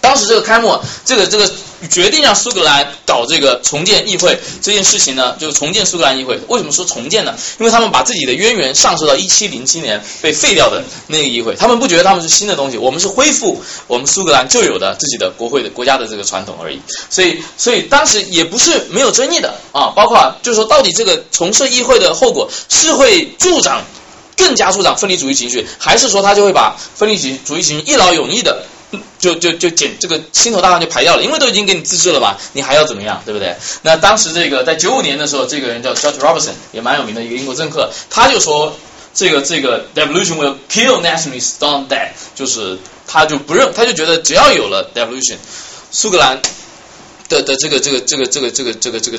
[0.00, 1.50] 当时这个开幕，这个这个。
[1.88, 6.36] 决定让苏格兰搞这个重建议会这件事情呢，就是重建苏格兰议会。
[6.48, 7.32] 为什么说重建呢？
[7.60, 16.80] 因为他们把自己的渊源上溯到一七零七年被废掉的那个议会，他们不觉得他们是新的东西，我们是恢复我们苏格兰旧有的自己的国会的国家的这个传统而已。
[17.10, 23.84] 所以，所以当时也不是没有争议的啊，包括就是说，到底这个重设议会的后果是会助长
[24.36, 28.64] 更加助长分离主义情绪，还是说他就会把分离主义情绪一劳永逸的？
[29.18, 33.56] 就就就减这个心头大患就排掉了，因为都已经给你自治了嘛，你还要怎么样，对不对？
[33.82, 38.76] 那当时这个在九五年的时候，这个人叫 George Robertson，也蛮有名的一个英国政客，他就说
[39.14, 45.36] 这个这个 devolution will kill nationalists down dead，就是他就不认，他就觉得只要有了 devolution，
[45.90, 46.40] 苏格兰。
[47.28, 49.18] 的的这个这个这个这个这个这个这个，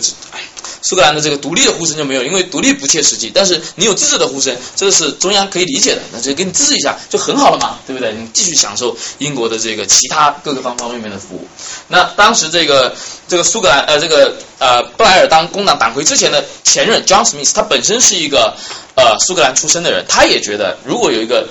[0.81, 3.31] 苏格兰的这个独立的呼声就没有，因为独立不切实际。
[3.33, 8.13] 但是你有自治的呼声，这个是中央可以理解的，那就给你自治一下就很好了嘛，对不对？
[8.13, 11.47] 你继续享受英国的这个其他各个方方面面的服务。
[11.87, 12.95] 那当时这个
[13.27, 18.55] 这个苏格兰呃这个呃布莱尔当工党党魁之前的前任 John Smith，他本身是一个
[18.95, 21.47] 呃苏格兰出身的人，他也觉得如果有一个。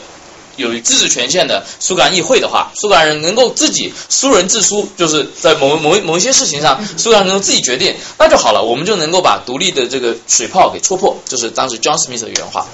[0.58, 12.66] 有自治权限的苏格兰议会的话，苏格兰人能够自己苏人自苏，就是在某某某一些事情上， 苏格兰能够自己决定，那就好了，我们就能够把独立的这个水泡给戳破，就是当时 John Smith 的原话。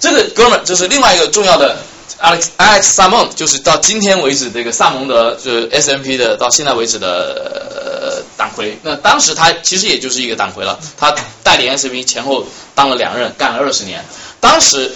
[0.00, 1.76] 这个哥们儿就是另外一个重要的
[2.20, 8.78] Alex Alex salmon 就是到今天为止这个萨蒙德就是 S M P 的到现在为止的党魁。
[8.82, 14.02] 那当时他其实也就是一个党魁了，他带领 S M P 前后当了两任，干了二十年。
[14.40, 14.90] 当时。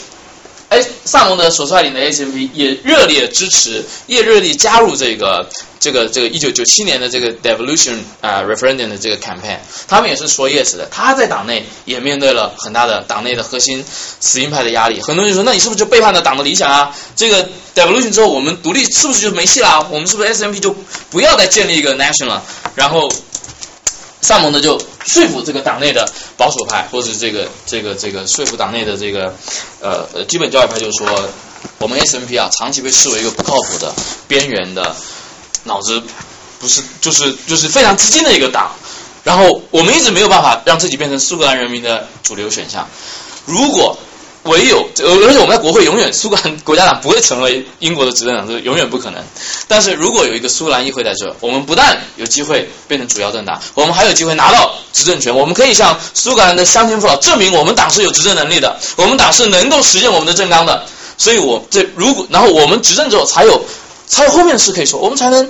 [0.72, 5.46] 哎，萨蒙德所率领的 SNP 也热烈支持，也热烈加入这个
[5.78, 10.88] 这个这个一九九七年的这个 devolution 啊 referendum 的这个 campaign，他们也是说 yes 的。
[10.90, 16.96] 他在党内也面对了很大的党内的核心死硬派的压力，很多人就说，那你是不是就背叛了党的理想啊？
[17.14, 19.86] 这个 devolution 之后我们独立是不是就没戏了？
[19.90, 20.74] 我们是不是 SNP 就
[21.10, 22.42] 不要再建立一个 national 了？
[22.74, 23.12] 然后。
[24.22, 29.34] 萨蒙呢就说服这个党内的保守派，或者这个这个这个说服党内的这个
[29.80, 31.28] 呃呃基本教育派，就是说
[31.78, 33.92] 我们 S N P 啊，长期被视为一个不靠谱的、
[34.28, 34.96] 边缘的、
[35.64, 36.02] 脑子
[36.60, 38.72] 不是就是就是非常激进的一个党。
[39.24, 42.88] 然后我们一直没有办法让自己变成苏格兰人民的主流选项。
[43.44, 43.98] 如果
[44.44, 49.22] 唯有，而且我们在国会永远苏格兰国家党不会成为英国的执政党，这永远不可能。
[49.68, 55.36] 但是如果有一个苏格兰议会在这，我们不但有机会变成主要政党，我们还有机会拿到执政权。
[55.36, 60.84] 我们可以向苏格兰的乡亲父老证明，我们党是有执政能力的，我们党是能够实现我们的政纲的。
[61.16, 63.64] 所以，我这如果然后我们执政之后，才有
[64.08, 65.48] 才有后面的事可以说，我们才能。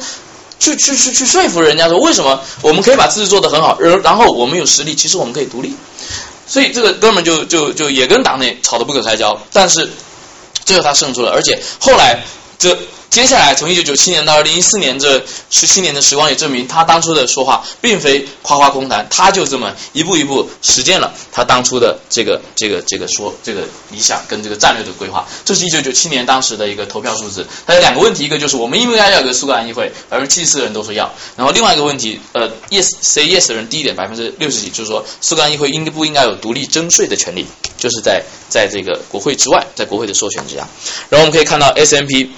[0.61, 5.75] 去去去去说服人家说，为什么我们可以把自治做得很好，然然后我们有实力，其实我们可以独立。
[6.53, 9.89] 所以这个哥们就就就也跟党内吵得不可开交，但是
[10.67, 12.23] 最后他胜出了，而且后来
[12.59, 12.77] 这。
[13.13, 25.29] 接下来，从一九九七年到二零一四年这十七年的时光也证明，他当初的说话并非夸夸空谈，他就这么一步一步实践了他当初的这个这个这个说这个理想跟这个战略的规划。
[25.45, 27.47] 这是一九九七年当时的一个投票数字。
[27.67, 31.13] 它有两个问题，一个就是我们应不应该要一个苏格兰议会，百分之七十四的人都说要。
[31.37, 37.47] 然后另外一个问题，呃，yes say yes 的人低一点，百分之六十几，就是说苏格兰议会应不应该有独立征税的权利，
[37.77, 40.67] 就是在在这个国会之外，在国会的授权之下。
[41.11, 42.31] 然后我们可以看到 S M P。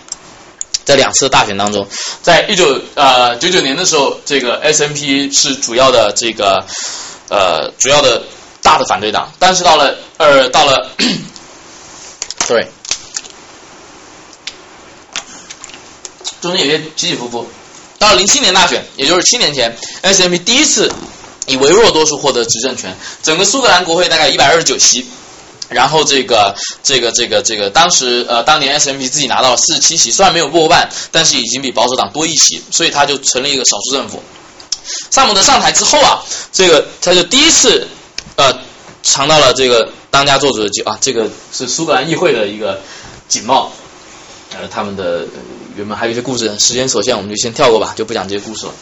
[0.85, 1.87] 在两次大选当中，
[2.23, 6.65] 在一九呃九九年的时候，这个 S N P 是主要的这个
[7.29, 8.23] 呃主要的
[8.63, 10.91] 大的反对党，但是到了呃到了，
[12.47, 12.67] sorry，
[16.41, 17.49] 中间有些起起伏伏。
[17.99, 20.93] 到了零七年大选，也就是七年前，S N P 第一次
[21.47, 25.07] 以微弱多数获得执政权，整个苏格兰国会大概一百二十九席。
[25.75, 26.55] 然后这个
[26.85, 34.23] 这个这个这个，当时呃，当年 S M P 自己拿到了四十七席，虽然没有过半，但是已经比保守党多一席，所以他就成了一个少数政府。
[35.11, 36.23] 萨姆德上台之后啊，
[36.53, 37.89] 这个他就第一次
[38.37, 38.57] 呃
[39.03, 42.81] 尝到了这个当家做主的机啊，这个是苏格兰议会的一个
[43.29, 43.73] 景貌，
[44.53, 45.27] 呃，他们的
[45.77, 48.73] 原本还有一些故事，时间所限，我们就先跳过吧，就不讲这些故事了。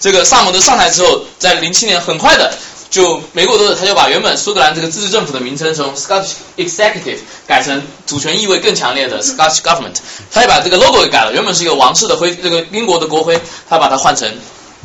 [0.00, 2.52] 这个萨姆德上台之后，在零七年很快的。
[2.92, 9.96] 就没过多久，他就把原本苏格兰这个自治政府的名称从 Scottish Executive 改成主权意味更强烈的 Scottish Government。
[10.30, 14.30] 他也把这个 logo 给改了，原本是一个王室的徽，这个英国的国徽，他把它换成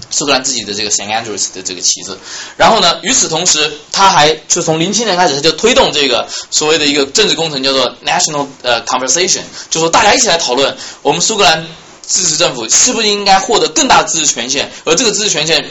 [0.10, 2.18] 苏格兰自己的这个 St Andrews 的这个旗子。
[2.56, 11.68] 然后呢，与此同时，他还就从零七年开始，他就推动这个所谓的一个政治工程，叫做 National 呃 Conversation，就说大家一起来讨论，我们苏格兰
[12.02, 15.66] 自治政府是不是应该获得更大的自治权限，而这个自治权限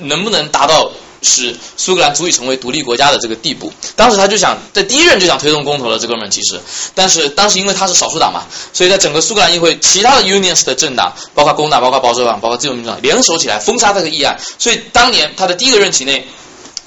[0.00, 0.92] 能不能达到。
[1.22, 6.60] 使苏格兰足以成为独立国家的这个地步，当时他就想在第一任就想推动公投了，这哥们其实，
[6.94, 16.26] 但是当时因为他是少数党嘛，所以在整个苏格兰议会，其他的 Unions 的政党，包括工党、包括保守党、包括自由民主党联手起来封杀这个议案，所以当年他的第一个任期内，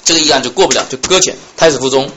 [0.04, 2.10] 这个议案就过不了，就搁浅，胎死腹中。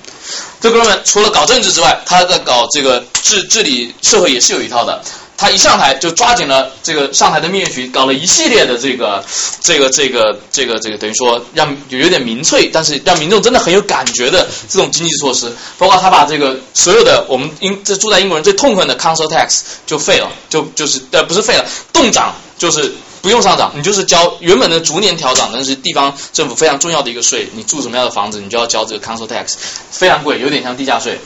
[0.62, 5.02] 这哥们除了搞政治之外，他在搞这个治治理社会也是有一套的。
[5.40, 9.24] 他一上台就抓紧了这个上台的蜜月期，搞了一系列的这个
[9.62, 29.54] 这个这个这个这个，等于说让有点民粹，但是让民众真的很有感觉的这种经济措施，包括他把这个所有的我们英这住在英国人最痛恨的 council tax 就废了，就就是呃不是废了，冻涨就是不用上涨，你就是交原本的逐年调涨，但是地方政府非常重要的一个税，你住什么样的房子，你就要交这个 council tax，
[29.90, 31.18] 非常贵，有点像地价税，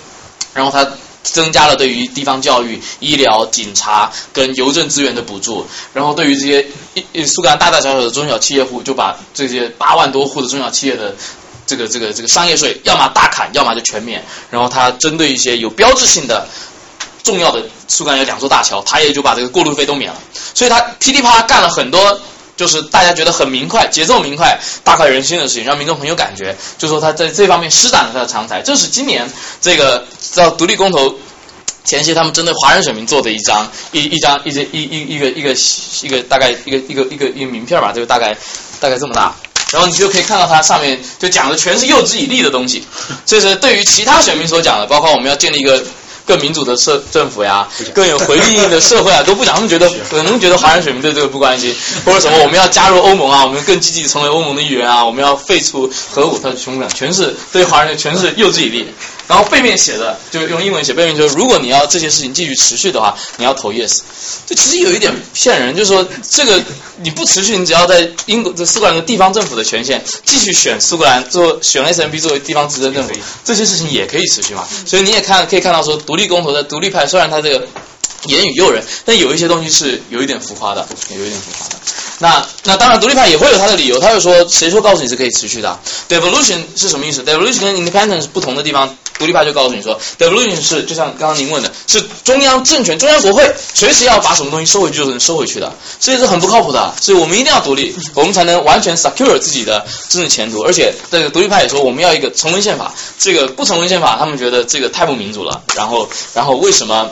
[0.53, 0.87] 然后他。
[1.23, 6.67] 增加了对于地方教育、医疗、警察跟邮政资源的补助，然后对于这些
[7.25, 11.15] 苏格兰大大小小的中小企业户，就把这些八万多户的中小企业的
[11.65, 14.23] 这个这个这个商业税，要么大砍，要么就全免。
[14.51, 16.47] 然后他针对一些有标志性的、
[17.23, 20.19] 重要的苏格兰有两座大桥，他也就把这个过路费都免了。
[20.53, 22.19] 所以他噼里啪啦干了很多。
[22.55, 26.55] 就是大家觉得很明快、节奏明快、大快人心的事情，让民众很有感觉。
[26.77, 28.61] 就说他在这方面施展了他的长才。
[28.61, 29.27] 这是今年
[29.59, 31.15] 这个到独立公投
[31.83, 35.55] 前夕，他们针对华人选民做的一张一一张一一一一个一个
[36.03, 38.37] 一个大概一个一个一个一个名片吧，就大概
[38.79, 39.35] 大概这么大。
[39.71, 42.85] 然后你就可以看到它上面就讲的全是诱之以利的东西。
[43.25, 45.83] 这是对于其他选民所讲的，包括我们要建立一个。
[46.25, 49.53] 更民主的社政府呀，更有回应的社会啊， 都不讲。
[49.55, 58.87] 他们觉得可能觉得华人选民对这个不关心，或者什么我们要加入欧盟啊，我们更积极成为欧盟的一员啊，我们要废除核武，他全部全是对华人全是诱之以利。
[59.27, 63.99] 然后背面写的就用英文写，背面就是如果你要这些事情继续持续的话，你要投 yes。
[64.45, 66.61] 这其实有一点骗人，就是说这个
[67.01, 73.13] 你不持续，你只要在英国这苏格兰的地方政府的权限继续选苏格兰做选 S M P 作为地方执政政府，
[73.45, 74.67] 这些事情也可以持续嘛。
[74.85, 77.65] 所以你也看可以看到说，独立公投的独立派虽然他这个
[78.25, 81.75] 言语诱人，但有一些东西是有一点浮夸的，有一点浮夸的。
[82.23, 83.99] 那那当然，独立派也会有他的理由。
[83.99, 95.69] 他就说，谁说告诉你是可以持续的？Devolution 是什么意思？Devolution 跟 Independence 不同的地方，独立派就告诉你说，Devolution 是就像刚刚您问的，是中央政权、中央国会随时要把什么东西收回去就能收回去的，
[95.99, 96.95] 所以是很不靠谱的。
[97.01, 100.61] 所以我们一定要独立， 我们才能完全 secure 自己的政治前途。
[100.61, 102.93] 而且这个独立派也说，我们要一个成文宪法。
[103.19, 105.61] 这个不成文宪法，他们觉得这个太不民主了。
[105.75, 107.11] 然后，然后为什么？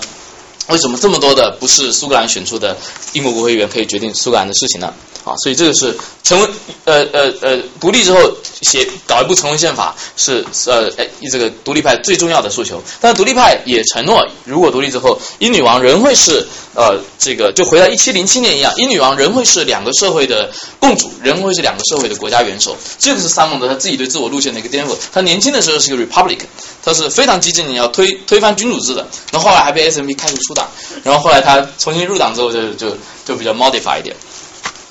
[0.72, 2.76] 为什么这么多的不是苏格兰选出的
[3.14, 4.94] 英国国会议员可以决定苏格兰的事情呢？
[5.24, 6.48] 啊，所以这个是成为
[6.84, 8.20] 呃呃呃独立之后
[8.64, 12.82] 写搞一部成文宪法是呃呃这个独立派最重要的诉求。
[13.00, 22.76] 但是独立派也承诺，如果独立之后，英女王仍会是呃这个就回到一七零七年一样，英女王仍会是两个社会的共主，仍会是两个社会的国家元首。
[22.98, 24.98] 这个是萨蒙德他自己对自我路线的一个颠覆。
[25.12, 26.40] 他年轻的时候是一个 republic，
[26.84, 29.08] 他是非常激进的要推推翻君主制的。
[29.32, 30.68] 然后来还被 S M P 开除出党，
[31.04, 34.16] 然后后来他重新入党之后就就就比较 modify 一点。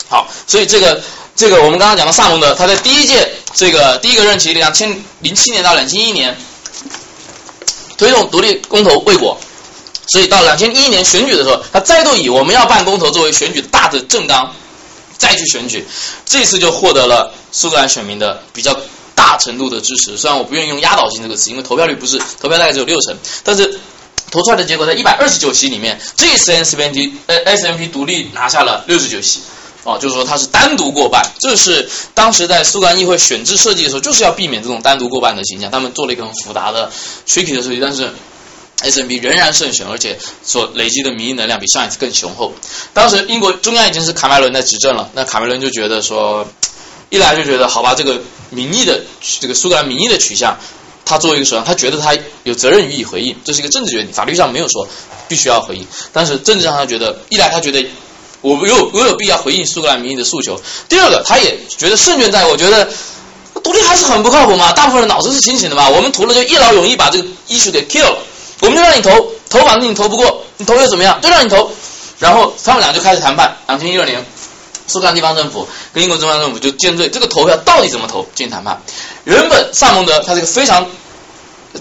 [0.09, 1.01] 好，所以这个
[1.37, 6.37] 这个我们刚刚讲到萨蒙德，他在第一届这个第一个任期，两千零七年到两千一年，
[7.97, 9.39] 推动独立公投未果，
[10.09, 14.53] 所以到两千一一年选举的时候，他再度以我们要办公投作为选举大的正纲，
[15.17, 15.87] 再去选举，
[16.27, 18.77] 这次就获得了苏格兰选民的比较
[19.21, 20.17] 大程度的支持。
[20.17, 23.15] 虽然我不愿意用压倒性这个词，因为投票率不是投票大概只有六成，
[23.45, 23.79] 但是
[24.31, 29.41] 投出来的结果在一百二十九席里面，这次 S M P 呃 S M P 独立拿下了六十九席。
[29.83, 35.71] 哦，就是说他是单独过半，这是当时在苏格兰议会选制设计的时候，就是要避免这种单独过半的形象。
[35.71, 36.91] 他们做了一个很复杂的
[37.27, 38.13] tricky 的设计，但是
[38.83, 42.53] S N P 仍然胜选，而且所累积的民意能量比上一次更雄厚。
[42.93, 46.47] 当时英国中央已经是卡梅伦在执政了，那卡梅伦就觉得说，
[47.11, 49.03] 一来就觉得好吧，这个民意的
[49.41, 50.57] 这个苏格兰民意的取向，
[51.05, 54.89] 他作为一个首相，他觉得他有责任予以回应，这是一个政治决定，法律上没有说
[55.29, 57.87] 必须要回应，但是政治上他觉得，一来他觉得。
[58.43, 60.59] 我有我有必要回应苏格兰民意的诉求。
[60.89, 62.89] 第二个，他也觉得胜券在握，觉得
[63.63, 64.73] 独立还是很不靠谱嘛。
[64.73, 65.91] 大部分人脑子是清醒的嘛。
[65.91, 68.17] 我们图了就一劳永逸把这个 issue 给 kill 了，
[68.61, 69.11] 我们就让你投，
[69.51, 71.21] 投反正你投不过，你投又怎么样？
[71.21, 71.71] 就让你投。
[72.19, 73.55] 然后他们俩就开始谈判。
[73.67, 74.25] 两千一二年，
[74.91, 78.83] 苏格兰地方政府跟英国中央政府就尖锐这个投票到底怎么投进行谈判。
[79.25, 80.87] 原本萨蒙德他是个非常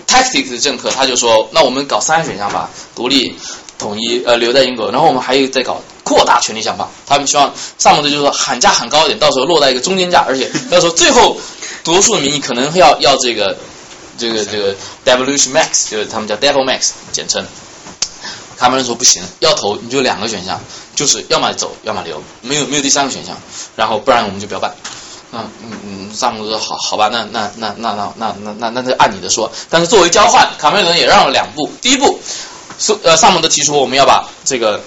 [0.08, 3.36] tactic 的政客，他就说那我们搞三个选项吧，独立、
[3.78, 5.82] 统一呃留在英国，然后我们还有再搞。
[6.02, 11.38] 扩大权力想法，他们希望萨蒙德就是说喊价喊高一点，到时候落在一个中间价，而且到时候最后
[11.84, 13.56] 多数民意可能会要要这个
[14.18, 17.46] 这个这个 devolution max，就是他们叫 devil max 简称。
[18.60, 20.60] 卡梅伦说不行，要投你就两个选项，
[20.94, 23.38] 就是要么走，要么留，没有没有第三个选项，
[23.78, 24.76] 然后不然我们就不要办。
[25.32, 32.20] 嗯嗯嗯，萨姆德说好好吧，那那那那那那那那那就按你的说，但是作为交换，卡梅伦也让了两步，第一步，
[32.78, 34.82] 苏呃萨姆德提出我们要把这个。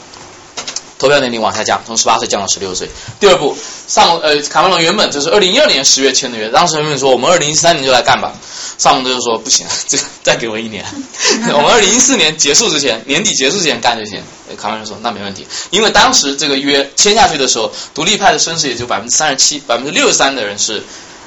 [1.02, 2.88] 投票年龄往下降，从十八岁降到十六岁。
[3.18, 3.56] 第二步，
[3.88, 8.32] 萨蒙呃卡梅隆原本就是二零一二年十月签的约，当时人们说我们二零一三年就来干吧，
[8.78, 10.84] 萨蒙德就说不行， 这再给我一年，
[11.54, 14.22] 我们二零一四年结束之前，年底结束之前干就行。
[14.56, 20.84] 卡梅隆说那没问题，因为当时这个约签下去的时候，独立派的声势也就百分之三十七，百分之六十三的人是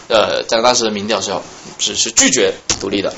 [0.08, 1.44] 呃在当时的民调是要
[1.80, 3.14] 是是拒绝独立的，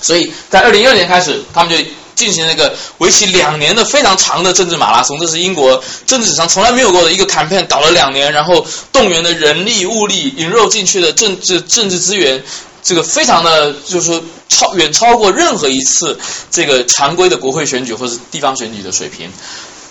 [0.00, 1.84] 所以在二零一二年开始，他们就。
[2.14, 12.42] 进行了一个为期两年的非常长的政治马拉松，这是英国政治史上从来没有过的一个 campaign，搞了两年，然后动员的人力物力引入进去的政治政治资源，
[12.82, 16.18] 这个非常的就是说超远超过任何一次
[16.50, 19.30] 这个常规的国会选举或者地方选举的水平。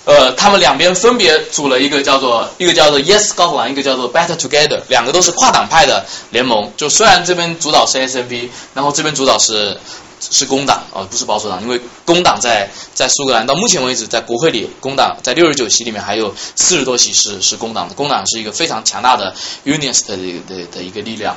[0.03, 6.71] 呃，他们两边分别组了一个叫做一个叫做 Yes Scotland，一个叫做 Better Together，两个都是跨党派的联盟。
[6.75, 9.77] 就虽然这边主导是 SNP，然后这边主导是。
[10.29, 19.33] 是工党啊，不是保守党，因为工党在在苏格兰到目前为止，在国会里，工党在六十九席里面还有四十多席是是工党的，工党是一个非常强大的
[19.65, 20.17] Unionist 的
[20.47, 21.35] 的的一个力量。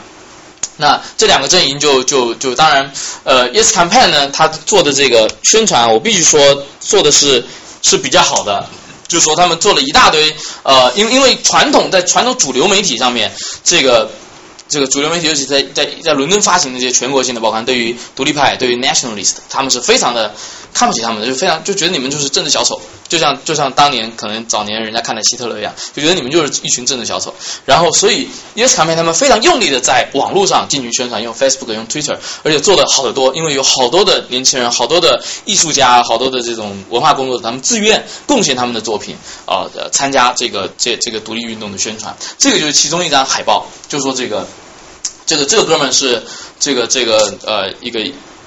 [0.77, 7.47] 那这两个阵营就就就当然，呃，Yes Campaign 呢，他做的这个宣传，我必须说做的是
[7.81, 8.69] 是比较好的，
[9.09, 13.33] 就是说他们做了一大堆，呃，因因为传统在传统主流媒体上面
[13.65, 14.11] 这个。
[14.69, 20.35] 这个主流媒体尤其在在在伦敦发行的这些全国性的报刊，对于独立派，对于 nationalist，他们是非常的
[20.73, 22.81] 看不起他们的，就非常就觉得你们就是政治小丑，
[23.15, 27.33] 就像就像当年可能早年人家看待希特勒一样，就觉得你们就是一群政治小丑。
[27.65, 42.17] 然后，所以 Yes Campaign 他们非常用力的在网络上进行宣传，用 Facebook，用 Twitter，而且做的好得多，因为有好多的年轻人，好多的艺术家，好多的这种文化工作者，他们自愿贡献他们的作品啊，参加这个这这个独立运动的宣传。
[42.37, 44.47] 这个就是其中一张海报，就说这个。
[45.27, 46.23] 这个这个哥们是
[46.61, 47.99] 这个这个呃一个，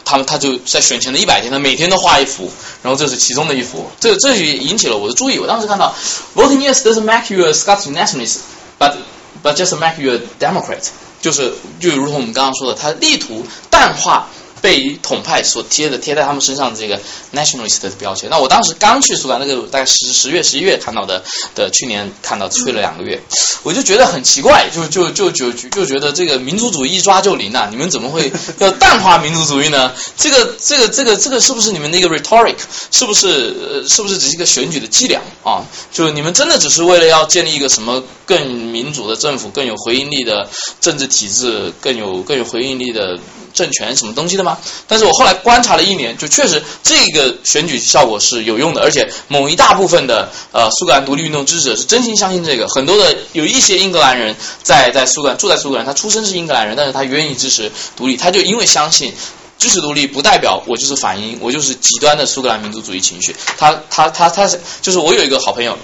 [0.08, 2.49] 他们他就在选前的一百天，他每天都画一幅，
[2.82, 5.38] 然后这是其中的一幅，这这也引起了我的注意。
[5.38, 5.93] 我当时看到
[6.34, 8.95] ，voting yes doesn't make you a Scottish nationalist，but
[9.43, 10.80] but just make you a Democrat，
[11.22, 14.30] 就是就如同我们刚刚说的，他力图淡化。
[14.68, 16.99] 被统派所贴的贴在他们身上的这个
[17.34, 18.30] nationalist 的标签。
[18.30, 21.24] 那我当时刚去苏格兰，那个大概十十月十一月看到的
[21.55, 23.18] 的，去年看到去了两个月，
[23.63, 27.70] 我就觉得很奇怪，就就就就就觉得这个民族主义一抓就灵啊！
[27.72, 29.93] 你们怎么会 要淡化民族主义呢？
[30.18, 32.57] 这个这个这个这个是不是你们的一个 rhetoric？
[32.91, 35.63] 是不是呃是不是只是一个选举的伎俩啊？
[35.93, 40.49] 就你们真的只是为了要建立一个什么更民主的政府、更有回应力的
[40.82, 43.18] 政治体制、更有更有回应力的
[43.53, 44.57] 政权什么东西的吗？
[44.88, 52.68] 但是我后来观察了一年，就确实这个选举效果是有用的，而且某一大部分的呃苏格兰独立运动支持者是真心相信这个。
[52.68, 59.14] 很多的有一些英格兰人在在苏格兰住在苏格兰，他出生是英格兰人，但是他愿意支持独立，他就因为相信。
[59.60, 63.36] 支持独立不代表我就是反英，我就是极端的苏格兰民族主义情绪。
[63.58, 65.76] 他他他他是就是我有一个好朋友，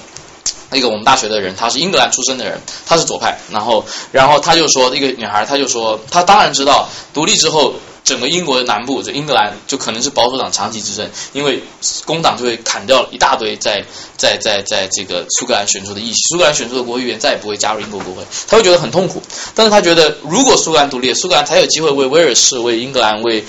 [0.70, 3.36] 那个我们大学的人，他是英格兰出生的人，他是左派。
[3.50, 11.62] 然后然后他就说一个女孩，他就说他当然知道独立之后整个英国的南部，这英格兰就可能是保守党长期执政，因为
[12.06, 13.86] 工党就会砍掉一大堆在
[14.18, 19.22] 在在在这个苏格兰选出的议席，苏格兰选出的国会议员再也不会加入英国国会，他会觉得很痛苦。
[19.56, 23.44] 但是他觉得如果苏格兰独立，苏格兰才有机会为威尔士、为英格兰、为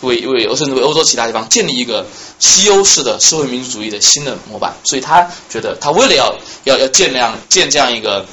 [0.00, 2.06] 为为甚至为欧洲其他地方建立一个
[2.38, 6.34] 西欧式的社会民主主义的新的模板，所以他觉得他为了要
[6.64, 8.26] 要要建量建这样一个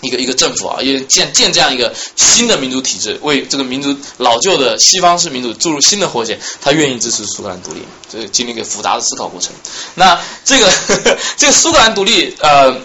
[0.00, 9.52] 一个一个政府啊，也建建这样一个新的民主体制，为这个民族老旧的西方式民主注入新的活血，他愿意支持苏格兰独立，这经历一个复杂的思考过程。
[9.94, 12.80] 那这个呵呵 这个苏格兰独立，呃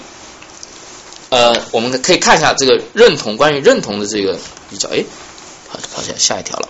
[1.30, 4.38] 呃，我们可以看一下这个认同关于认同的这个
[4.70, 5.04] 比较，哎，
[5.70, 6.68] 好，好下下一条了。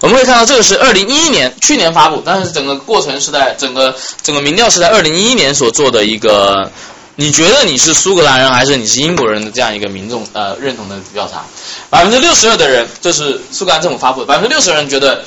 [0.00, 6.72] 我们可以看到这个是二零一一年去年发布，但是整个过程是在整个整个民调是在二零一一年所做的一个，
[7.16, 11.44] 你觉得你是苏格兰人还是你是英国人的这样一个民众呃认同的调查，
[11.90, 15.22] 百分之六十二的人，这是苏格兰政府发布的，百分之六十人觉得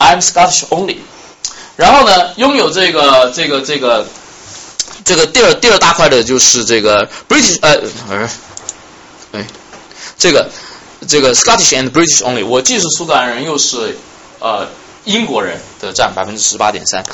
[0.00, 0.96] I'm Scottish only，
[1.76, 4.08] 然后呢，拥有这个这个这个
[5.04, 8.28] 这个第二第二大块的就是这个 British 呃呃，
[9.34, 9.46] 哎，
[10.18, 10.50] 这个
[11.06, 13.96] 这个 Scottish and British only，我既是苏格兰人又是。
[14.38, 14.68] 呃，
[15.04, 17.04] 英国人的占百分之十八点三，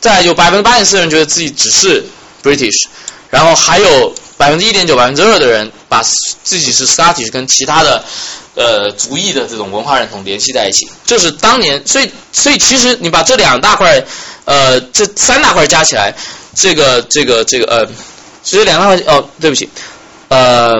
[0.00, 2.04] 再有百分之八点四的人觉得自己只是
[2.42, 2.86] British，
[3.30, 8.04] 然后还有百分之一点九百分之二的人把自己是 Scottish 跟其他的
[8.54, 14.04] 呃族裔的这种文化认同联系在一起，就是当年，所以所以其实你把这两大块
[14.44, 16.14] 呃这三大块加起来，
[16.54, 17.86] 这个这个这个呃，
[18.42, 19.68] 其实两大块哦对不起，
[20.28, 20.74] 呃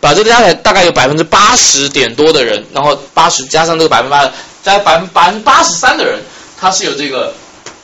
[0.00, 4.32] 把这个加起来大概有百分之八十点多的人，然后八十加上这个百分之八。
[4.62, 6.20] 加百分百分之八十三的人，
[6.60, 7.32] 他是有这个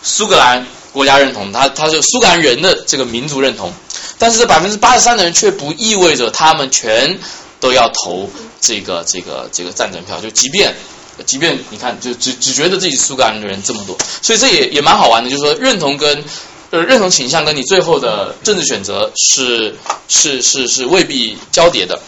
[0.03, 3.73] 苏格兰国家认同，他他是苏格兰人的这个民族认同，
[4.19, 7.19] 但是这百分之八十三的人却不意味着他们全
[7.61, 8.29] 都要投
[8.61, 10.75] 这个这个这个战争票，就即便
[11.25, 16.23] 即便你看，就只只觉得自己是苏格兰的人这么多，所以这也也蛮好玩的，就是说认同跟
[16.77, 19.75] 就是认同倾向跟你最后的政治选择是
[20.09, 21.99] 是是是未必交叠的。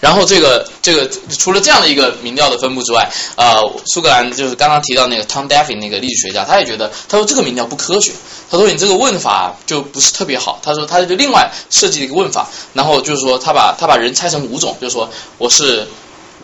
[0.00, 3.06] 然后这个这个除了这样的一个民调的分布之外，
[3.36, 8.12] 呃，苏格兰就是刚刚提到那个 Tom Duffy 那个历史学家，他也觉得，他说这个民调不科学，
[8.50, 15.86] 他说你这个问法就不是特别好，他说他就另外设计了一个问法，然后就是说他把他把人拆成五种，就是说我是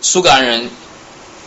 [0.02, 0.68] 苏格兰人。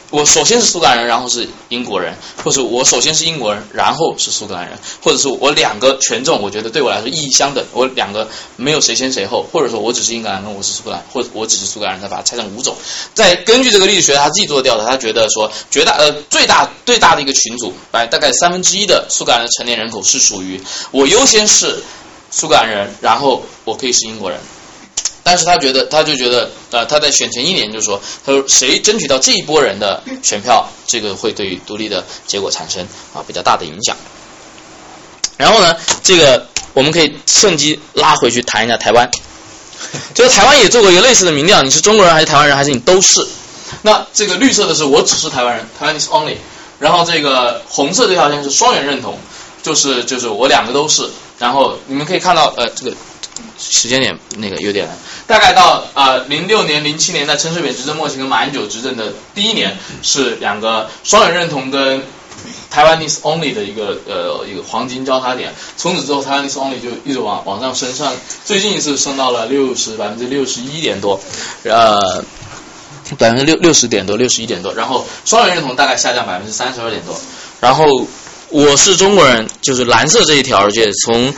[0.09, 12.73] 我首先是苏格兰人，然后是英国人，或者我首先是英国人，然后是苏格兰人，或者是我两个权重，我觉得对我来说意义相等，我两个没有谁先谁后，或者说我只是英格兰人，我是苏格兰，或者我只是苏格兰人，他把它拆成五种。
[13.13, 21.83] 再根据这个历史学他自己做的调查，他觉得说绝大呃最大最大的一个群组，百大概三分之一的苏格兰的成年人口是属于我优先是
[22.31, 24.39] 苏格兰人，然后我可以是英国人。
[25.27, 33.97] 但是他觉得，他就觉得，呃，他在选前一年就说，他说谁争取到这一波人的选票，这个会对于独立的结果产生啊比较大的影响。
[35.35, 39.11] 然后呢，这个我们可以趁机拉回去谈一下台湾，
[40.13, 43.27] 就是台湾也做过一个类似的民调，你是中国人还是台湾人，还是你都是？
[43.81, 46.37] 那这个绿色的是我只是台湾人，台湾 is only。
[46.79, 49.19] 然后这个红色这条线是双元认同，
[49.61, 51.09] 就是就是我两个都是。
[51.37, 52.95] 然后你们可以看到，呃，这个。
[53.57, 54.87] 时间点那个有点，
[55.25, 62.03] 大概到呃零六年、零七年在陈水扁执政末期跟马英九执政的第一年是两个双人认同跟
[62.69, 68.13] 台湾 is only 的一个呃一个黄金交叉点，从此之后台湾 is only 就一直往往上升上，
[68.45, 71.19] 最近一次升到了六十百分之六十一点多，
[71.63, 72.23] 呃
[73.17, 77.19] 百分之六六十点多六十一点多，然后双人认同大概下降百分之三十二点多，
[77.59, 77.85] 然后
[78.49, 81.33] 我是中国人，就是蓝色这一条，而且从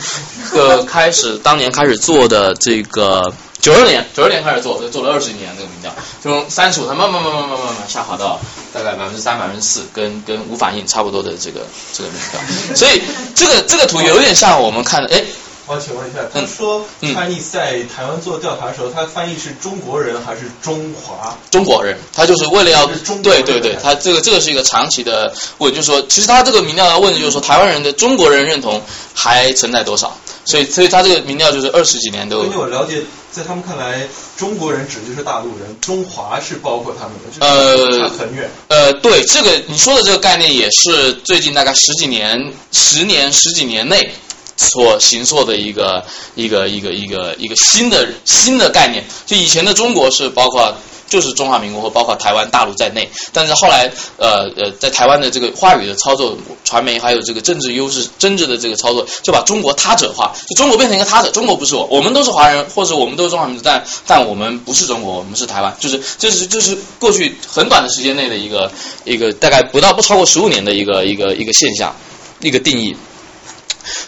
[0.52, 5.92] 呃开始当年开始做的这个九二年九二年开始做，做了二十年这个民调，
[6.22, 8.40] 从三十五，它慢慢慢慢慢慢慢下滑到
[8.72, 13.02] 大概百分之三百分之四，跟跟无反应差不多的这个这个民调，所以
[13.34, 15.24] 这个这个图有点像我们看的，哎，
[15.70, 21.38] 我请问一下，他说 Chinese 在台湾做调查的时候，他翻译是中国人还是中华？
[21.48, 22.84] 中国人，他就是为了要
[23.22, 28.82] 对对对，他这个这个是一个长期的问，就是说，其实他这个民调要问的就是说，台湾人的中国人认同
[29.14, 30.12] 还存在多少？
[30.44, 32.42] 所以，所以他这个民调就是二十几年都。
[32.42, 38.50] 根据我了解，在他们看来，中国人指的就是大陆人，中华是包括他们的，呃，差很远。
[38.66, 44.12] 呃，对，这个你说的这个概念也是最近大概十几年、十年、十几年内。
[44.60, 46.04] 所形塑的一个
[46.34, 50.74] 一个一个一个一个新的新的概念，就以前的中国是包括
[51.08, 68.70] 就是中华民国和包括台湾大陆在内，但是后来呃呃在台湾的这个话语的操作、传媒还有这个政治优势、政治的这个操作，就把中国他者化，就中国变成一个他者，中国不是我，我们都是华人，或者我们都是中华民族，但但我们不是中国，我们是台湾，就是就是就是过去很短的时间内的一个
[69.04, 71.96] 一个大概不到不超过十五年的一个一个一个现象，
[72.40, 72.94] 一个定义。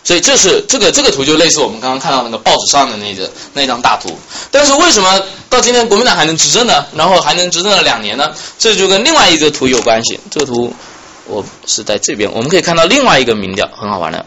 [0.05, 4.19] 所以这是这个这个图就类似我们刚刚看到那个报纸上的那个那张大图，
[4.51, 6.85] 但是为什么到今天国民党还能执政呢？
[6.95, 8.35] 然后还能执政了两年呢？
[8.59, 10.19] 这就跟另外一个图有关系。
[10.31, 10.75] 这个图
[11.27, 14.27] 我是在这边，我们可以看到另外一个民调，很好玩的。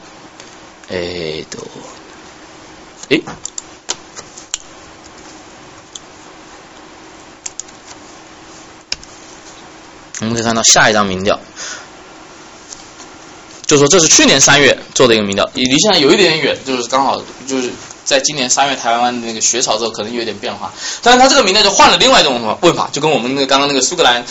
[0.88, 1.60] 哎，都，
[3.10, 3.20] 哎，
[10.22, 11.38] 我们可以看到下一张民调。
[13.66, 17.72] 就说这是去年三月做的一个民调，离现在有一点远，就是刚好就是
[18.04, 20.72] 在今年三月台湾的那个学潮之后，可能有点变化。
[21.02, 24.24] 但是他这个民调就换了另外一种问法，就跟我们那个刚刚那个苏格兰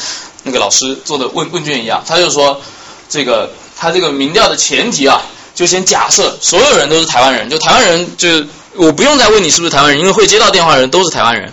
[0.45, 2.61] 那个老师做的问问卷一样，他就说
[3.09, 5.21] 这个他这个民调的前提啊，
[5.53, 8.29] 就先假设所有人都是台湾人，就台湾人就
[8.77, 11.53] 我不用再问你是不是台湾人，因为会接到电话的人都是台湾人。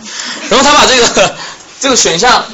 [0.49, 1.35] 然后他把这个
[1.81, 2.45] 这个选项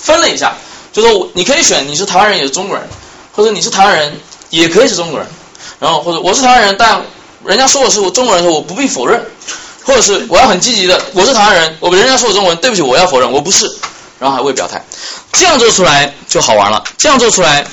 [0.00, 0.56] 分了一下，
[0.92, 2.84] 就说你可以选你是台湾人也是中国人，
[3.30, 4.20] 或者你是台湾人。
[4.50, 5.28] 也可以是中国人，
[5.78, 7.02] 然后或者我是台湾人，但
[7.44, 9.20] 人家说我是我中国人的，时候我不必否认，
[9.84, 13.70] 或者是我要很积极的，我是台湾人，我人家说我中国人，对不起，我要否认，我不是，
[14.18, 14.82] 然后还未表态，
[15.32, 17.66] 这样做出来就好玩了，这样做出来，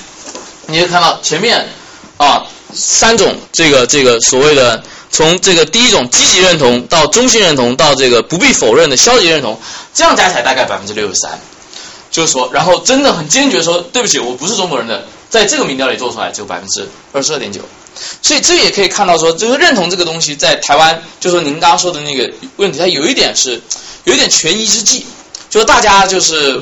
[0.67, 1.67] 你就看到前面
[2.17, 2.43] 啊
[2.73, 9.57] 三种这个这个所谓的从这个第一种积极认同到中性认同到这个不必否认的消极认同，
[9.93, 11.39] 这样加起来大概百分之六十三，
[12.09, 15.05] 就是说，然后真的很坚决说对不起，我不是中国人的。
[15.31, 17.61] 在这个民调里做出来只有百分之二十二点九，
[18.21, 23.59] 所以这也可以看到说，就是认同这个东西在台湾，就是您刚刚说的那个问题，它有一点是
[24.03, 25.07] 有一点权宜之计，
[25.49, 26.61] 就是大家就是。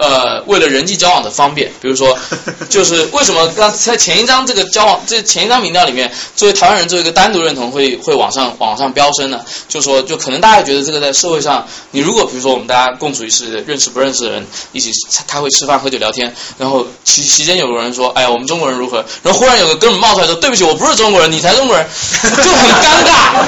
[0.00, 2.16] 呃，为了人际交往的方便，比如说，
[2.70, 9.40] 就是为什么刚在前一张这个交往这前一张民调里面，作为台湾人作为一个单独认同会会往上往上飙升呢？
[9.68, 14.90] 就说就可能大家觉得这个在社会上，你如果比如说我们大家共处一室，认识不认识的人一起
[15.26, 19.04] 开会吃饭喝酒聊天，然后其期间有个人说，哎呀，我们中国人如何？
[19.22, 21.86] 然后忽然有个哥们冒出来说，对不起，我不是中国人，你才中国人，
[22.22, 23.44] 就很尴尬，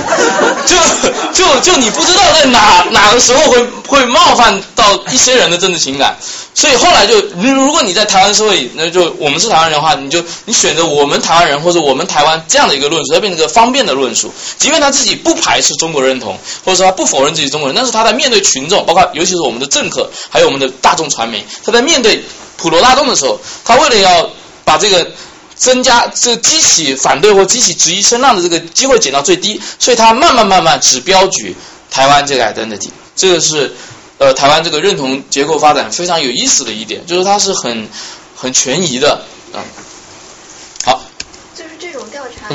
[0.66, 0.76] 就
[1.32, 6.18] 就就你不知道在哪哪个时候会会冒犯到一些人的政治情感。
[6.54, 14.30] 所以后来就，如果你在台湾社会，那就我们是台湾人的话，你就你选择我们台湾人或者我们台湾这样的一个论述，它变成一个方便的论述。
[14.58, 22.22] 即便他自己不排斥中国认同，或者说他不否认自己中国人，但是他在面对群众，包括尤其是我们的政客，还有我们的大众传媒，他在面对
[22.58, 24.30] 普罗大众的时候，他为了要
[24.64, 25.10] 把这个
[25.56, 31.56] 增加这激起反对或激起质疑声浪的这个机会减到最低，所以他慢慢慢慢只标举
[31.90, 33.74] 台湾这个 identity，这个是。
[34.22, 37.88] 呃，台湾这个认同结构发展非常有意思的一点，就是它是很
[38.36, 39.20] 很权宜的
[39.52, 39.58] 啊。
[40.84, 41.02] 好，
[41.56, 42.54] 就是这种调查？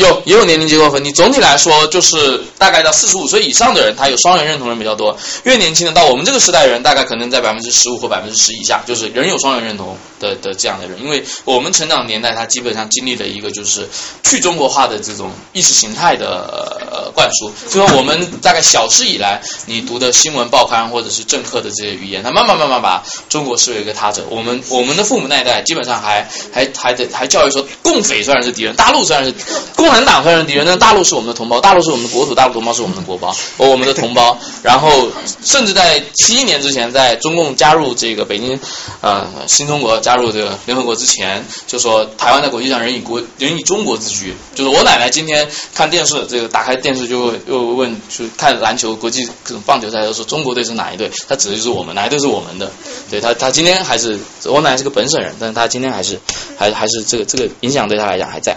[0.00, 1.12] 有，也有年龄结构分你。
[1.12, 5.16] 总体来说，就是大概到四十五岁以上的人，他有双元认同人比较多。
[5.44, 9.96] 越年轻的，到我们这个时代人，大概可能在百分之十五或百分之十以下，就是人有双元认同。
[10.20, 13.88] 的的这样的人，因为我们成长年代，他基本上经历了一个就是
[14.22, 17.50] 去中国化的这种意识形态的灌输。
[17.70, 24.22] 就说我们大概小时以来，你读的新闻报刊或者是政客的这些语言，他慢慢慢慢把中国视为一个他者。
[24.28, 28.50] 我们我们的父母那一代基本上还还还得还教育说，共匪虽然是。
[28.50, 29.32] 敌人，大陆虽然是
[29.76, 34.38] 共产党虽然是敌人，但大陆是我们的同胞，大陆是我们的国土，大陆同胞是我们的国胞，我们的同胞。
[34.62, 35.08] 然后
[35.44, 38.58] 甚至在七一年之前，在中共加入这个北京
[39.00, 44.34] 呃新中国加入这个联合国之前，就说台湾在国际上仍以国仍以中国自居。
[44.54, 51.10] 就是我奶奶今天看电视，这个打开电视就又问，就看篮球国际各种棒球赛，都说中国队是哪一队？
[51.28, 52.70] 他指的就是我们，哪一队是我们的？
[53.10, 56.20] 对他，他今天还是我奶奶是个本省人，但是他今天还是
[56.58, 58.56] 还还是这个这个影响对他来讲还在。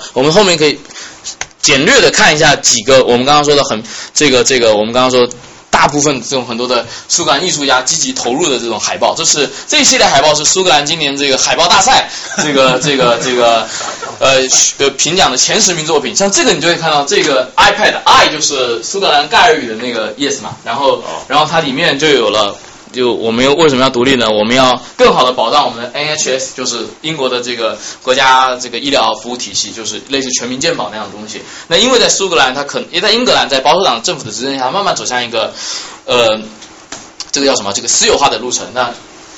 [0.00, 0.78] 好，我们后面可以
[1.60, 3.82] 简略的看一下几个我们刚刚说的很
[4.14, 5.28] 这个这个我们刚刚说
[5.70, 13.68] 大部分这种很多的苏格兰艺术家积极投入的这种海报，这是这一系列海报是苏格兰今年这个海报大赛这个 这个这个
[14.18, 14.40] 呃
[14.78, 16.16] 呃评奖的前十名作品。
[16.16, 22.56] 像这个你就会看到这个 iPad i 就是苏格兰盖尔语的那个 yes 嘛，然后然后它里面就有了。
[22.92, 24.28] 就我们又为什么要独立呢？
[24.30, 31.40] 我们要更好的保障我们的 NHS，就是英国的这个国家这个医疗服务体系，就是类似全民健保那样的东西。
[31.68, 35.52] 那因为在苏格兰，它可能也在英格兰，在保守党政府的执政下，慢慢走向一个
[36.04, 36.40] 呃，
[37.30, 37.72] 这个叫什么？
[37.72, 38.66] 这个私有化的路程。
[38.74, 38.92] 那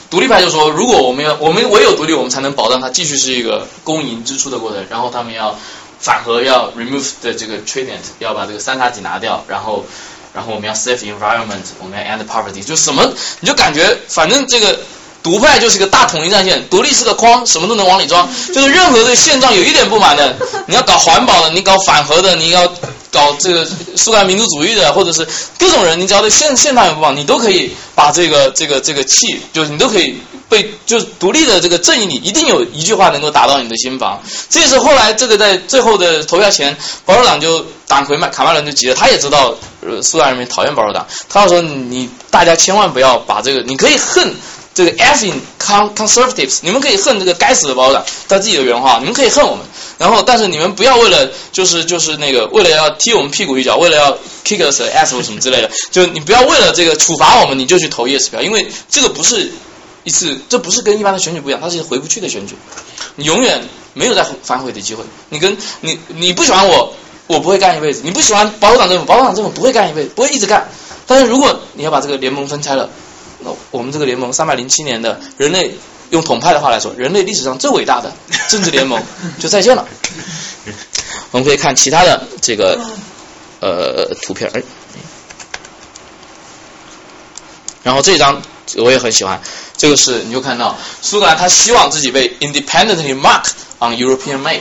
[0.08, 4.86] 独立派就说，如果我们要，我们唯有独立，我们才能保障它继续是一个公营支出的过程。
[4.88, 5.58] 然后他们要
[5.98, 9.84] 反核，要 remove 的这个 trident，要把这个三叉戟拿掉，然后。
[10.32, 14.78] 然后我们要 safe environment，我们要 end poverty，就什么你就感觉反正这个
[15.22, 18.28] 独派就是个大统一战线，独立是个筐，什么都能往里装。
[18.52, 20.36] 就是任何对现状有一点不满的，
[20.66, 22.66] 你要搞环保的，你搞反核的，你要
[23.12, 23.64] 搞这个
[23.94, 25.24] 苏格兰民族主义的，或者是
[25.58, 30.16] 各种人，你只要对现现状有不满，你都可以把这个这个这个气，就是你都可以
[30.48, 34.20] 被就是独立的这个正义里一定有一句话能够打到你的心房。
[34.48, 39.54] 这也是后来这个在最后的投票前，保守党就党魁麦卡麦伦就急了，他也知道。
[39.84, 44.32] 呃，苏格兰人民讨厌保守党，他说你大家千万不要把这个，你可以恨
[44.74, 49.64] 这个 effing conservatives，你们可以恨这个该死的保守党，他自己的原话，你们可以恨我们，
[49.98, 59.52] 然后但是你们不要为了就是就是那个为了要踢我们屁股一脚，为了要 kick us ass 或什么之类的，就你不要为了这个处罚我们，你就去投 yes 票，因为这个不是
[60.04, 62.54] 一次，这不是跟一般的选举不一样，它是回不去的选举，
[63.16, 63.62] 你永远
[63.94, 66.94] 没有再反悔的机会，你跟你你不喜欢我。
[67.28, 68.02] 我不会干一辈子。
[68.04, 70.68] 你不喜欢保守党政府，保守党政府不会干一辈子，不会一直干。
[71.06, 72.90] 但是如果你要把这个联盟分拆了，
[73.44, 75.74] 那我们这个联盟三百零七年的人类
[76.10, 78.12] 用统派的话来说，人类历史上最伟大的
[78.48, 79.02] 政治联盟
[79.38, 79.86] 就再见了。
[81.32, 82.78] 我们可以看其他的这个
[83.60, 84.62] 呃图片，哎，
[87.82, 88.40] 然后这张
[88.76, 89.40] 我也很喜欢，
[89.76, 93.44] 这个是你就看到苏格兰他希望自己被 independently mark
[93.80, 94.60] on European map，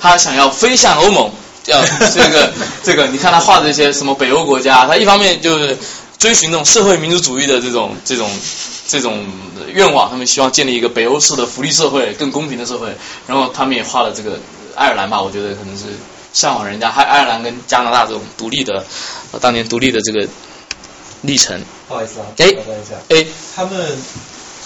[0.00, 1.30] 他想要飞向欧盟。
[1.66, 1.78] 要
[2.14, 2.50] 这个
[2.82, 5.76] 这个，你看他画的这些什么北欧国家，他一方面就是
[6.20, 8.30] 追寻那种社会民主主义的这种这种
[8.86, 9.26] 这种
[9.72, 12.94] 愿望，他们希望建立一个北欧式的福利社会，更公平的社会。
[13.26, 14.38] 然后他们也画了这个
[14.76, 15.84] 爱尔兰吧，我觉得可能是
[16.34, 18.84] 向往人家，还爱尔兰跟加拿大这种独立的
[19.40, 20.28] 当年独立的这个
[21.22, 21.58] 历程。
[21.88, 23.26] 不好意思啊，哎，等一下，哎，
[23.56, 23.98] 他们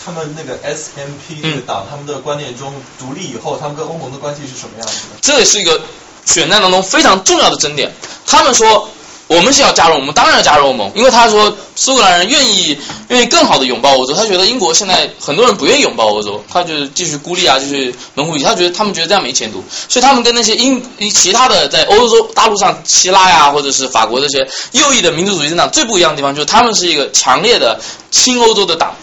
[0.04, 5.18] 他们那个 S M P 这个党，他们的观念中，独立以后，他们跟欧盟的关系是什么样子的？
[5.22, 5.80] 这也是一个。
[6.26, 7.92] 选战当中非常重要的争点，
[8.26, 8.88] 他们说
[9.26, 12.78] 我们是要加入，我们当然要加入欧盟，因为他说苏格兰人愿意
[13.08, 27.80] 愿意更好的拥抱欧洲，他觉得英国现在很多人不愿意拥抱欧洲，他就是继续孤立啊，继续门户他觉得他们觉得这样没前途，所以他们跟那些英其他的在欧洲大陆上希腊呀或者是法国这些右翼的民族主义政党最不一样的地方就是他们是一个强烈的
[28.10, 28.94] 亲欧洲的党，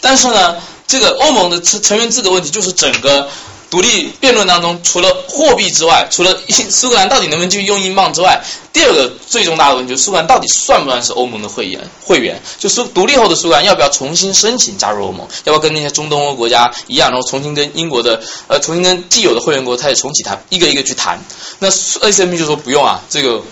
[0.00, 0.56] 但是呢，
[0.88, 3.28] 这个欧盟的成成员资格问题就是整个。
[3.70, 8.40] 独立辩论当中，除了货币之外，除了英苏格兰到底能不能继续用英镑之外，
[8.72, 11.88] 第二个最重大的问题就是苏格兰到底算不算是欧盟的会员？
[12.02, 15.28] 会员就苏独立后的苏格兰要不要重新申请加入欧盟？
[15.44, 21.22] 要不要跟那些中东欧国家一样，然后重新跟英国的呃重新跟既有的会员国开始重启谈，一个一个去谈？
[21.58, 23.42] 那 A C M P 就说不用啊，这个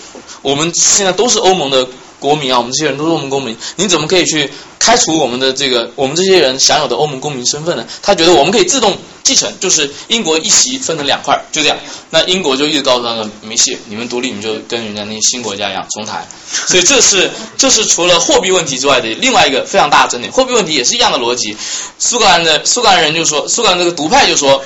[0.40, 1.86] 我们现在都是欧盟的。
[2.18, 7.86] 国民啊，我们这些人都是欧盟公民，你怎么可以去开除我们的这个我们这些人享有的欧盟公民身份呢？
[8.02, 11.76] 他觉得我们可以自动继承，就是英国一席分成两块，就这样。
[12.10, 16.26] 那英国就一直告诉他们没戏，你们独立你们就跟人家那些新国家一样重台。
[16.48, 20.32] 所以这是这是除了货币问题之外的另外一个非常大的争点。
[20.32, 21.56] 货币问题也是一样的逻辑。
[21.98, 24.62] 苏格兰的苏格兰人就说，苏格兰这个独派就说，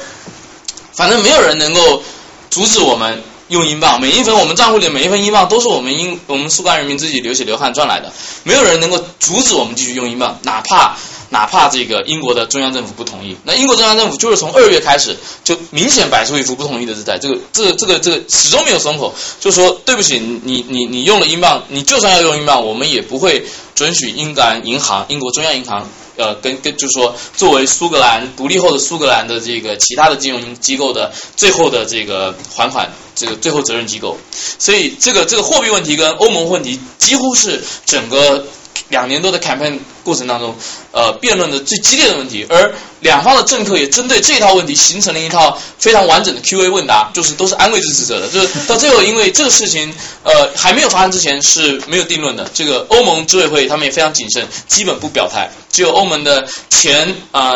[0.92, 2.02] 反正没有人能够
[2.50, 3.22] 阻止我们。
[3.50, 8.12] 用英镑，每一分我们账户里每一分英镑都是我们英我们苏格兰人民自己流血流汗赚来的，
[8.44, 10.96] 没有人能够阻止我们继续用英镑，哪怕
[11.30, 23.44] 哪怕这个英国的中央政府不同意，那英国中央政府就是从二月开始就明显摆出一副不同意的姿态，这个这个这个这个始终没有松口，就说对不起，你你你用了英镑，你就算要用英镑，我们也不会
[23.74, 25.88] 准许英格兰银行、英国中央银行。
[26.16, 34.18] 呃，跟跟就是说，作为苏格兰独立后的苏格兰的这个其他的金融机构的最后的这个还款，这个最后责任机构，
[34.58, 38.44] 所以这个这个货币问题跟欧盟问题几乎是整个
[38.90, 40.54] 两年多的 campaign 过程当中，
[40.92, 49.94] 呃，辩论的最激烈的问题，而两方的政客也针对这套问题形成了一套非常完整的 Q&A 问答，就是都是安慰支持者的，就是到最后因为这个事情
[50.24, 55.50] 呃还没有发生之前是没有定论的，这个欧盟执委会他们也非常谨慎，基本不表态。
[55.72, 57.54] 只有欧盟的前啊、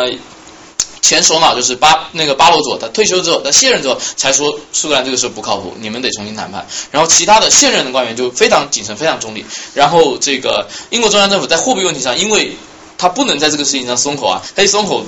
[1.05, 6.65] 前首脑就是巴那个巴罗佐，他退休之后，他卸任之后才说苏格兰这个事不靠谱，你们得重新谈判。
[6.89, 9.45] 然后其他的现任的官员就非常谨慎，非常中立。
[9.75, 12.53] 然后这个英国中央政府在货币问题上，因为
[12.97, 15.05] 他不能在这个事情上松口啊，他一松口。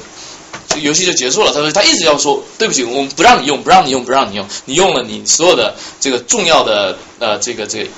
[0.70, 1.52] 这个游戏就结束了。
[1.54, 7.90] 他说他一直要说对不起，我们不让你用，不让你用，不让你用，你用了你所有的这个重要的呃这个这个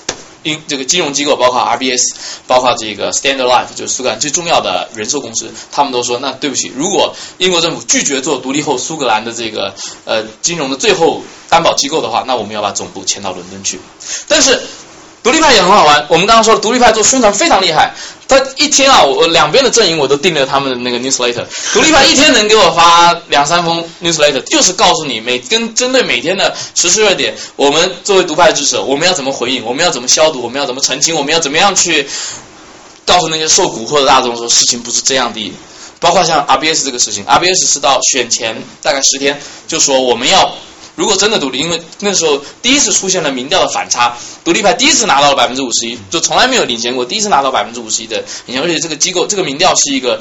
[0.43, 2.15] 英这个金融机构，包括 RBS，
[2.47, 9.73] 包括这个 Standard Life，就是苏格兰最重要的人寿公司，他们都说那对不起，如果英国政府拒绝做独立后苏格兰的这个
[10.05, 13.79] 呃金融的最后担保机构的话，那我们要把总部迁到伦敦去。
[14.27, 14.61] 但是
[15.21, 17.93] 独立派也很好玩，我们刚刚说，独立派做宣传非常厉害。
[18.27, 21.43] 他一天啊，我两边的阵营我都订了他们的那个 newsletter。
[21.73, 32.07] 独立派一天能给我发两三封 newsletter，就是告诉你每跟针对每天的时事热点，我们作为独派支持，我们要怎么回应，我们要怎么消毒，我们要怎么澄清，我们要怎么样去
[33.05, 35.53] 告诉那些受蛊惑的大众说事情不是这样的。
[35.99, 40.53] 包括像 RBS 这个事情，RBS 是到选前大概十天就说我们要。
[40.99, 48.17] 如果真的独立，因为那时候第一次出现了民调的反差，独立派第一次拿到了百分之五十一，就从来没有领先过，第一次拿到百分之五十一的
[48.47, 50.19] 领先，而且这个机构这个民调是一个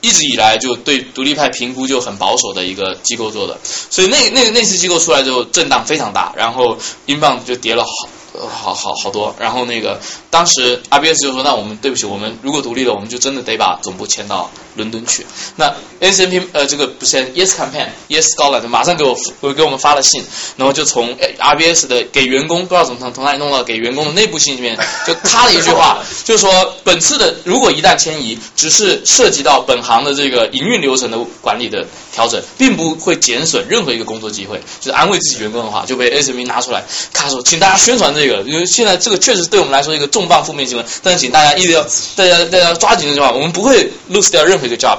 [0.00, 8.08] 一直以来就对独立派评估就很保守的一个机构做的，所以那那那次机构出来之后震荡非常大，然后英镑就跌了好。
[8.40, 10.00] 好好好多，然后那个
[10.30, 15.26] 当时 RBS 就说，那我们对不起，我们如果独立了，我们就真的得把总部迁到伦敦去。
[15.56, 20.22] 那 S&P 呃这个不是 Yes Campaign Yes Scotland 马上给我我给我们发了信，
[20.56, 24.76] 然后就从 RBS 的给员工不知道怎么从从哪里弄到给员工的内部信里面，
[25.06, 38.25] 就他的一句话， 就是说本次的如果一旦迁移，只是涉及到本行的这个营运流程的管理的调整，并不会减损任何一个工作机会，就是安慰自己员工的话就被 S&P 拿出来，他说请大家宣传这个。
[38.44, 41.82] 因为现在这个确实对我们来说一个重磅负面新闻，但是请大家一定要
[42.14, 44.98] 大家大家抓紧这句话，我们不会 lose 掉任何一个 job。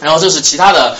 [0.00, 0.96] 然后这是其他的，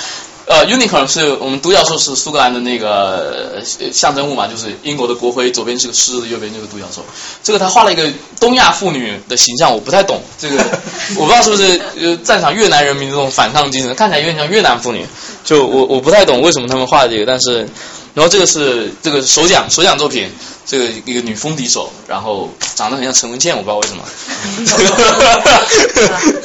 [0.49, 3.63] 呃，unicorn 是我们独角兽是苏格兰的那个
[3.93, 7.05] 象征物嘛，就是英国的国徽，左边是个狮子，右边就是独角兽。
[7.43, 8.11] 这个他画了一个
[8.41, 10.57] 东亚妇女的形象，我不太懂这个，
[11.17, 15.07] 我不知道是不是呃赞赏越南人民这种反抗精神，看起来有点像越南妇女，
[15.45, 17.69] 就我我不太懂为什么他们画这个，但是
[18.15, 20.31] 然后这个是这个首奖首奖作品。
[20.71, 24.05] 这个一个女风笛手，然后长得很像陈文茜，我不知道为什么。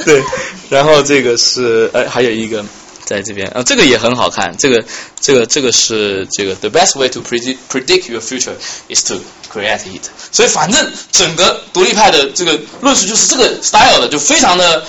[0.02, 0.22] 对，
[0.70, 2.64] 然后这个是呃，还有一个
[3.04, 4.56] 在这边，啊，这个也很好看。
[4.58, 4.84] 这个
[5.20, 8.54] 这个这个是这个 The best way to predict predict your future
[8.88, 9.20] is to
[9.52, 10.02] create it。
[10.32, 14.84] 所以反正整个独立派的这个论述就是这个 style 的，就非常的。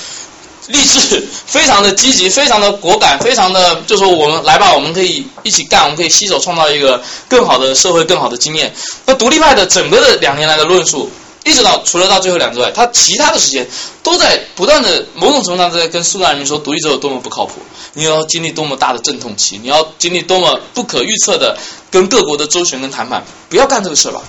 [0.67, 8.73] 励志， 非常的积极，非常的果敢，非常的就说我们来吧，我们可以一起干，我们可以携手创造一个更好的社会，更好的经验。
[9.05, 11.11] 那独立派的整个的两年来的论述，
[11.45, 13.65] 一直到除了到最后两之外，他其他的时间
[14.03, 17.61] 都在不断的某种程度上在跟苏格兰人民说，独立之后多么不靠谱，
[17.93, 21.57] 你要经历多么大的阵痛期，你要经历多么不可预测的
[21.89, 24.21] 跟各国的周旋跟谈判，不要干这个事吧。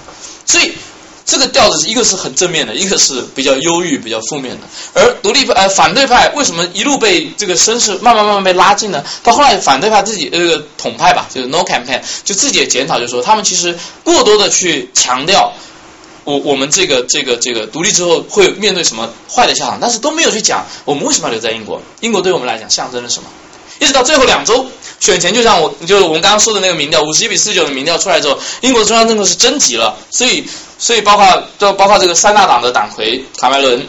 [0.45, 0.73] 所以。
[1.29, 4.67] 这个调子一个是很正面的，一个是比较忧郁、比较负面的。
[4.95, 9.03] 而独立派、呃反对派为什么一路被这个声势慢慢慢慢被拉近呢？
[9.25, 15.53] 到后来反对派自己这个统派吧，就是 No Campaign，就自己也检讨，就说他们其实过多的去强调
[16.27, 23.29] 我我们这个这个这个独立之后会面对什么坏的下场，但是都没有去讲我们为什么要留在英国，英国对我们来讲象征了什么。
[23.79, 24.67] 一直到最后两周
[25.01, 30.47] 选前，就像我就是我们刚刚说的那个民调，五十一比四十九的民调出来之后，英国中央政府是真急了，所以。
[30.79, 33.83] 所以，包括都包括这个三大党的党魁卡梅伦、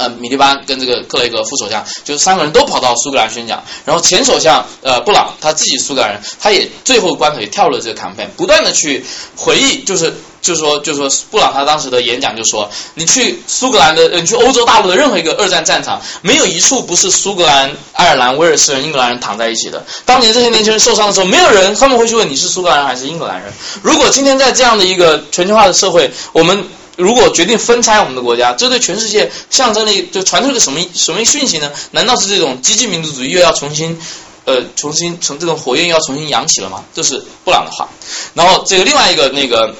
[0.00, 3.62] 呃米利班跟这个克雷格副首相，就是三个人都跑到苏格兰宣讲。
[3.84, 9.04] 然后前首相呃布朗他自己苏格兰人，他也最后关头也跳了这个 campaign，不断的去
[9.36, 10.14] 回忆，就是。
[10.42, 19.84] 就是说，就是说，布朗他当时的演讲就说：“你去苏格兰的，你去欧洲大陆的任何一个二战战场，没有一处不是苏格兰、爱尔兰、威尔士人、英格兰人躺在一起的。
[20.06, 23.52] 当年这些年轻人受伤的时候，没有人他们会去问你是苏格兰人还是英格兰人。
[23.82, 26.64] 如果今天在这样的一个全球化的社会，我们
[27.00, 31.72] 如果决定分拆我们的国家，这对全世界象征了就传出一个什么什么讯息呢？
[31.92, 33.98] 难道是这种激进民族主义又要重新
[34.44, 36.84] 呃重新从这种火焰又要重新扬起了吗？
[36.94, 37.88] 这是布朗的话。
[38.34, 39.74] 然后这个另外一个那个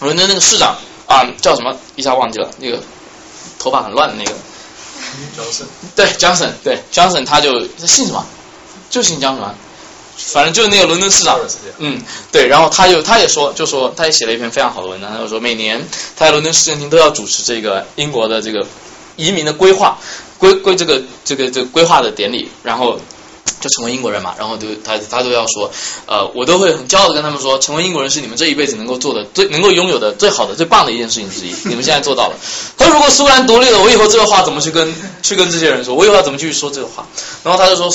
[0.00, 0.76] 伦敦那个市长
[1.06, 1.76] 啊叫什么？
[1.94, 2.82] 一下忘记了，那个
[3.58, 4.36] 头发很乱的那个。
[5.94, 8.26] 对，Johnson，对，Johnson，他就他姓什么？
[8.90, 9.54] 就姓江什么？
[10.16, 11.38] 反正就是那个伦敦市长，
[11.76, 12.00] 嗯，
[12.32, 15.86] 对，然后他就他也说，就说他也写了一篇非常好的文章，他就说每年
[16.16, 18.66] 他在伦敦市政厅都要主持这个英国的这个
[19.16, 19.98] 移民的规划
[20.38, 22.98] 规规这个这个这个规划的典礼，然后
[23.60, 25.70] 就成为英国人嘛，然后就他他都要说，
[26.06, 32.36] 呃，我都会很骄傲的跟他们说，成为英国人是你们这一辈子能够做的最能够拥有的最好的最棒的一件事情之一， 你们现在做到了。
[32.78, 35.94] 他说如果苏格兰独立了，我以后这个话怎么去跟去跟这些人说？
[35.94, 37.06] 我以后要怎么去说这个话？
[37.44, 37.92] 然后他就说。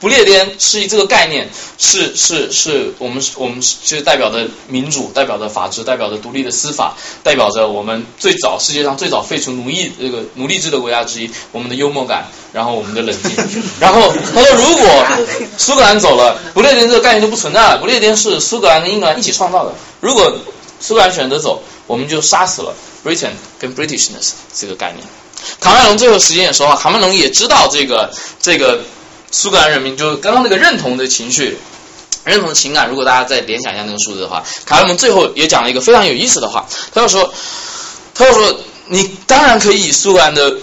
[0.00, 11.30] 不列颠是以这个概念，是是是我们我们是代表的民主，代表的法治，代表着独立的司法，代表着我们最早世界上最早废除奴役这个奴隶制的国家之一。
[11.52, 13.62] 我们的幽默感，然后我们的冷静。
[13.78, 15.06] 然后他说，如果
[15.58, 17.78] 苏格兰走了，不列颠这个概念就不存在了。
[17.78, 19.74] 不列颠是苏格兰跟英格兰一起创造的。
[20.00, 20.34] 如果
[20.80, 22.74] 苏格兰选择走，我们就杀死了
[23.04, 25.06] Britain 跟 Britishness 这个概念。
[25.60, 28.10] 卡麦隆最后时间也说话，卡麦隆也知道这个
[28.40, 28.80] 这个。
[29.30, 31.56] 苏格兰人民就刚刚那个认同的情绪，
[32.24, 32.88] 认同的情感。
[32.88, 36.66] 如果大家再联想一下那个数字的话，卡梅隆最后也讲了一个非常有意思的话。
[36.92, 37.32] 他就说，
[38.14, 40.56] 他就说，你当然可以以苏格兰的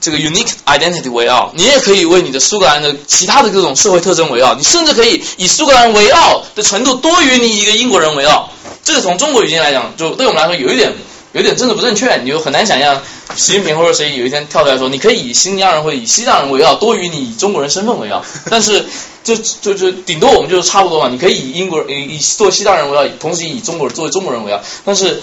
[0.00, 8.50] 这个 unique identity 为傲，你也可以为你的苏格兰的其他的各种社会特征为傲，你甚至可以以苏格兰为傲的程度多于你一个英国人为傲。
[8.82, 10.92] 这个从中国语境来讲，就对我们来说有一点。
[11.32, 13.00] 有点政治不正确，你就很难想象
[13.36, 18.24] 习近平或者谁有一天跳出来说，你可以以新疆人或者以西藏人为傲，多于你以中国人身份为傲。
[18.50, 18.84] 但是
[19.22, 24.60] 就就就顶多我们就是差不多嘛，你可以以英国人以做西藏人为傲，同时以中国人作为中国人为傲。
[24.84, 25.22] 但是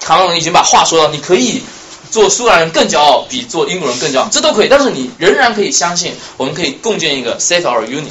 [0.00, 1.62] 卡梅隆已经把话说到，你可以
[2.12, 4.68] 做苏格兰人更骄傲，比做英国人更骄傲，这都可以。
[4.68, 8.04] 但是你仍然可以相信，我们可以共建一个 state or union。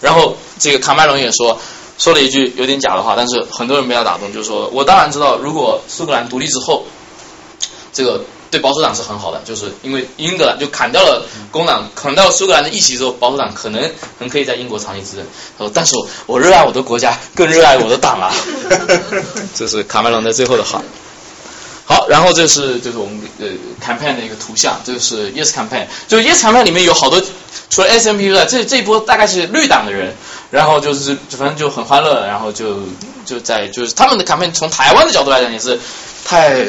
[0.00, 1.60] 然后这个卡麦隆也说。
[2.02, 6.84] 说了一句有点假的话，但是很多人被他打动，就是说我当然知道，如果苏格兰独立之后，
[7.92, 13.88] 这个对保守党是很好的，就是因为英格兰就砍掉了工党，砍掉苏格兰的一席之后，保守党可能
[14.18, 15.24] 很可以在英国长期执政。
[15.56, 15.94] 他说，但是
[16.26, 18.34] 我热爱我的国家，更热爱我的党啊。
[19.54, 20.82] 这是卡梅隆的最后的话。
[21.84, 23.46] 好，然后这是就是我们呃
[23.80, 27.22] campaign 的一个图像，这个是 Yes campaign，就是 Yes campaign 里面有好多
[27.70, 30.16] 除了 S M P 之外，这这一波大概是绿党的人。
[30.52, 32.80] 然后就是反正就很欢乐，然后就
[33.24, 35.80] 就在就是他们的 campaign 从台湾的角度来讲也是
[36.26, 36.62] 太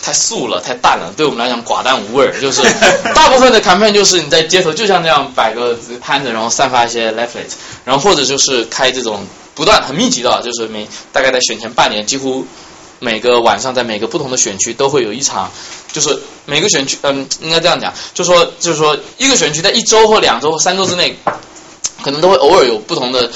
[0.00, 2.32] 太素了，太淡了，对我们来讲寡淡无味。
[2.40, 2.62] 就是
[3.16, 7.50] 大部分的 campaign 就是你在街头就像这样摆个摊子，然后散发一些 leaflet，
[7.84, 9.26] 然后或者就是开这种
[9.56, 12.46] 不断很密集的，就是每大概在选前半年，几乎
[13.00, 15.50] 每个晚上在每个不同的选区都会有一场，
[15.90, 21.18] 就是每个选区嗯应该这样讲，就说就是说一个选区在一周或两周或三周之内。
[22.02, 23.30] 可能都会偶尔有不同的，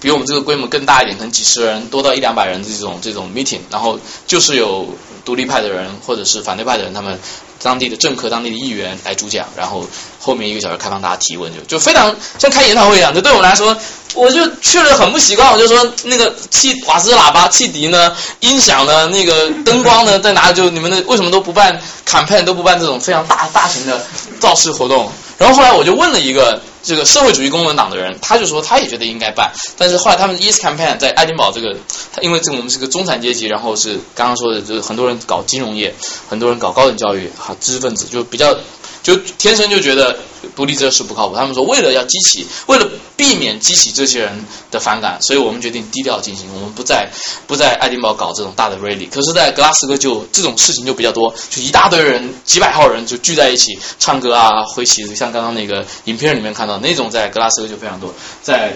[0.00, 4.86] 比我们这个规模更大一点，可能几十人多到一两百人的这种这种 meeting，然后就是有
[5.24, 7.18] 独立派的人或者是反对派的人，他们
[7.62, 9.84] 当地的政客、当地的议员来主讲，然后
[10.20, 13.14] 后面一个小时开放大家提问，就就非常像开研讨会一样。
[13.14, 13.76] 就对我们来说，
[14.14, 20.54] 我就去了很不习惯，我就说那个气瓦斯喇叭、汽笛呢、音响呢、那个灯光呢在哪里？
[20.54, 24.06] 就你们的为什么都不办 campaign，都不办这种非常大大型的
[24.40, 25.10] 造势活动？
[25.38, 26.60] 然后后来我就问了一个。
[26.80, 31.76] 这个社会主义工人党的人，他就说他也觉得应该办，但是后来他们 East Campaign 在爱丁堡这个，
[32.14, 35.92] 他因为这个我们是个中产阶级，然后是刚刚说的，就是很多人搞金融业，
[36.30, 38.56] 很多人搞高等教育，哈，知识分子就比较。
[39.02, 40.18] 就天生就觉得
[40.54, 41.36] 独立这事不靠谱。
[41.36, 47.08] 他们说，为了要激起，为了避免激起这些人的反感，所以我们决定低调进行，我们不在
[47.46, 49.08] 不在爱丁堡搞这种大的 rally。
[49.08, 58.12] 可是，在格拉斯哥就这种事情就比较多，就一大堆人，几百号人就聚在一起唱歌啊，挥旗子，像刚刚那个影片里面看到那种，在格拉斯哥就非常多，
[58.42, 58.74] 在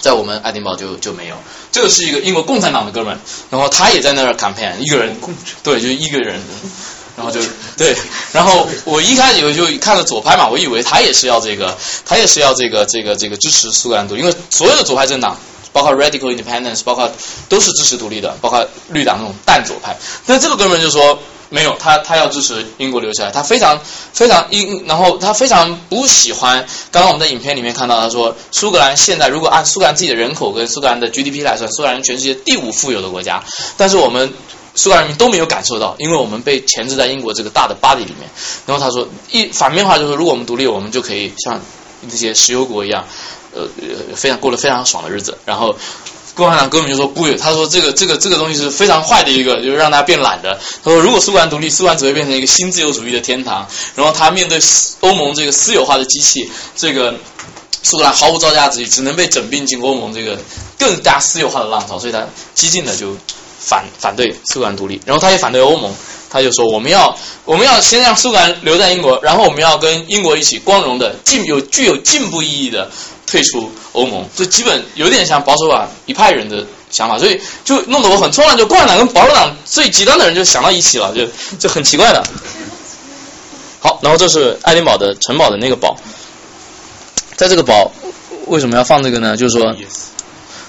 [0.00, 1.36] 在我们爱丁堡就就没有。
[1.72, 3.18] 这个是一个英国共产党的哥们，
[3.50, 5.16] 然后他也在那儿 campaign，一个人，
[5.62, 6.40] 对，就一个人。
[7.16, 7.40] 然后就
[7.78, 7.96] 对，
[8.30, 11.74] 然后我一开始我就看了左派嘛，我以为他也是要这个，
[12.04, 15.34] 他也是要这个这个这个支持苏格兰独立，因为所有的左派政党，
[15.72, 17.10] 包括 Radical Independence，包括
[17.48, 19.96] 都是支持独立的，包括绿党那种淡左派。
[20.26, 21.18] 但这个哥们就说
[21.48, 23.80] 没有，他他要支持英国留下来，他非常
[24.12, 26.66] 非常英，然后他非常不喜欢。
[26.90, 33.42] 刚刚我们在影片里面看到，他说苏格兰现在如果按苏格兰自己的人口跟苏格兰的 GDP 来算，苏格兰全世界第五富有的国家，
[33.78, 34.34] 但是我们。
[34.76, 38.30] 苏格兰人民都没有感受到，因为我们被钳制在英国这个大的 body 里面。
[38.66, 41.60] 然后他说，一反面话就是，如果我们独立，我们就可以像
[42.02, 43.04] 那些石油国一样，
[43.54, 43.66] 呃，
[44.14, 45.36] 非常过得非常爽的日子。
[45.46, 45.74] 然后
[46.34, 50.60] 共产党根本就说不，他说这个 这个这个东西是非常坏的一个，就是让大家变懒的。
[50.84, 53.66] 他说如果苏格兰独立，苏格兰只会变成一个新自由主义的天堂。
[53.94, 54.60] 然后他面对
[55.00, 57.14] 欧盟这个私有化的机器，这个
[57.82, 60.38] 苏格兰毫无招架之力，只能被整并进欧盟这个
[60.78, 63.16] 更加私有化的浪潮，所以他激进的就
[63.66, 65.92] 反反对苏格兰独立，然后他也反对欧盟。
[66.28, 72.90] 他就说：“我们要，我们要先让苏格兰留在英国，然后我们要跟英国一起光荣的进有具有进步意义的
[73.26, 74.28] 退出欧盟。
[74.36, 78.58] 这基本有点像保守党一派人的想法，所以就弄得我很错乱。
[78.58, 81.26] 就共产党跟保守党最极端的人就想到一起了，就
[81.58, 82.22] 就很奇怪的。
[83.80, 85.96] 好，然后这是爱丁堡的城堡的那个堡，
[87.36, 87.90] 在这个堡
[88.48, 89.36] 为什么要放这个呢？
[89.36, 89.74] 就是说，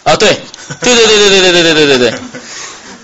[0.03, 0.39] 啊，对，
[0.81, 2.19] 对对对对对对对对对对对。”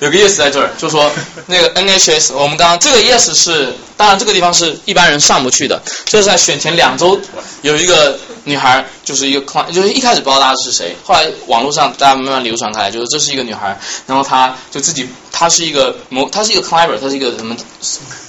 [0.03, 1.09] 有个 yes 在这儿，就说
[1.47, 5.81] 那个 NHS，我们刚刚这个 yes 是，当然这个地方是一般人上不去的。
[6.03, 7.17] 这是在选前两周，
[7.61, 17.55] 有一个女孩，就是一个 cl，就是一开始不知道她是谁，后来网络上大家慢慢流传开来，就是这是一个女孩，然后她就自己，她是一个某，她是一个 climber，她是一个什么，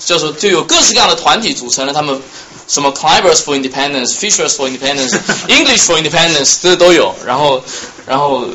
[0.07, 2.23] 就是就有各式各样的团体组成了他们
[2.69, 7.61] 什么 climbers for independence，fishers for independence，English for independence，这都有，然后
[8.07, 8.47] 然后。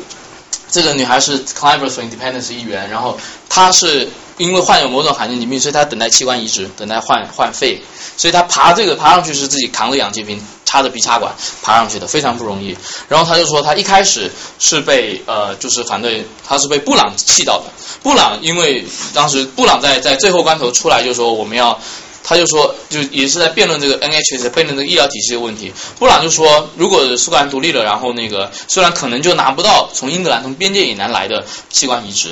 [0.70, 3.18] 这个女孩是 Climbers for Independence 一员，然后
[3.48, 7.82] 她是因为患有某种罕见疾病，所以她等待器官移植，等待换换肺，
[8.16, 12.76] 所以她爬这个爬上去是自己扛着氧气瓶，插着鼻插管爬上去的，非常不容易。
[13.08, 17.64] 然后她就说，她一开始是被呃，就是反对，她是被布朗气到的。
[18.02, 21.80] 布朗因为当时布朗在在最后关头出来就说我们要。
[22.22, 25.72] 他就说，就也是在辩论这个 NHS，辩论这个医疗体系的问题。
[25.98, 32.30] 布朗就说，如果苏格兰独立了，然后那个虽然可能就拿不到从英格兰从边界以南来的器官移植，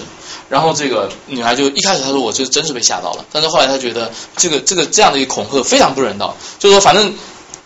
[0.48, 7.12] 然后这个女孩就一开始她说我就真是被吓到了，但是后来她觉得这个这个这样的一个恐吓非常不人道，就说反正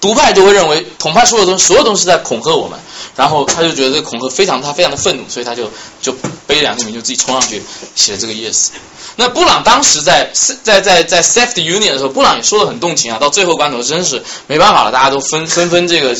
[0.02, 2.78] 独派就会认为统派所有东所有东西在恐吓我们。
[3.14, 5.70] 然后他就觉得这个恐吓非常，他非常的愤怒，所以他就
[6.00, 6.14] 就
[6.46, 7.62] 背两个名就自己冲上去
[7.94, 8.68] 写这个 yes。
[9.16, 10.30] 那布朗当时在
[10.62, 16.16] 在在在 safety union 的时候，布朗也说的很动情啊，到最后关头真是没办法了，大家都纷纷纷这个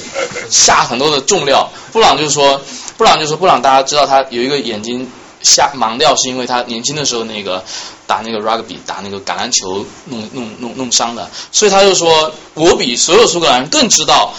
[0.50, 1.72] 下很多的重料。
[1.92, 2.60] 布朗就说，
[2.98, 5.10] 布朗就说，布朗大家知道他有一个眼睛
[5.42, 7.64] 下盲掉，是因为他年轻的时候那个
[8.06, 14.32] 打那个 rugby 打那个橄榄球弄弄弄弄伤的，所以他就说我比所有苏格兰人更知道。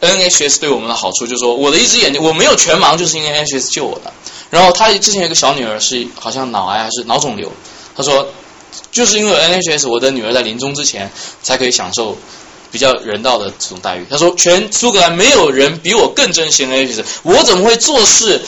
[0.00, 4.12] NHS 对我们的好处就是说，我的一只眼睛我没有全盲，就是因为 NHS 救我的。
[4.50, 7.50] 然后他之前有个小女儿是好像脑癌还是脑肿瘤，
[7.96, 8.28] 他说
[8.92, 11.10] 就是因为 NHS，我的女儿在临终之前
[11.42, 12.18] 才可以享受
[12.70, 14.06] 比较人道的这种待遇。
[14.10, 18.42] 他说全苏格兰没有人比我更珍惜 NHS，我怎么会做事？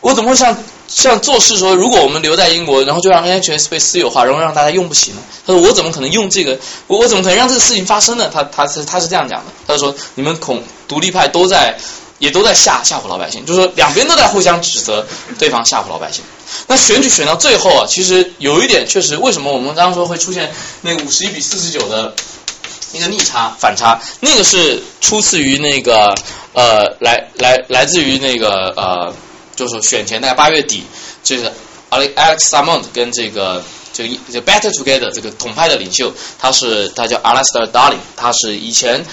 [0.00, 0.56] 我怎么会像？
[0.90, 5.18] 像做事说，如果我们留在英国，然后就让 NHS 被私有化，然后让大家用不起呢？
[5.46, 6.58] 他说我怎么可能用这个？
[6.88, 8.28] 我我怎么可能让这个事情发生呢？
[8.30, 9.52] 他他是他是这样讲的。
[9.68, 11.78] 他说你们恐独立派都在
[12.18, 15.06] 也都在吓吓唬老百姓，就是说两边都在互相指责
[15.38, 16.24] 对方吓唬老百姓。
[16.66, 22.12] 那选举选到最后啊，其实有一点确实，为什么我们刚刚说会出现那个五十一比四十九的
[22.92, 24.00] 一个逆差反差？
[24.18, 26.16] 那个是出自于那个
[26.52, 29.14] 呃来来来自于那个呃。
[29.60, 30.82] 就是选前大概八月底，
[31.22, 31.52] 就是
[31.90, 33.62] Alex Salmond 跟这个
[33.92, 39.04] 这个这 Better Together 这个统派的领袖，他是他叫 Alastair Darling，他是以前。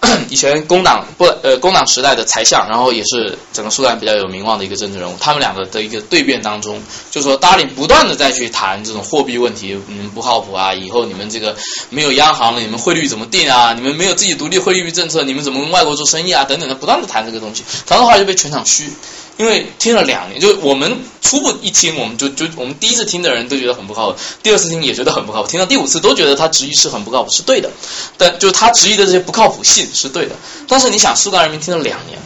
[0.30, 5.16] 以前工党不呃工党时代的财相，然后也是整个苏格兰比较有名望的一个政治人物。
[5.18, 6.80] 他们两个的一个对辩当中，
[7.10, 10.72] 就说 Darling 不断的再去谈这种货币问题，你们不靠谱啊！
[10.72, 11.56] 以后你们这个
[11.90, 13.72] 没有央行了，你们汇率怎么定啊？
[13.74, 16.44] 你们没有自己独立汇率政策，你们怎么跟外国做生意啊？
[16.44, 17.64] 等等的，不断的谈这个东西。
[17.84, 18.92] 谈的话就被全场嘘，
[19.38, 27.70] 因为听了两年，就我们初步一听，我们就就我们第一次听的人都觉得很不靠谱，第二次听也觉得很不靠谱，听到第五次都觉得他质疑是很不靠谱，是对的。
[28.16, 29.88] 但就他质疑的这些不靠谱性。
[29.94, 30.34] 是对的，
[30.68, 32.18] 但是你想，苏格兰人民听了两年，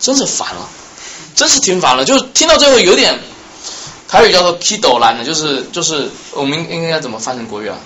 [0.00, 0.68] 真是烦了，
[1.34, 3.18] 真是听烦了，就是听到最后有点，
[4.08, 7.78] 台语叫做 k i d o 蓝的，就是就是我们应该怎么翻成国语啊？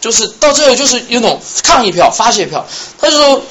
[0.00, 2.64] 就是到最后就是有种抗议票、发泄票，
[2.98, 3.42] 他就说，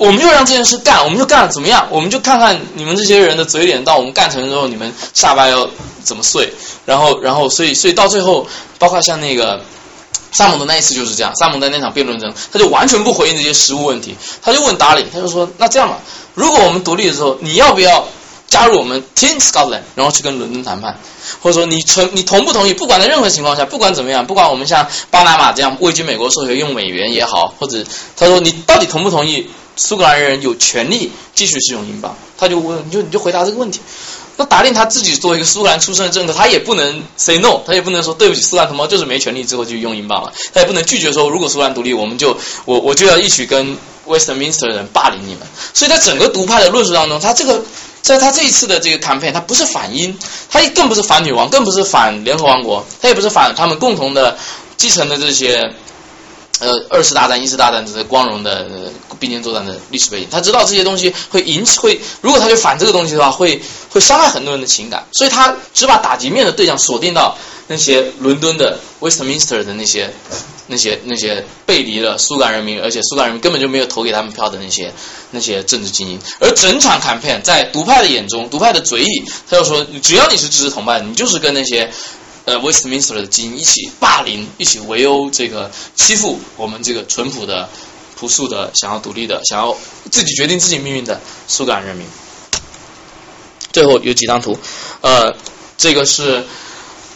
[0.00, 1.86] 我们就让这件事干，我们就干怎么样？
[1.90, 5.68] 我们就看看你们这些人的嘴脸，到我们干成之后，你们下巴要
[6.02, 6.50] 怎么碎？
[6.86, 8.46] 然后然后所以所以到最后，
[8.78, 9.60] 包括像那个。
[10.32, 15.98] 萨蒙的那一次就是这样，萨蒙德那场辩论中，他就完全不回应这些实物问题，他就问达里，他就说：“那这样吧，
[16.34, 18.06] 如果我们独立的时候，你要不要
[18.48, 20.96] 加入我们 Team Scotland，然后去跟伦敦谈判？
[21.42, 22.72] 或者说你承你同不同意？
[22.72, 27.84] 不管在任何情况下，不管怎么样，不管我们像巴拿马这样位居美国社会用美元也好，或者
[28.16, 32.16] 他说你到底同不同意苏格兰人有权利继续使用英镑？
[32.36, 33.80] 他就问，你就你就回答这个问题。”
[34.36, 42.34] 那达令他自己作为一个苏格兰出身的政客，他也不能 say no，他也不能说对不起苏格兰同胞就是没权利之后就用英镑了，他也不能拒绝说如果苏格兰独立，我们就
[42.64, 43.76] 我我就要一起跟
[44.06, 45.40] Westminster 人霸凌你们。
[45.74, 47.62] 所以在整个独派的论述当中，他这个
[48.00, 50.16] 在他这一次的这个 campaign，他不是反英，
[50.48, 54.38] 他更不是反女王，更不是反联合王国，他也不是反他们共同的
[54.78, 55.74] 继承的这些。
[56.60, 58.66] 呃，二次大战、一次大战这些光荣的
[59.18, 70.12] 并肩作战的历史背景，他知道这些东西会引起会，如果他去反这个东西的话，会会伤害很多人的情感，所以他只把打击面的对象锁定到那些伦敦的 Westminster 的那些
[70.66, 74.92] 那些那些背离了苏格兰人民，而且苏格兰人民根本就没有投给他们票的那些
[75.30, 76.18] 那些政治精英。
[76.40, 81.90] 而整场 campaign 在独派的眼中，独派的嘴里，他就说，只要你是支持同派，你就是跟那些。
[82.50, 87.68] 呃，Westminster 的精英一起霸凌，一起围殴，这个欺负我们这个淳朴的、
[88.18, 89.76] 朴素的、想要独立的、想要
[90.10, 92.04] 自己决定自己命运的苏格兰人民。
[93.70, 94.58] 最后有几张图，
[95.00, 95.32] 呃，
[95.78, 96.44] 这个是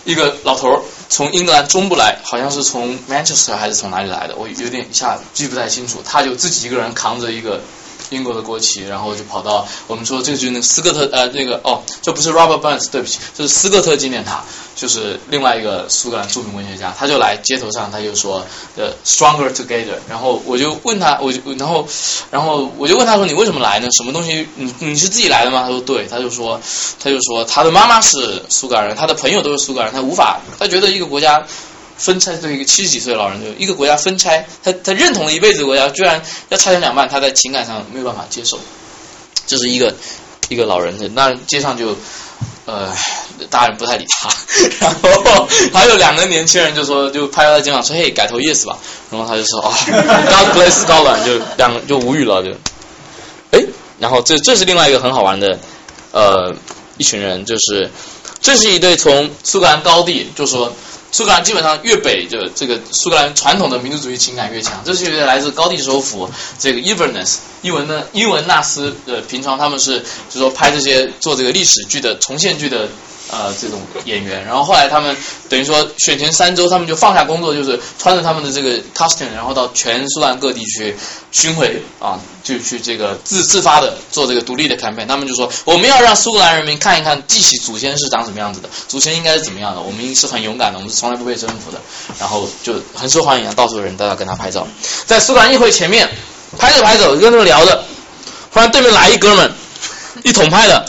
[0.05, 6.01] 一个老头儿从英格兰中部来，好像是从 Manchester 还是从哪里来的，我有点一下记不太清楚。
[6.05, 7.61] 他就自己一个人扛着一个。
[8.11, 14.45] 英国的国旗，然后就跑到我们说这个就是那个斯科特呃那个哦，这不是 Robert Burns，对不起，这是斯科特纪念塔，
[14.77, 18.45] 就是另外一个苏格兰著名文学家，他就来街头上，他就说
[18.77, 21.87] 呃 Stronger Together，然后我就问他，我就然后
[22.31, 23.89] 然后我就问他说你为什么来呢？
[23.93, 24.47] 什么东西？
[24.57, 25.63] 你你是自己来的吗？
[25.63, 26.61] 他说对，他就说
[27.01, 31.47] 他就说他的妈妈是苏格兰人，他的朋友都是苏格兰人，他无法，他觉得一个国家。
[31.97, 38.59] 分拆对一个七十几岁的老人，就一个国家分拆，他他认同了一辈子的国家，居然要拆成两半，他在情感上没有办法接受。
[39.47, 39.95] 这是一个
[40.49, 41.97] 一个老人，那街上就
[42.65, 42.93] 呃
[43.49, 44.29] 大人不太理他，
[44.81, 48.77] 然后还有两个年轻人就说就拍他肩膀说嘿改头 yes 吧，
[49.11, 52.51] 然后他就说啊 God bless 高冷，就两就无语了就，
[53.53, 53.65] 哎，
[53.99, 55.59] 然后这这是另外一个很好玩的
[56.11, 56.55] 呃
[56.97, 57.91] 一群人，就是
[58.41, 60.75] 这是一对从苏格兰高地就说。
[61.15, 64.83] 苏格兰基本上越北，就这个苏格兰传统的民族主义情感越强。
[64.85, 66.29] 这是来自高地首府
[66.59, 72.89] 这个 Inverness 伊文的伊文纳斯的平常他们是就说拍这些做这个历史剧的重现剧的。
[73.37, 75.17] 呃，这种演员，然后后来他们
[75.49, 80.97] 等于说选前三周，他们就放下工作，就是穿着他们的这个 costume，然后到全苏兰各地去
[81.33, 85.07] 巡回啊，就去这个自自发的做这个独立的 campaign。
[85.09, 89.81] 他们就说，我们要让苏格兰人民看一看，记起祖先是长什么样子的，祖先应该是怎么样的。
[89.81, 91.81] 我们是很勇敢的，我们是从来不被征服的。
[92.21, 94.65] 然后就很受欢迎，到处的人都要跟他拍照。
[95.07, 96.09] 在苏格兰议会前面
[96.57, 97.85] 拍着拍着，跟他们聊着，
[98.53, 99.53] 忽然对面来一哥们，
[100.23, 100.89] 一统拍的，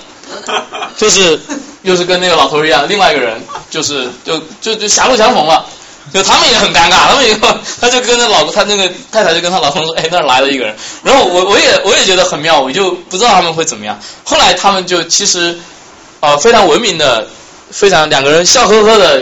[0.96, 1.40] 就是。
[1.86, 5.66] 又是跟那个老头一样，另外一个人就是就就就狭路相逢了，
[6.12, 7.48] 就他们也很尴尬，他们以后
[7.80, 14.00] 他就跟着老他那个太太就跟他老公说，哎，那儿来了一个人，然后我我也我也觉得很妙，我就不知道他们会怎么样。
[14.24, 15.58] 后来他们就其实
[16.22, 17.28] 呃非常文明的，
[17.72, 19.22] 非常两个人笑呵呵的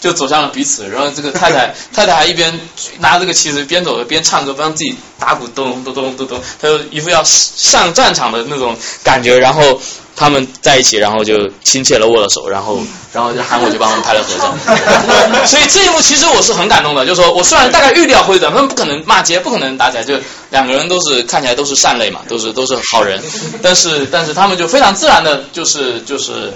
[0.00, 2.58] 就走向了彼此，然后这个太太 太太还一边
[2.98, 9.80] 拿这个旗子边走边唱歌，帮自己打鼓咚咚咚咚咚，他就一副要上战场的那种感觉，然后。
[10.20, 12.80] 他们在一起，然后就亲切的握了手，然后，
[13.12, 14.52] 然后就喊我去帮他们拍了合照。
[15.46, 20.18] 所以这一幕其实我是很感动的，就是说我虽然大概预料会的，他们不可能骂街，不可能打起来，就
[20.50, 23.22] 两个人都是看起来都是善类嘛，都是都是好人，
[23.62, 26.52] 但是但是他们就非常自然的，就是就是。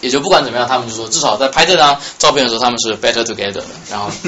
[0.00, 3.64] 也就不管怎么样，他们就说，至少在拍这张照片的时候，他们是 better together 的。
[3.90, 4.10] 然后，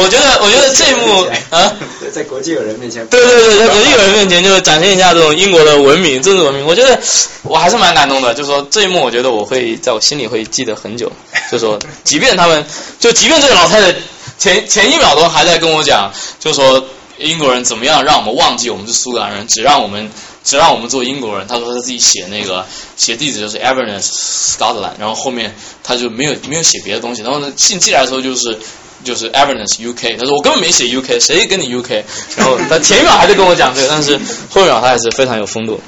[0.00, 1.72] 我觉得，我觉得这一幕 啊，
[2.12, 6.66] 在国际友人面前，对对对，在国际友人面前，就展现一下这种英国的文明、政治文明。
[6.66, 6.98] 我觉得
[7.42, 8.34] 我还是蛮感动的。
[8.34, 11.10] 就是说这一幕，我觉得我会在我心里会记得很久。
[11.50, 12.64] 就是说，即便他们，
[12.98, 13.94] 就即便这个老太太
[14.38, 16.84] 前前一秒钟还在跟我讲，就说
[17.16, 20.10] 英国人怎么样让我们忘记我们是苏格兰人，只让我们。
[20.48, 22.64] 只让我们做英国人，他说他自己写那个
[22.96, 24.08] 写地址就是 Everness
[24.56, 25.54] Scotland，然后后面
[25.84, 28.58] 他就没有没有写别的东西，然后呢信寄来的时候就是
[29.04, 32.02] 就是 Everness UK，他说我根本没写 UK，谁跟你 UK？
[32.38, 34.18] 然后他前一秒还在跟我讲这个，但是
[34.48, 35.78] 后一秒他还是非常有风度。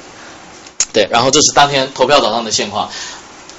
[0.93, 2.87] 对，然后这是当天投票早上的现况，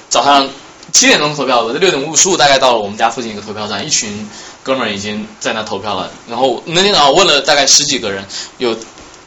[0.07, 0.47] 早上
[0.93, 4.29] 七点钟投票，我在六点五十五大概到了我们家附近一个投票站，一群
[4.63, 8.23] 哥们儿已经在那投票了，然后那天早上问了大概十几个人，
[8.57, 8.73] 有。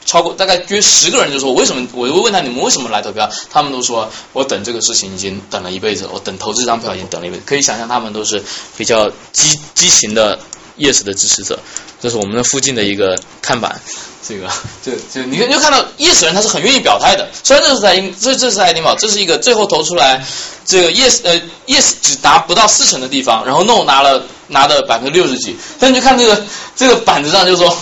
[0.06, 1.86] 超过大概约十个人就说我为什么？
[1.92, 3.28] 我就问他你们为什么来投票？
[3.50, 7.42] 他们都说我等这个事情已经等了一辈子，我等投这张票已经等了一辈子。
[7.44, 8.42] 可以想象他们都是
[8.76, 10.38] 比较激激情的
[10.78, 11.58] yes 的支持者。
[12.00, 13.80] 这是我们的附近的一个看板，
[14.26, 14.48] 这个
[14.84, 17.28] 就就你就看到 yes 人他是很愿意表态的。
[17.42, 20.24] 虽 然这是在英这这是爱丁堡，这是一个最后投出来
[20.64, 21.34] 这个 yes 呃
[21.66, 25.56] yes 只达不到四成的地方，然后 no 拿了拿的百分之六十几。
[25.80, 26.44] 但你就看这个
[26.76, 27.76] 这个板子上就说。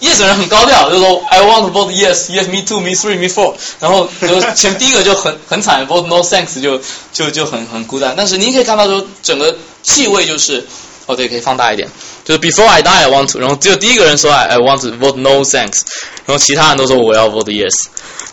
[0.00, 3.54] Yes 人很高调，就说 I want to vote yes, yes me too, me three, me four。
[3.80, 6.80] 然后就前第一个就很 很惨，vote no thanks 就
[7.12, 8.14] 就就很很孤单。
[8.16, 10.66] 但是您可以看到说整个气味就是，
[11.06, 11.88] 哦对，可以放大一点，
[12.24, 15.80] 就是 before I die I want to，然后只有第一个人说 I I want to vote no thanks，
[16.26, 17.72] 然后其他人都说我要 vote yes。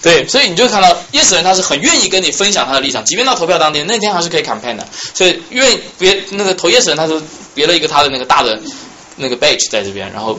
[0.01, 4.87] 对，所以你就看到 yes 人他是很愿意跟你分享他的立场，即便到投票当天，那天还是可以 campaign 的。
[5.15, 7.19] 所以愿意别那个投 yes 人，他是
[7.55, 8.59] 别了一个他的那个大的
[9.15, 10.37] 那个 badge 在这边，然后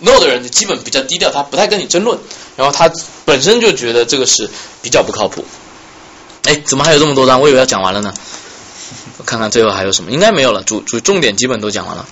[0.00, 2.18] no 的人就基本比较低调，他不太跟你争论，
[2.56, 2.90] 然后他
[3.24, 4.48] 本身就觉得这个是
[4.82, 5.44] 比较不靠谱。
[6.44, 7.40] 哎，怎么还有这么多张？
[7.40, 8.14] 我以为要讲完了呢。
[9.18, 12.06] 我看看最后还有什么，应该没有了，主主重点基本都讲完了。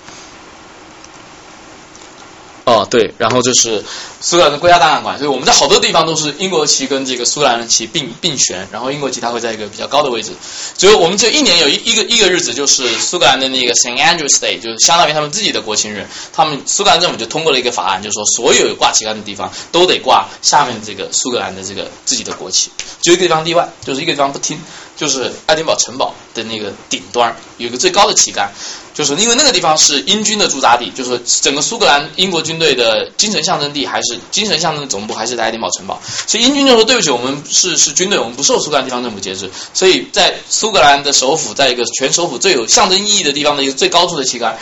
[2.65, 3.85] 哦，对，然后就是
[4.23, 10.33] 苏格兰的国家档案馆，所以我们在好多地方都是英国旗跟这个苏格兰的旗并并悬，然后英国旗它会在一个比较高的位置。
[10.79, 16.07] 只有我们就一年有一一个一个日子，就是苏格兰的那个 Saint Andrews Day，就是相当于他们自己的国庆日。
[16.33, 22.71] 他们苏格兰政府就通过了一个法案，就是说所有有挂旗杆的地方都得挂下面这个苏格兰的这个自己的国旗，
[23.03, 24.59] 就一个地方例外，就是一个地方不听，
[24.97, 28.53] 就是爱丁堡城堡的那个顶端有一个最高的旗杆。
[28.95, 36.01] 就是因为那个地方是英军的驻扎地，就是整个苏格兰英国军队的精神象征地，还是精神象征的总部，还是在爱丁堡城堡。
[36.29, 44.57] 所以英军就说：“对不起，我们是是军队，我们不受苏格兰地方政府节制。”所以在苏格兰的首府，在一个全首府最有象征意义的地方的一个最高处的旗杆，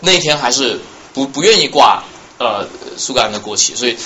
[0.00, 0.78] 那天还是
[1.14, 2.04] 不不愿意挂
[2.36, 3.96] 呃苏格兰的国旗，所以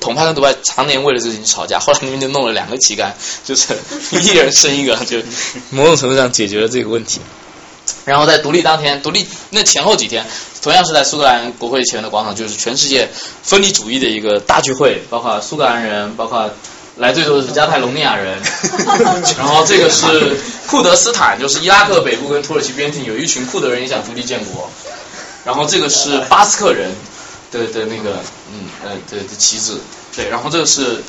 [0.00, 1.78] 统派跟独派常年为了这事情吵架。
[1.78, 3.14] 后来那边就弄了两个旗杆，
[3.44, 3.74] 就是
[4.12, 5.18] 一人生一个，就
[5.70, 7.20] 某种程度上解决了这个问题。
[8.04, 10.24] 然后在独立当天，独立那前后几天，
[10.62, 13.08] 同样是在苏格兰国会前面的广场，就是全世界
[13.42, 16.48] 分离主义的一个大聚会，包括苏格兰人，包括
[16.96, 18.38] 来最多的是加泰隆尼亚人，
[19.36, 20.36] 然后这个是
[20.68, 24.70] 库德斯坦，就是伊拉克北部跟土耳其边境有一群库德人也想独立建国，
[25.44, 26.92] 然后这个是巴斯克人
[27.52, 28.16] 的的那个
[28.52, 29.74] 嗯呃的的旗帜，
[30.16, 31.02] 对，然后这个是。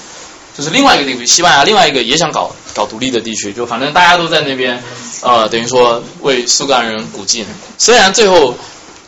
[0.56, 4.80] 就是另外一个地区，西班牙另外一个也想搞搞独立的地区，就反正大家都在那边，
[5.24, 7.44] 呃，等于说为苏格兰人鼓劲。
[7.80, 8.54] 虽然最后，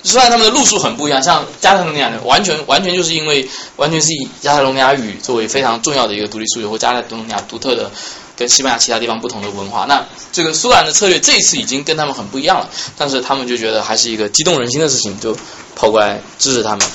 [0.01, 7.91] 虽然他们的路数很不一样，像加泰隆尼亚完全完全就是因为完全是以加泰隆尼亚语作为非常重要的一个独立诉求，或加泰隆尼亚独特的
[8.35, 9.85] 跟西班牙其他地方不同的文化。
[9.85, 12.67] 那这个苏格兰的策略这一次已经跟他们很不一样了，
[12.97, 15.37] 但是他们就觉得还是一个激动人心的事情，就
[15.75, 16.87] 跑过来支持他们。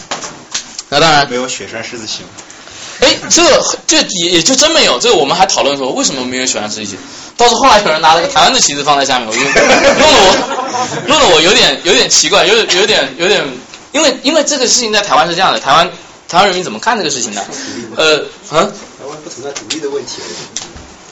[0.89, 2.23] 那当然没有雪山狮子旗。
[3.01, 3.43] 哎，这
[3.86, 4.98] 这也也就真没有。
[4.98, 6.98] 这个我们还讨论说，为什么没有雪山狮子行？
[7.36, 13.43] 倒是后来有人拿了个台湾的旗子放在下面，我弄得我弄得我有点有点奇怪，有有点有点，
[13.93, 15.90] 因为因为这个事情在台湾是这样的，台湾
[16.28, 17.43] 台湾人民怎么看这个事情呢？
[17.97, 18.19] 呃，
[18.51, 20.20] 啊，台湾不存在独立的问题。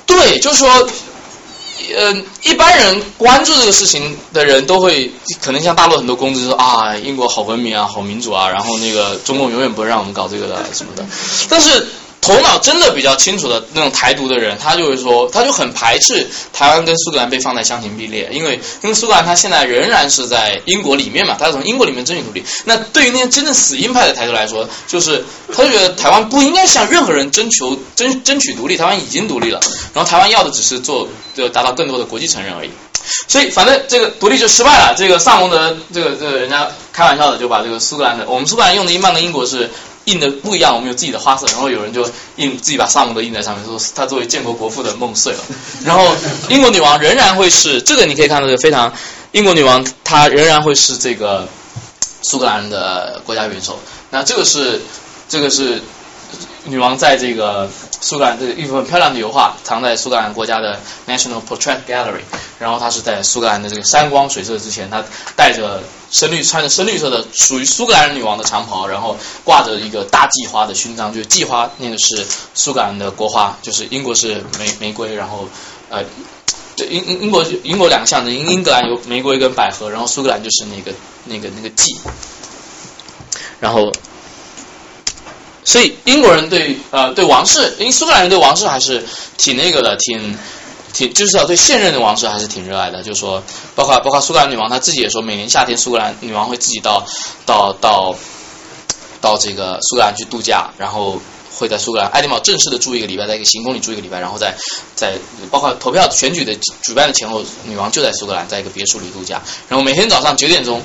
[0.05, 0.89] 对，就是说。
[1.97, 5.11] 呃，一般人关注这个事情的人都会，
[5.41, 11.05] 可能像大陆很多公知说啊，英国好文明啊，好民主啊，然后那个中共永远不会让我们搞这个的什么的，
[11.49, 11.87] 但是。
[12.21, 22.45] 头脑真的比较清楚的那种台独的人，他就会说，他就很排斥台湾跟苏格兰被放在相形并列，因为因为苏格兰他现在仍然是在英国里面嘛，他是从英国里面争取独立。
[22.65, 25.25] 那对于那些真正死硬派的台独来说，就是
[25.55, 29.61] 他就觉得台湾不应该向任何人征求争争取独立，台湾已经独立了，
[29.95, 32.71] 然后台湾要的只是做就达到更多的国际承认而已。
[33.29, 34.95] 所以反正这个独立就失败了。
[34.99, 39.71] 这个萨蒙德这个这个人家开玩笑的就把这个苏格兰的我们苏格兰用的英镑跟英国是。
[40.09, 42.03] 印的不一样，我们有自己的花色，然后有人就
[42.37, 45.39] 印自己把萨姆都印在上面，说他作为建国国父的梦碎了。
[45.85, 46.17] 然后
[46.49, 48.93] 英国女王仍然会是这个，你可以看到是非常，
[49.33, 51.47] 英国女王她仍然会是这个
[52.23, 53.79] 苏格兰的国家元首。
[54.11, 54.81] 那这个是
[55.29, 55.83] 这个是
[56.65, 57.69] 女王在这个
[58.01, 62.23] 苏格兰这一幅很漂亮的油画，藏在苏格兰国家的 National Portrait Gallery。
[62.59, 65.05] 然后她是在苏格兰的这个山光水色之前，她
[65.37, 65.83] 带着。
[66.11, 69.15] 深绿穿着深绿色的属于苏格兰女王的长袍，然后
[69.45, 75.47] 挂着一个大计花的勋章，就是计花那个是苏格兰的国花，就是英国是玫玫瑰，然后
[75.91, 76.03] 呃，
[76.89, 81.95] 英英英国英国两个象征，英英格兰有玫瑰跟百合，然后苏格兰就是那个那个那个计，
[83.61, 83.93] 然后
[85.69, 89.05] 所以英国人对呃对王室，因为苏格兰人对王室还是
[89.37, 90.37] 挺那个的，挺。
[90.95, 93.43] 挺就是要对现任的王室还是挺热爱的，就是说，
[93.75, 97.07] 包括包括苏格兰女王，她自己也说，每年夏天苏格兰女王会自己到
[97.45, 98.17] 到到
[99.21, 101.21] 到这个苏格兰去度假，然后。
[101.59, 104.57] 会在苏格兰爱丁堡正式的住一个礼拜，在一个行宫里住一个礼拜，然后在
[104.95, 105.19] 在
[105.51, 109.43] 包括投票选举的举办的前后，女王就在苏格兰，在一个别墅里度假。
[109.69, 110.81] 然后每天早上九点钟，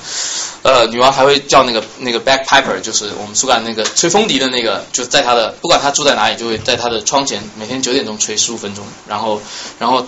[0.64, 8.84] 呃，女王还会叫那个那个 bagpiper，就是我们苏格兰那个吹风笛的那个，就在她的不管她住在哪里，就会在她的窗前每天九点钟吹十五分钟。
[9.08, 9.40] 然后
[9.78, 10.04] 然后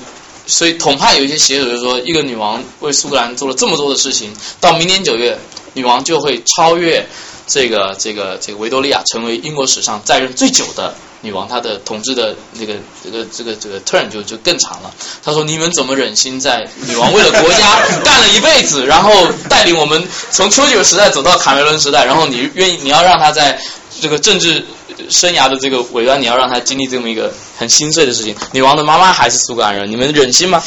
[0.48, 5.38] 所以统派有一些写手就说，一个女王为苏格兰做了这么多的事情，到明年九月，
[5.74, 7.08] 女王就会超越。
[7.48, 12.74] 这个这个这个维多利亚成为英国史上在任最久的女王，她的统治的那个
[13.04, 14.94] 这个这个这个 turn 就就更长了。
[15.24, 19.12] 他说：“你们怎么忍心在女王为了国家 干了一辈子，然后
[19.50, 23.60] 带领我们从丘吉尔时代走到卡梅伦时代，然后你愿意你要让她在
[24.02, 24.66] 这个政治
[25.10, 28.36] 生涯的这个尾端，你要让她经历这么一个很心碎的事情。
[28.52, 30.62] 女王的妈妈还是苏格兰人，你们忍心吗？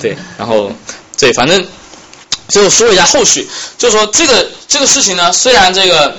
[0.00, 0.72] 对，然后
[1.18, 1.64] 对，反正
[2.52, 3.48] 最后说一下后续，
[3.78, 6.14] 就说这个这个事情呢，虽然这个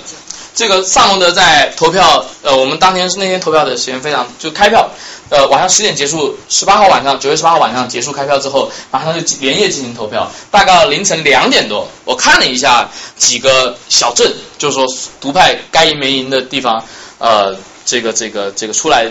[0.56, 4.90] 这个萨蒙德在投票，呃，我们当天是那天投票的时间非常就开票。
[5.30, 10.32] 呃，晚上十点结束，十八号晚上，九月十八号晚上结束开票之后，马上就连夜进行投票。
[10.52, 12.88] 大概凌晨两点多，我看了一下
[13.18, 14.86] 几个小镇，就是说
[15.22, 16.84] 独派该赢没赢的地方，
[17.18, 17.56] 呃，
[17.86, 19.08] 这个这个这个出来，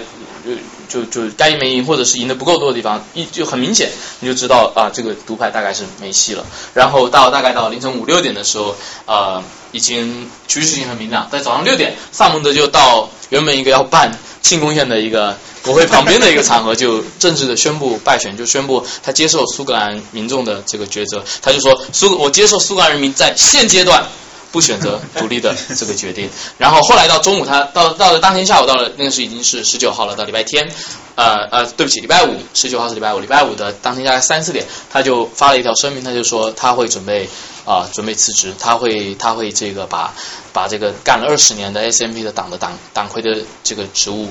[0.92, 3.90] 就就该赢没赢，或者是赢的不够多的地方，一就很明显，
[4.20, 6.44] 你就知道啊，这个独派大概是没戏了。
[6.74, 11.28] 然后到大概到凌晨五六点的时候，呃，已经局势已经很明朗。
[11.30, 15.36] 在早上六点，萨蒙德就到原本一个要办庆功宴的一个。
[15.62, 21.22] 国会旁边的一个场合，就正式的宣布败选，就宣布他接受苏格兰民众的这个抉择。
[21.40, 24.04] 他就说，苏我接受苏格兰人民在现阶段
[24.52, 26.30] 不选择独立的这个决定。
[26.58, 30.70] 然后后来到中午，他到到了当天下午，到了那个是已经是十九号了，到礼拜天，
[31.16, 37.28] 呃呃，对不起，礼拜五，十九号是礼拜五，礼拜五的当天大概三四点，他就发了一条声明，他就说他会准备
[37.64, 40.12] 啊准备辞职，他会他会这个把
[40.52, 44.28] 把这个干了二十年的 S M P 的党的党党魁的这个职务。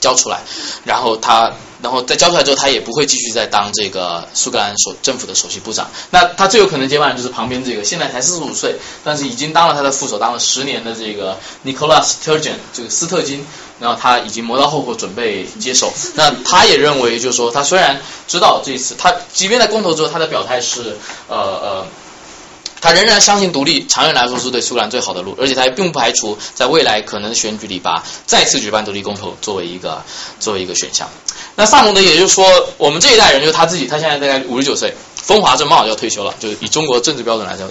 [0.00, 0.40] 交出来，
[0.84, 1.52] 然后他，
[1.82, 5.88] 然后在交出来之后，他也不会继续再当这个苏格兰首政府的首席部长。
[6.10, 13.46] 那他最有可能接班人就是旁边这个，现在才四十五岁，但是已经当了他的副手，当了十年的这个 Nicholas Sturgeon，这个斯特金，
[13.78, 15.92] 然后他已经磨刀霍霍，准备接手。
[16.14, 20.96] 那他也认为，就是说，他虽然知道这次他，即便在公投之后，他的表态是，
[21.28, 21.86] 呃呃。
[22.80, 30.02] 他仍然相信独立，长远来说是对苏格兰最好的路，而且他也并不排除在未来可能选举里把再次举办独立公投作为一个
[30.38, 31.08] 作为一个选项。
[31.56, 32.46] 那萨蒙德也就是说，
[32.78, 37.68] 我们这一代人就是他自己，他现在大概五十九岁，风华正茂要退休了，就是以中国政治标准来讲，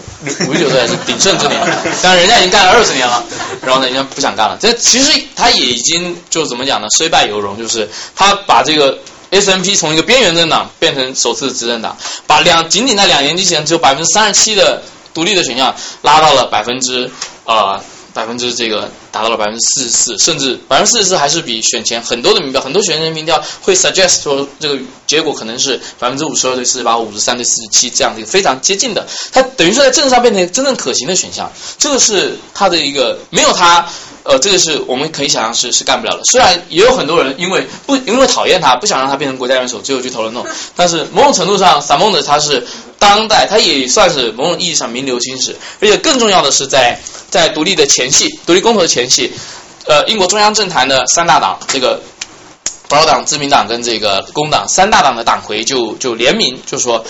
[0.47, 1.59] 五十九岁是鼎盛之年，
[2.03, 3.23] 但人家已经干了二十年了，
[3.61, 4.57] 然后呢，人家不想干了。
[4.59, 6.87] 这其实他也已经就怎么讲呢？
[6.97, 8.99] 虽败犹荣，就是他把这个
[9.31, 14.83] SNP 从一个边缘政党变成首次执政党，把两仅仅在两年之前只有百分之三十七的
[15.19, 17.11] 独立的选项拉到了百分之
[17.43, 17.77] 呃
[18.13, 33.85] 百分之这个达到了百分之四十四，甚至百分之四十四还是比选前很多的民调，很多选前民调会 suggest 说这个结果可能是百分之五十二对四十八，五十三对四十七这样的一个非常接近的，它等于说在政治上变成真正可行的选项，这个是它的一个没有它。
[34.23, 36.21] 呃，这个是我们可以想象是是干不了的。
[36.25, 40.43] 虽然也有很多人因为不因为讨厌他，不想让他变成国家元首，最后去投了 no。
[40.75, 42.67] 但是某种程度上，萨蒙德他是
[42.99, 45.55] 当代，他也算是某种意义上名留青史。
[45.81, 46.99] 而且更重要的是，在
[47.31, 49.31] 在独立的前夕，独立公投的前夕，
[49.85, 51.99] 呃，英国中央政坛的三大党，这个
[52.87, 57.03] 保守党、自民党跟这个工党三大党的党魁就就联名，就说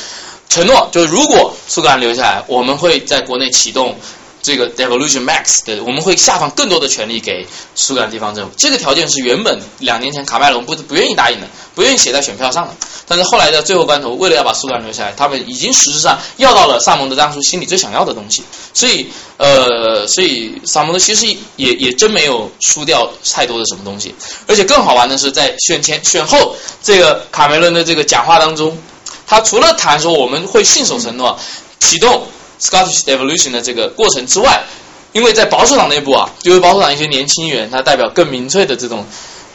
[0.47, 3.97] 承诺，就是如果苏格兰留下来，我们会在国内启动。
[4.41, 7.45] 这个 Devolution Max 的，我们会下放更多的权利给
[7.75, 8.51] 苏格兰地方政府。
[8.57, 12.73] 这个条件是原本两年前卡麦隆不不愿意答应的，不愿意写在选票上的。
[13.05, 18.43] 但是后来在最后关头，为了要把苏格兰留下来，他们已经实质上要到了萨蒙德当初心里最想要的东西。
[18.73, 19.07] 所以，
[19.37, 21.25] 呃，所以萨蒙德其实
[21.57, 24.15] 也也真没有输掉太多的什么东西。
[24.47, 28.77] 而且更好玩的是，在选前选后这个卡梅伦的这个讲话当中，
[29.27, 31.37] 他除了谈说我们会信守承诺，
[31.79, 32.25] 启动。
[32.59, 34.63] Scottish Devolution 的这个过程之外，
[35.11, 39.05] 因为在保守党内部啊，因为保守党一些年轻议员，他代表更民粹的这种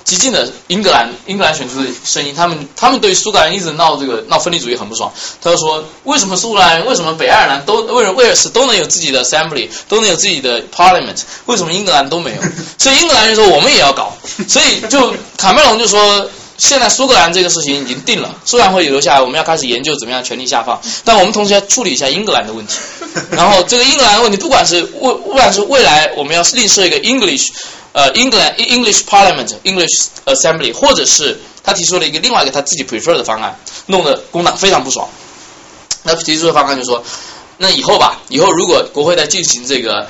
[0.05, 5.13] 激进的英格兰英格兰选出的声音，他们他们对苏格兰一直闹这个闹分离主义很不爽。
[5.41, 12.43] 他就说，为什么苏格兰为什么北爱尔兰都为什么威尔士都能有自己的 Assembly，都能有自己的 Parliament，为什么英格兰都没有？
[12.79, 14.13] 所以英格兰就说我们也要搞，
[14.49, 16.29] 所以就卡梅隆就说。
[16.57, 20.81] 现在苏格兰这个事情已经定了，苏格兰会留下来，我们要开始研究怎么样权力下放。
[21.05, 22.79] 但我们同时要处理一下英格兰的问题。
[23.31, 27.49] 然后这个英格兰的问题，不管是未不管是未来我们要另设一个 English，
[27.93, 35.09] 呃，England English Parliament English Assembly，或者是他提出了一个另外一个他自己 prefer 的方案，弄得工党非常不爽。
[36.03, 37.03] 那提出的方案就说，
[37.59, 40.07] 那以后吧，以后如果国会在进行这个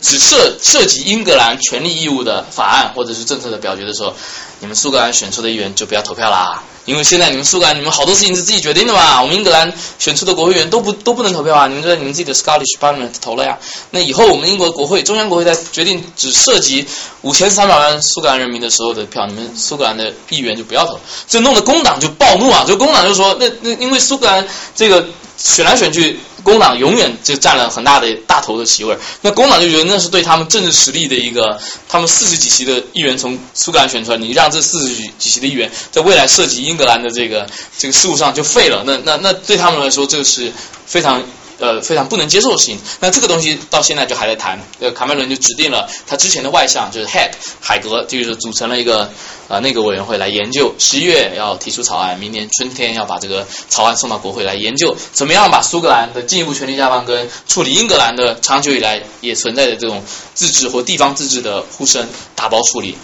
[0.00, 4.14] 只涉涉及英格兰权利义务的法案或者是政策的表决的时候。
[4.58, 13.58] 你们苏格兰选出的议员就不要投票啦，因为现在你们苏格兰你们好多事情是自己决定的嘛，我们英格兰选出的国会议员都不都不能投票啊，你们就在你们自己的 Scottish Parliament 投了呀，
[13.90, 16.86] 那以后我们英国国会中央国会在决定只涉及
[17.20, 20.98] 五千三百万苏格兰人民的时候的票，你们苏格兰的议员就不要投，
[21.28, 25.06] 这弄得工党就暴怒啊，就工党就说那那因为苏格兰这个
[25.36, 26.18] 选来选去。
[26.46, 31.58] 工党永远就占了很大的大头的席位，那工党就觉得那是对他们政治实力的一个，
[31.88, 40.52] 他们四十几席的议员从苏格兰选出来，你让这四十几几席的议员在未来涉及英格兰的这个这个事务上就废了，那那那对他们来说这个是
[40.86, 41.20] 非常
[41.58, 42.78] 呃非常不能接受的事情。
[43.00, 44.60] 那这个东西到现在就还在谈。
[44.80, 47.30] 呃，卡梅伦就指定了他之前的外相就是 Head
[47.60, 49.10] 海格，就是组成了一个
[49.48, 60.02] 呃内阁委员会来研究，十一月要提出草案，明年春天要把这个草案送到国会来研究，怎么样把苏格兰的进一步权力下放跟处理英格兰的长久以来也存在的这种
[60.34, 62.96] 自治或地方自治的呼声打包处理。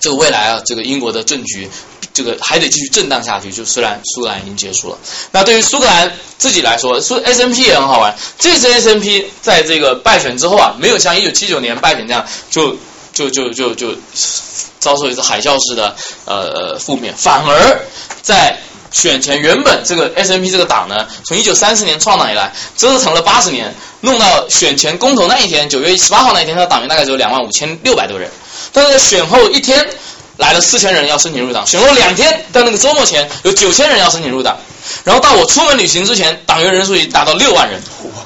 [0.00, 1.68] 这个未来啊，这个英国的政局，
[2.12, 3.52] 这个还得继续震荡下去。
[3.52, 4.98] 就虽然苏格兰已经结束了，
[5.30, 8.16] 那对于苏格兰自己来说，苏 S N P 也很好玩。
[8.38, 12.76] 这次 S N P 在这个败选之后啊，没有像一九七九年败选那样，就
[13.12, 13.94] 就就就就
[14.78, 15.94] 遭受一次海啸式的
[16.24, 17.80] 呃负面，反而
[18.22, 18.58] 在
[18.90, 28.30] 选前原本这个 S N P 这个党呢，从一九三四年创党以来，折腾了八十年，弄到选前公投那一天，九月十八号那一天，他的党员大概只有两万五千六百多人。
[28.72, 29.88] 但是选后一天
[30.36, 34.56] 来了四千人要申请入党，选后两天到那个周末前有九千人要申请入党，
[35.04, 37.80] 然后到我出门旅行之前，党员人数已经达到六万人，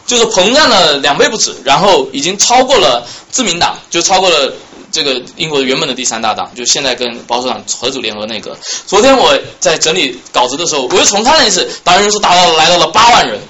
[0.07, 4.53] 就是膨胀了两倍不止，然后已经超过了自民党，就超过了
[4.95, 8.57] 这个英国原本的第三大党，就现在跟保守党合组联合内阁。
[8.87, 13.41] 昨天我在整理稿子的时候，我又重看了一次，党员人数达到了来到了八万人。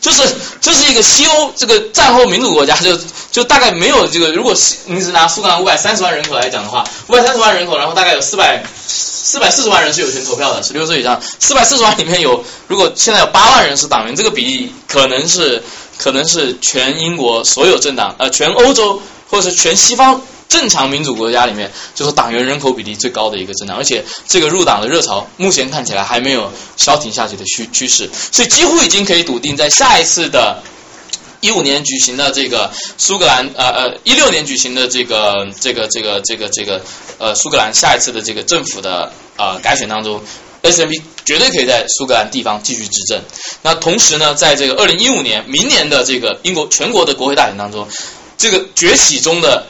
[0.00, 0.22] 就是
[0.60, 2.98] 这是一个西欧这个战后民主国家，就
[3.30, 4.32] 就大概没有这个。
[4.32, 4.52] 如果
[4.86, 11.20] 你是拿苏格兰五百三十万人口来讲的话，五百三十万人口，然后大概有四百四百四十万人是有权投票的，十六岁以上。
[11.38, 15.62] 四百四十万里面有，如果现在有八万人是党员，这个比例可能是
[15.96, 19.00] 可能是全英国所有政党，呃，全欧洲
[19.30, 20.20] 或者是全西方。
[20.48, 30.62] 正常民主国家里面，就是党员人口比例最高的一个政党，而且这个入党的热潮目前看起来还没有消停下去的趋趋势，所以几乎已经可以笃定，在下一次的
[31.40, 36.82] 一五年举行的这个苏格兰呃呃一六年举行的这个这个这个这个这个
[37.18, 40.20] 呃苏格兰下一次的这个政府的呃改选当中
[40.62, 43.20] ，S M P 绝对可以在苏格兰地方继续执政。
[43.60, 47.86] 那同时呢，在这个二零一五年明年的这个英国全国的国会大选当中，
[48.38, 49.66] 这个崛起中的。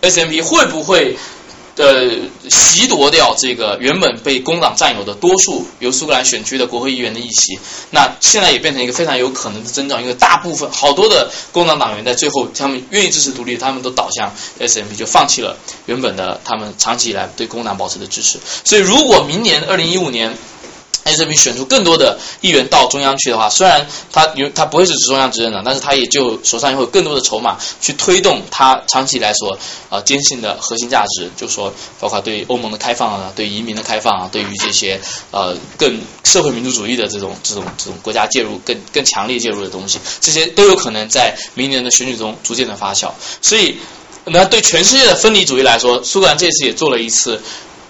[0.00, 1.16] S M P 会不会
[1.76, 2.08] 呃
[2.48, 7.58] 袭夺掉这个原本被工党占有的多数由苏格兰选区的国会议员的议席？
[7.90, 15.56] 那现在也变成一个非常有可能的增长，因为大部分好多的工党党员在最后他们愿意支持独立，他们都倒向 S M P，就放弃了
[15.86, 18.38] 原本的他们长期以来对工党保持的支持。
[18.64, 20.36] 所以如果明年二零一五年。
[21.08, 29.58] S M P 选出更多的议员到中央去的话，虽然他有他不会是中央执政党，但是他也就手上会有更多的筹码去推动他长期来说
[29.88, 43.10] 啊坚信的核心价值，就说包括对欧盟的开放啊，对移民的开放啊，对于这些呃更社会民主主义的这种这种这种国家介入更更强烈介入的东西，这些都有可能在明年的选举中逐渐的发酵。
[43.40, 43.76] 所以，
[44.24, 47.40] 那对全世界的分离主义来说，苏格兰这次也做了一次。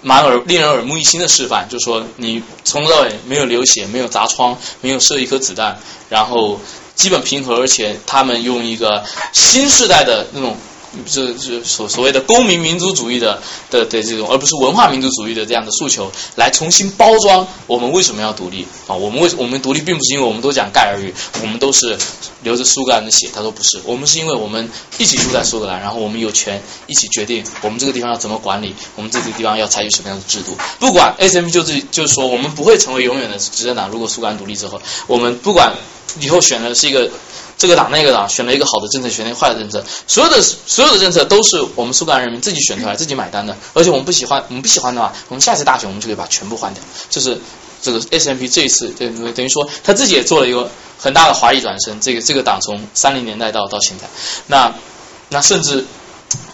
[0.01, 6.59] 蛮耳令人耳目一新的示范，就是说你从头到尾没有流血，没有砸窗，没有射一颗子弹，然后
[6.95, 9.03] 基本平和，而且他们用一个
[9.33, 10.57] 新时代的那种。
[11.05, 18.95] 这这所所谓的公民民族主义的的的这种，而不是文化民族主义的这样的诉求，来重新包装我们为什么要独立啊？
[18.95, 21.97] 我们为我们独立并不是因为我们都讲盖尔语，我们都是
[22.41, 23.29] 流着苏格兰的血。
[23.33, 30.57] 他说不是，我们是因为我们一起住在苏格兰，然后我们有权一起决定我们这个地方要怎么管理，我们这个地方要采取什么样的制度。
[30.79, 33.89] 不管 S M 就是就是说，我们不会成为永远的执政党。
[33.89, 35.75] 如果苏格兰独立之后，我们不管
[36.19, 37.11] 以后选的是一个。
[37.59, 43.55] 这个党那个党选了一个好的政策，选了一个坏的政策，所有的所有的政策都是我们苏格兰人民自己选出来、自己买单的。
[43.73, 46.81] 而且我们不喜欢，我们不喜欢的话，我们下次大选我们就可以把全部换掉。
[47.09, 47.37] 就是
[47.81, 51.99] 这个 S M P 这一次，等等于说他自己也做了一个很大的华丽转身。
[51.99, 54.07] 这个这个党从三零年代到到现在，
[54.47, 54.73] 那
[55.27, 55.85] 那甚至。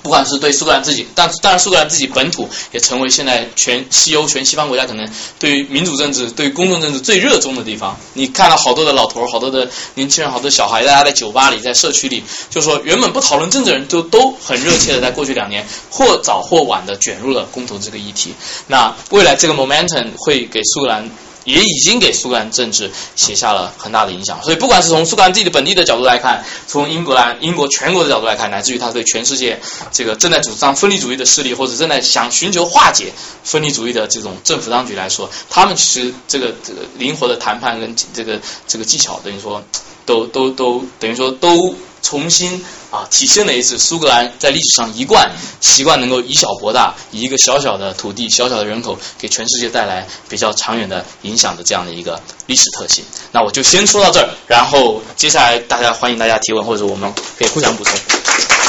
[0.03, 7.97] 不管是对苏格兰自己，但当然苏格兰自己本土也成为现在全西欧、全西方国家可能对于民主政治、对于公众政治最热衷的地方。
[8.14, 18.34] 你看到好多的老头儿、好多的年轻人、好多小孩，大家在酒吧里、在社区里，就说原本不讨论政治的人都都很热切的，在过去两年或早或晚的卷入了公投这个议题。
[18.68, 21.10] 那未来这个 momentum 会给苏格兰。
[21.46, 29.58] 也已经给苏格兰政治写下了很大的影响，所以不管是从苏格兰自己的本地的角度来看，从英格兰、英国全国的角度来看，乃至于他对全世界
[29.94, 33.14] 这个正在主张分离主义的势力，或者正在想寻求化解
[33.44, 39.64] 分离主义的这种政府当局来说，他们其实这个这个灵活的谈判跟这个这个技巧，等于说
[40.06, 41.76] 都都都等于说都。
[42.06, 45.27] 重新啊，体现了一次苏格兰在历史上一贯
[45.60, 53.03] 习惯能够以小博大，以一个小小的土地、小小的人口，给全世界带来比较长远的影响的这样的一个历史特性。
[53.32, 57.94] 那我就先说到这儿，然后接下来大家欢迎大家提问，或者我们可以互相补充。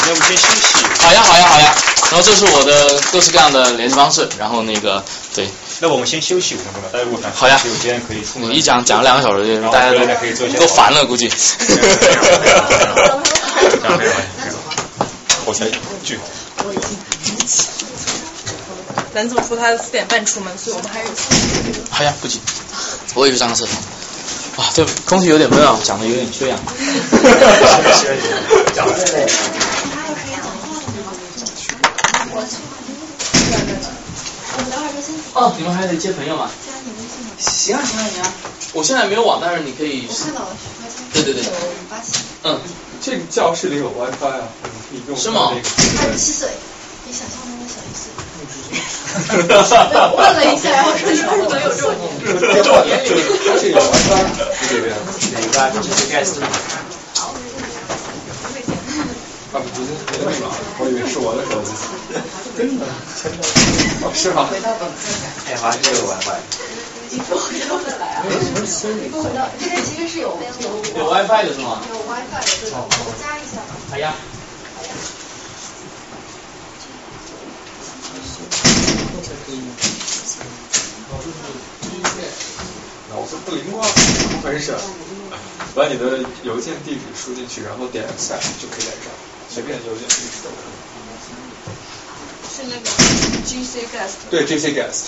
[0.07, 0.87] 那我们先休息。
[0.99, 1.75] 好呀，好呀，好呀。
[2.11, 5.05] 然后这是我的各式各样的联系方式，然后那个
[5.35, 5.47] 对。
[5.81, 8.51] 那我们先休息五分钟吧，大家如果好呀有时间可以出门。
[8.51, 11.29] 一讲讲两个小时，大家回来可以做一些都都烦了，估计。
[15.45, 15.71] 我全
[16.03, 16.23] 巨好。
[19.13, 21.09] 蓝总说他四点半出门，所以我们还是
[21.91, 22.41] 好呀，不急，
[23.15, 23.75] 我也去上个厕所。
[24.57, 26.59] 哇，这空气有点闷啊，讲的有点缺氧。
[28.75, 29.27] 讲的累。
[35.35, 36.51] 哦，你们还得接朋友吗？
[37.39, 38.33] 行啊行啊行啊，
[38.73, 40.07] 我现在没有网，但是你可以。
[40.09, 40.57] 我看到了，
[41.13, 41.43] 对对对。
[41.91, 42.21] 八七。
[42.45, 42.59] 嗯。
[43.03, 44.49] 这个教室里有 WiFi 啊，
[44.91, 45.17] 你可以用。
[45.17, 45.53] 是吗？
[45.53, 46.49] 二十七岁，
[47.05, 48.11] 比想象中的小一岁。
[49.37, 51.93] 我问了一下，然后说你不能有这种
[52.53, 52.73] 电话
[53.05, 54.25] 就是它是有 WiFi
[54.71, 54.97] 这边。
[55.53, 55.81] 哪个？
[55.83, 56.41] 这是 guest。
[59.57, 61.73] 啊，不是别的密码，我以为是我的手机。
[62.59, 62.85] 真的？
[63.17, 63.41] 真的？
[64.05, 64.53] 哦，是吗？
[65.49, 66.37] 哎，好像是有 WiFi。
[67.09, 68.25] 你不回到本来啊？
[69.11, 71.81] 不回到这边其实是有有有 WiFi 的是吗？
[71.89, 73.73] 有 WiFi 的，对，我加一下吧。
[73.91, 74.13] 好呀。
[83.09, 84.77] 脑子不灵光，怎么回事。
[85.75, 89.13] 把你的邮件地址输进去，然后点 accept 就可以连上，
[89.57, 90.77] 随便邮件地址都可以。
[92.55, 92.91] 是那个
[93.47, 94.29] GC guest。
[94.31, 95.07] 对，GC guest。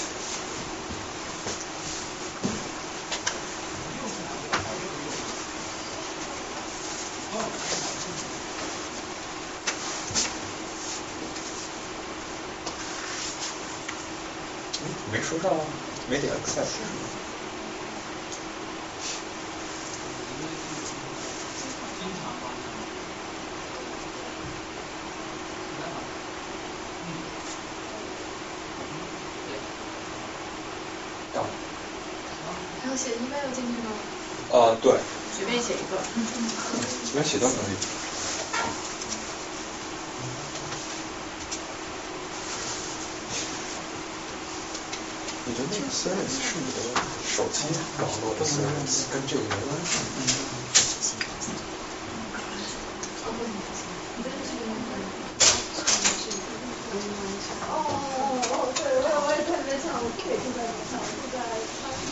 [15.13, 15.61] 没收到啊，
[16.09, 16.69] 没点 accept。
[32.81, 33.91] 还要写 email 进去吗？
[34.53, 34.93] 啊，对，
[35.37, 35.99] 随便写一个。
[37.05, 37.77] 随便写都可以。
[45.45, 46.79] 你的那个 service 是你的
[47.27, 47.65] 手机
[48.01, 48.35] 网络
[48.89, 49.99] 的 service，跟这个没关系。
[57.69, 61.39] 哦，对，我我也特别想，我不给住在楼上，住在
[61.81, 62.07] 康熙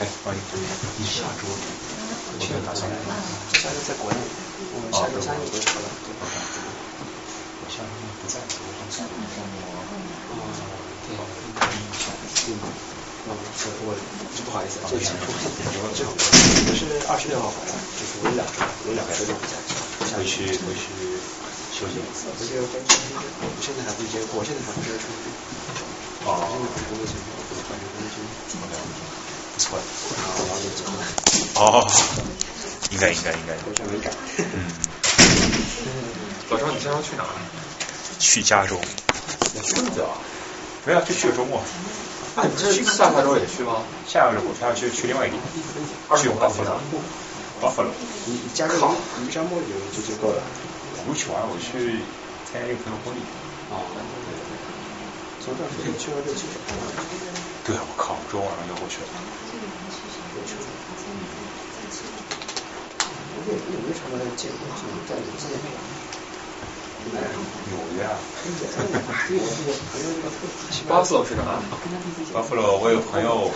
[0.00, 0.56] 哎，不好意思，
[0.96, 2.96] 你下周我这个打算来，
[3.52, 4.16] 下周在国内，
[4.72, 5.86] 我下周三也会回来。
[7.60, 7.90] 我下周
[8.20, 8.40] 不在，
[10.28, 12.58] 我嗯，
[13.26, 13.30] 我
[13.86, 13.94] 我
[14.44, 15.00] 不好意思，这个
[15.94, 16.16] 这个我
[16.74, 19.54] 是二十六号回来，就是我有两周，有两周就不在。
[20.16, 20.90] 回去回去
[21.72, 22.02] 休息。
[22.02, 22.98] 回去回去，
[23.40, 25.30] 我现在还不接，我现在还不是出去。
[26.26, 26.42] 哦。
[26.50, 28.18] 现在不是工作情况，我感觉工作情
[28.58, 29.84] 况不错的。
[30.18, 30.98] 然后就走了。
[31.60, 31.86] 哦，
[32.90, 33.54] 应该应该应该。
[33.62, 34.10] 回去没改。
[34.38, 34.66] 嗯。
[36.50, 37.24] 老张，你下周去哪？
[38.18, 38.80] 去加州。
[39.54, 40.02] 我去的。
[40.84, 41.62] 没有，就去个周末。
[42.34, 43.84] 啊，你这下下周也去吗？
[44.06, 45.42] 下下周我要去去另外一个地
[46.08, 46.80] 方，去巴弗洛。
[47.60, 47.92] 巴弗洛。
[48.26, 48.74] 你加州
[49.22, 50.42] 一周末就就就够了。
[51.06, 52.00] 我去玩，我去
[52.50, 53.20] 参加一个朋友婚礼。
[53.70, 53.84] 哦。
[55.44, 56.10] 从这儿可以去。
[57.64, 59.08] 对，我靠，周晚上就过去了。
[63.46, 64.18] 有有没什么
[65.06, 65.14] 在？
[67.68, 68.18] 纽约啊。
[70.88, 71.62] 巴弗洛是干嘛？
[72.32, 73.50] 巴弗洛，我有朋友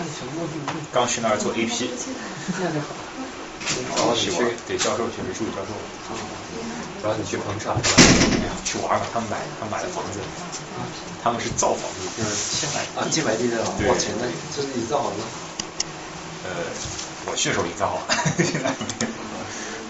[0.92, 1.88] 刚去那儿做 AP。
[3.96, 4.30] 然后你去
[4.66, 5.74] 给教授去美术教授，
[7.02, 7.76] 然后你去捧场
[8.64, 10.20] 去玩吧，他们买他们买的房子，
[11.22, 15.16] 他们是造房子，就是现买啊，现买地的，对，往前的，这是你造好的。
[16.44, 16.50] 呃，
[17.26, 19.08] 我去的时候已经造好了， 现在没有，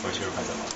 [0.02, 0.70] 我去的时候快造好了。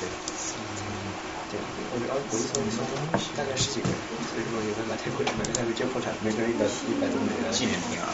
[0.00, 1.58] 对，
[1.98, 2.86] 对，我觉得国际从从
[3.34, 3.98] 大概十几个人，
[4.30, 7.50] 所以说有的买太贵，买太贵接破产，每个人一百一百多美元。
[7.50, 8.06] 纪念品啊，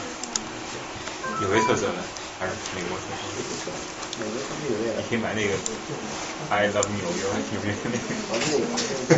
[1.39, 2.01] 纽约特色的
[2.41, 3.69] 还是美国特色？
[4.17, 4.89] 美国特色纽约。
[4.97, 5.53] 你可以买那个
[6.49, 7.21] I love 纽约
[7.53, 8.09] 纽约那个。
[8.33, 9.13] 哦，那个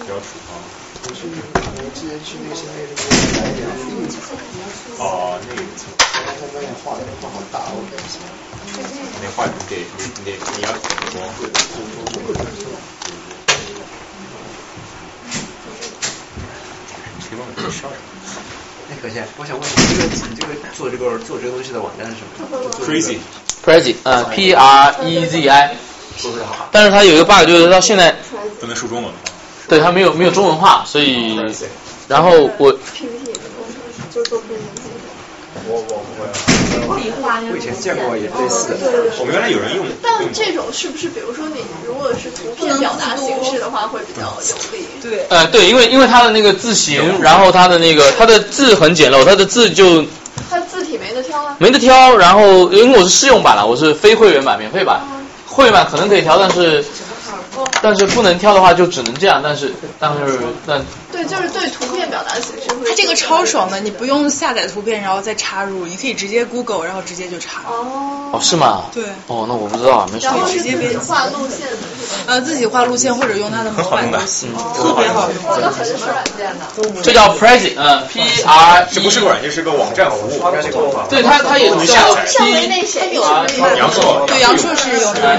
[0.00, 0.64] 比较土啊。
[1.04, 3.04] 我去，我之前去那个现在那个
[3.36, 3.68] 买点。
[4.96, 5.60] 哦，那个。
[6.40, 8.16] 他那画的画好大，我感觉。
[9.20, 9.84] 那画得你
[10.18, 11.20] 你得你要怎么
[17.30, 17.36] 说？
[17.36, 17.88] 提供的是啥？
[18.90, 22.34] 哎，可见，我想问你，这个你这个做这个做这个东西的网站是什么
[22.84, 23.18] Crazy。
[23.64, 25.76] Prezi，呃，P R E Z I。
[26.16, 26.68] 说不好。
[26.72, 28.16] 但是它有一个 bug，就是到现在
[28.58, 29.12] 不能说中文。
[29.68, 31.38] 对，它没有没有中文化，所以
[32.08, 33.32] 然后我 PPT
[34.12, 34.58] 就是做编
[35.68, 36.26] 我我不会，
[36.88, 38.76] 我以前见过也类似的。
[39.18, 39.86] 我们原来有人用。
[40.02, 44.86] 但这种是不是，比如说你如果是图片表达形式的话，会比较有利？
[45.02, 45.26] 对。
[45.28, 50.04] 呃，对，因为因为它的那个字形，然后它的那个它的字很简陋，它的字就
[50.50, 51.56] 它字体没得挑啊。
[51.58, 55.00] 没得挑，然后因为我是试用版了，我是非会员版、免费版，
[55.46, 56.84] 会员版可能可以挑，但是
[57.82, 62.88] 但是不能挑的话就只能这样，但是但是但对，就是对图片表达形式会。
[62.88, 67.62] 它这个超爽的，你不用下载图片然后再插入，你可以直接 Google 然后直接就插。
[67.68, 68.30] 哦。
[68.32, 68.84] 哦是吗？
[68.92, 69.04] 对。
[69.26, 71.78] 哦，那我不知道，没然后直接自己画路线的。
[72.26, 75.38] 呃，自己画路线或者用它的模板都行，特别好用。
[75.56, 76.66] 这个什么软件呢？
[77.02, 78.86] 这叫 Prezi，嗯，P R。
[78.92, 80.40] 这不是个软件，是个网站服务。
[81.08, 83.22] 对，它它也叫 P 上回那谁有
[83.76, 84.24] 杨硕。
[84.26, 85.38] 对，杨硕是有的。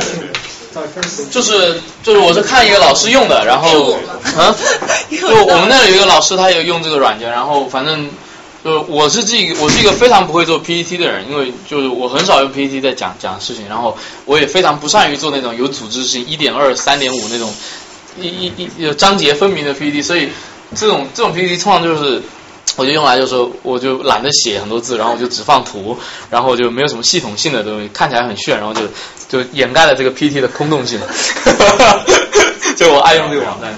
[1.30, 3.93] 就是就是我是看一个老师用的，然后
[4.38, 4.56] 啊，
[5.11, 8.10] 就我们那有一个老师，他也用这个软件，然后反正
[8.64, 17.53] 就我是自己我是一个非常不会做 PPT 的人，因为就是我很少用 PPT 在讲讲事情，然后我也非常不善于做那种有组织性一点二三点五那种
[18.19, 20.30] 一一一有章节分明的 PPT，所以
[20.76, 22.22] 这种这种 PPT 通常就是。
[22.77, 25.98] 我就用来就是我就懒得写很多字，然后我就只放图，
[26.30, 28.81] 然后就没有什么系统性的东西，看起来很炫，然后就
[29.27, 30.99] 就掩盖了这个 PT 的空洞性。
[32.77, 33.73] 就我爱用这个网站。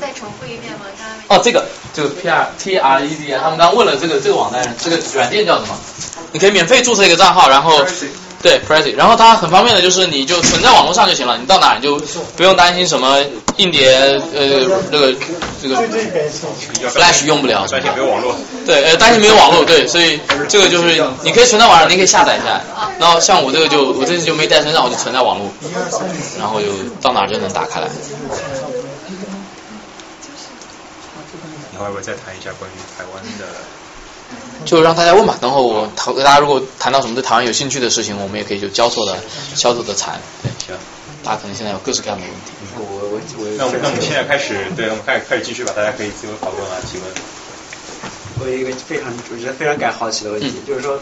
[0.00, 0.80] 再重复一遍吗？
[0.98, 1.64] 刚刚哦，这个
[1.94, 5.74] 就是 P R T R E D 啊，他们刚问了这个这个网站这个软件叫什么？
[6.32, 7.82] 你可以免费注册一个账号，然后
[8.44, 11.98] 对 Prezi，然后它很方便的就是你就存在网络上就行了，你到哪你就
[12.36, 13.18] 不用担心什么
[13.56, 13.90] 硬碟
[14.34, 15.14] 呃那个
[15.62, 15.76] 这个
[16.90, 18.36] Flash 用不了，担心没有网络。
[18.66, 22.60] 对，呃担心没有网络，对，所以这个就是你可以存在网上，你可以下载下来，
[23.00, 25.50] 然后像我这个就我这次就没带身上，我就存在网络，
[26.38, 26.66] 然后就
[27.00, 27.88] 到哪就能打开来。
[31.72, 33.46] 以后要不要再谈一下关于台湾的？
[34.64, 39.18] 就让大家问吧，等会我讨大家如果谈到什么对台湾有兴趣的事情，我们也可以就交错的、
[39.54, 40.18] 交错的谈。
[40.42, 40.76] 对，行。
[41.22, 42.52] 大家可能现在有各式各样的问题。
[42.76, 43.48] 我我我。
[43.56, 47.06] 那我们那我们现在开始，对，我们开始开始继续吧，大家可以自由讨论啊，提问。
[48.40, 50.98] 我有一个非常我觉得非常感好奇的问题，就是说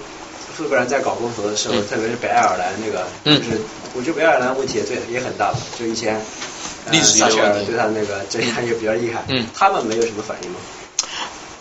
[0.57, 3.61] 苏格兰在搞公投的时候，特别是北爱尔兰那个，就是
[3.95, 6.21] 我觉得北爱尔兰问题也对也很大吧，就以前
[6.91, 10.57] 历史撒切尔对他那个镇压也比较厉害，嗯，他们没有什么反应吗？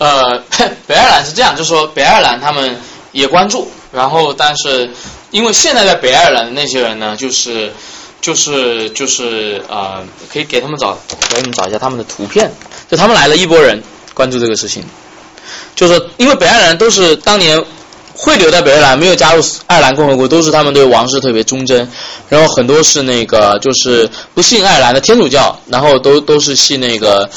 [0.02, 0.42] 呃，
[0.88, 2.76] 北爱尔兰是这样，就是说北爱尔兰他们
[3.12, 4.90] 也关注，然后但是
[5.30, 7.72] 因为现在在北爱尔兰的那些人呢，就是
[8.20, 10.04] 就是就是呃，
[10.34, 10.98] 可以给他们找
[11.30, 12.52] 给他们找一下他们的图片，
[12.90, 13.80] 就他们来了一波人
[14.16, 14.84] 关注这个事情，
[15.76, 17.64] 就是说因为北爱尔兰都是当年
[18.22, 21.90] 会留在北爱尔兰，没有加入爱尔兰共和国，都是他们对王室特别忠贞，
[22.30, 27.30] 然后很多是那个就是不信爱尔兰的天主教，然后都都是信那个。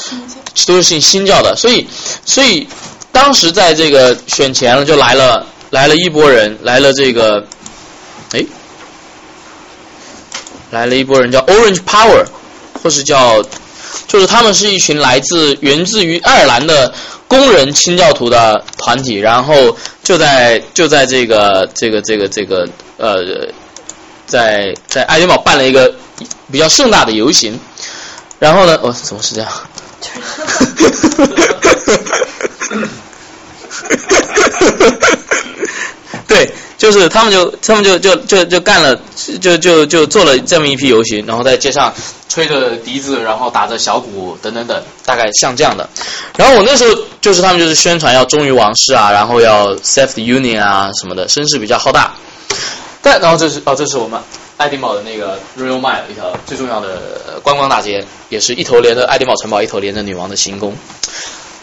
[0.65, 1.85] 都是信新教的，所以，
[2.25, 2.65] 所以
[3.11, 7.45] 当时在这个选前了，就来了来了一波人，来了这个，
[8.31, 8.41] 哎，
[10.71, 12.25] 来了一波人叫 Orange Power，
[12.81, 13.43] 或是叫，
[14.07, 16.93] 就是他们是一群来自源自于爱尔兰的
[17.27, 23.17] 工人清教徒的团体，然后就在就在这个这个这个这个呃，
[24.25, 25.93] 在在爱丁堡办了一个
[26.51, 27.59] 比较盛大的游行，
[28.39, 29.51] 然后呢，哦，怎么是这样？
[36.85, 38.95] 就是他们就他们就就就就干了，
[39.41, 41.91] 就就就做了这么一批游行，然后在街上
[42.29, 45.89] 吹着笛子，然后打着小鼓等等等，大概像这样的。
[46.37, 52.13] 然后我那时候就是他们就是宣传要忠于王室啊，然后要 save the union 啊什么的，声势比较浩大。
[53.01, 54.21] 但然后这是哦，这是我们。
[54.57, 60.73] 爱丁堡的那个 Royal Mile 一条最重要的观光大街，也是一头连着爱丁堡城堡，一头连着女王的行宫。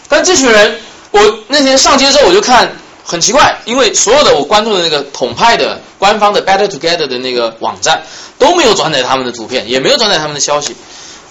[0.09, 0.79] 但这群人，
[1.11, 2.71] 我那天上街之后，我就看
[3.03, 8.01] 很奇怪，因为所有的我关注的那个统派的官方的 Better Together 的那个网站
[8.39, 10.75] 都没有转载他们的图片，也没有转载他们的消息。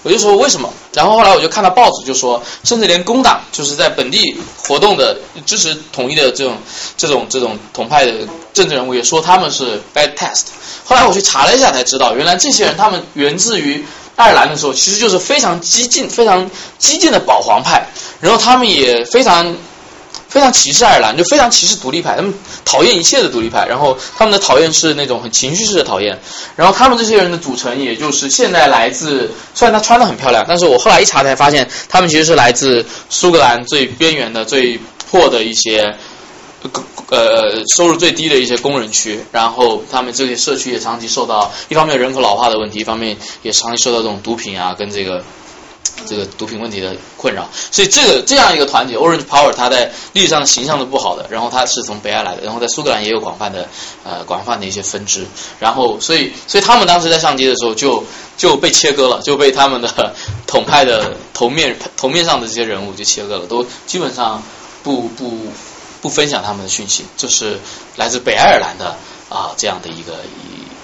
[0.03, 0.71] 我就说为什么？
[0.93, 6.57] 然后后来我就看到报纸就说，甚至连工党就是在本地活动的支持统一的这种
[6.97, 8.11] 这种这种统派的
[8.53, 10.47] 政治人物也说他们是 bad test。
[10.83, 13.85] 后来我去查了一下才知道，原来这些人他们源自于
[14.17, 17.87] 爱尔兰的时候，其实就是非常激进、非常激进的保皇派，
[18.19, 19.55] 然后他们也非常。
[20.33, 22.33] 非常歧视爱尔兰，就非常歧视独立派，他们
[22.65, 23.67] 讨厌一切的独立派。
[23.67, 26.19] 然后他们的讨厌是那种很情绪式的讨厌。
[26.55, 34.79] 然后他们这些人的组成，也就是现在来自，虽然他穿的很漂亮，但是我后来一查才发现，他们其实是来自苏格兰最边缘的、最
[35.11, 35.95] 破的一些
[37.09, 45.23] 呃收入最低的一些工人区，然后他们这些社区也长期受到一方面人口老化的问题，一方面也长期受到这种毒品啊跟这个
[46.05, 53.67] 这个毒品问题的困扰，所以这个这样一个团体 Orange Power 它在历史上的形象是不好的，然后它是从北爱来的，然后在苏格兰也有广泛的
[54.03, 55.25] 呃广泛的一些分支，
[55.59, 58.03] 然后所以所以他们当时在上街的时候就
[58.37, 60.13] 就被切割了，就被他们的
[60.45, 64.43] 统派的头面头面上的这些人物就切割了，都基本上
[64.83, 65.37] 不不
[66.01, 67.59] 不分享他们的讯息，就是
[67.95, 68.97] 来自北爱尔兰的
[69.29, 70.13] 啊这样的一个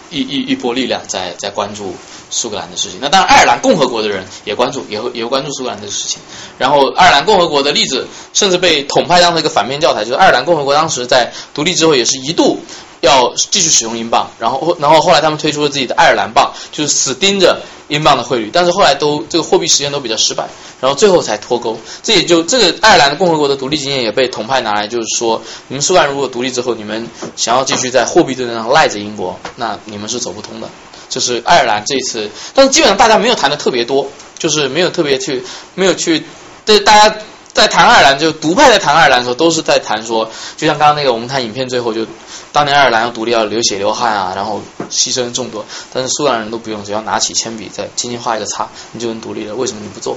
[0.10, 1.94] 一一一波力量在在关注
[2.30, 3.00] 苏格兰的事情。
[3.02, 6.20] 那当然，爱尔兰共和国的人也关注，也会也会关注苏格兰的事情。
[6.58, 12.60] 然后，爱尔兰共和国的例子甚至被统派当成一个反面教材，就是爱尔兰共和国当时在独立之后也是一度
[13.02, 20.48] 要继续使用英镑，然后然后后来他们推出了自己的爱尔兰镑，就是死盯着英镑的汇率，但是后来都这个货币实验都比较失败，
[20.82, 21.78] 然后最后才脱钩。
[22.04, 30.70] 这也就这个爱尔兰共和国的独立经验也被统派拿来，就是说，你们苏格兰如果独立之后，你们想要继续在货币对阵上赖着英国，那你们是走不通的。
[31.10, 34.08] 就是爱尔兰这一次，但是基本上大家没有谈的特别多，
[34.38, 35.44] 就是没有特别去
[35.76, 36.24] 没有去
[36.64, 37.16] 对大家。
[37.52, 42.06] 在谈爱尔兰，就独派在谈爱尔兰的时候，都是在谈说，就像刚刚那个我们看影片最后就，
[42.54, 49.56] 当年爱尔兰要独立要流血流汗啊，然后牺牲众多，但是苏格兰人都不用，只要拿起铅笔再轻轻画一个叉，你就能独立了。
[49.56, 50.16] 为什么你不做？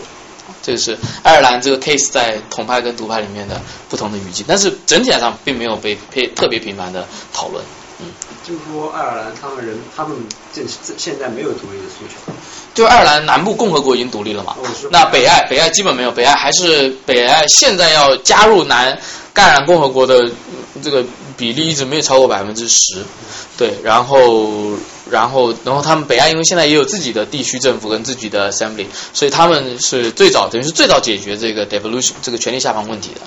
[0.62, 7.64] 这个是爱尔兰这个 case 在统派跟独派里面的不同的语境，但是整体来上并没有被被特别频繁的讨论。
[8.00, 8.06] 嗯，
[8.44, 10.16] 就是说爱尔兰他们人他们
[10.52, 10.62] 这
[10.96, 12.32] 现在没有独立的诉求。
[12.74, 14.56] 就爱尔兰南部共和国已经独立了嘛？
[14.90, 18.98] 那北爱北爱基本没有，北爱还是北爱现在要加入南
[19.34, 20.30] 爱尔兰共和国的
[20.82, 21.04] 这个
[21.36, 23.04] 比例一直没有超过百分之十，
[23.58, 24.72] 对，然后
[25.10, 33.20] 然后然后他们北爱因为现在也有自己的地区政府跟自己的 assembly，所以他们是最早等于是最早解决这个 devolution 这个权力下放问题的，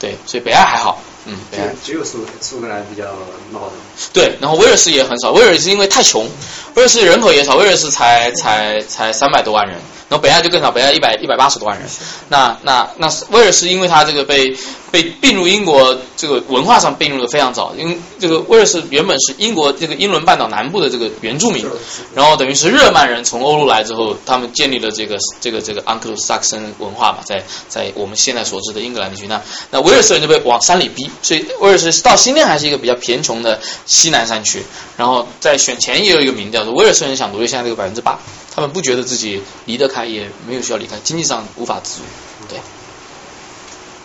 [0.00, 1.02] 对，所以北爱还好。
[1.26, 3.04] 嗯，只只有苏苏格兰比较
[3.52, 3.70] 闹腾。
[4.12, 6.28] 对，然后威尔士也很少，威尔士因为太穷，
[6.74, 9.74] 威尔士人口也少，威尔士才才才三百多万人，
[10.08, 11.88] 然后北爱就更少，北爱一百一百八十多万人。
[12.28, 14.56] 那那那威尔士因为它这个被
[14.90, 21.66] 被并入英国，这个文化上并入的非常早，因为这个威尔士原本是英国这个英伦半岛南部的这个原住民，
[22.14, 29.40] 然后等于是日耳曼人从欧陆来之后，他们建立了这个这个这个 Anglo-Saxon 文化嘛，在在我们现在所知的英格兰地区，那
[29.70, 31.10] 那威尔士人就被往山里逼。
[31.22, 34.62] 所以威尔士到今天还是一个比较贫穷的西南山区，
[34.96, 38.18] 然后在选前也有一个民调说威尔士人想独立，现在这个百分之八，
[38.54, 42.04] 他们不觉得自己离得开，也没有需要离开，经济上无法自主，
[42.48, 42.58] 对。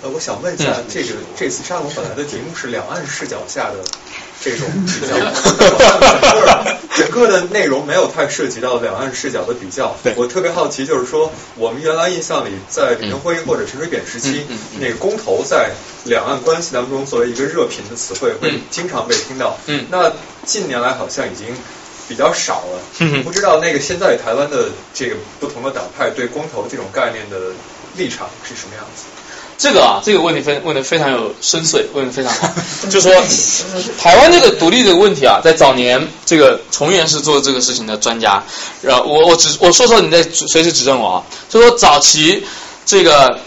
[0.04, 3.78] 呃，我想问一下，这个这次沙龙本来的题目是两岸视角下的
[4.44, 5.16] 这种比较，
[6.98, 9.96] 整个的内容没有太涉及到两岸视角的比较。
[10.16, 14.44] 我特别好奇，就是说我们原来印象里，在李登辉或者陈水扁时期，
[14.80, 15.70] 那个公投在
[16.06, 19.58] 两岸关系当中作为一个热评的词汇，会经常被听到。
[19.68, 20.12] 嗯，那
[20.44, 21.48] 近年来好像已经
[22.10, 22.82] 比较少了。
[23.24, 27.38] 不知道那个现在台湾的这个不同的党派对公投这种概念的
[27.96, 29.04] 立场是什么样子？
[29.62, 32.50] 这个啊，这个问题非问的非常有深邃，问的非常好。
[32.90, 33.14] 就说
[34.00, 38.44] 台湾这个独立这个问题啊，在早年这个重元是做这个事情的专家，
[38.82, 41.24] 然后我我只我说说，你在随时指正我啊。
[41.48, 42.44] 就说早期
[42.88, 43.40] 这个，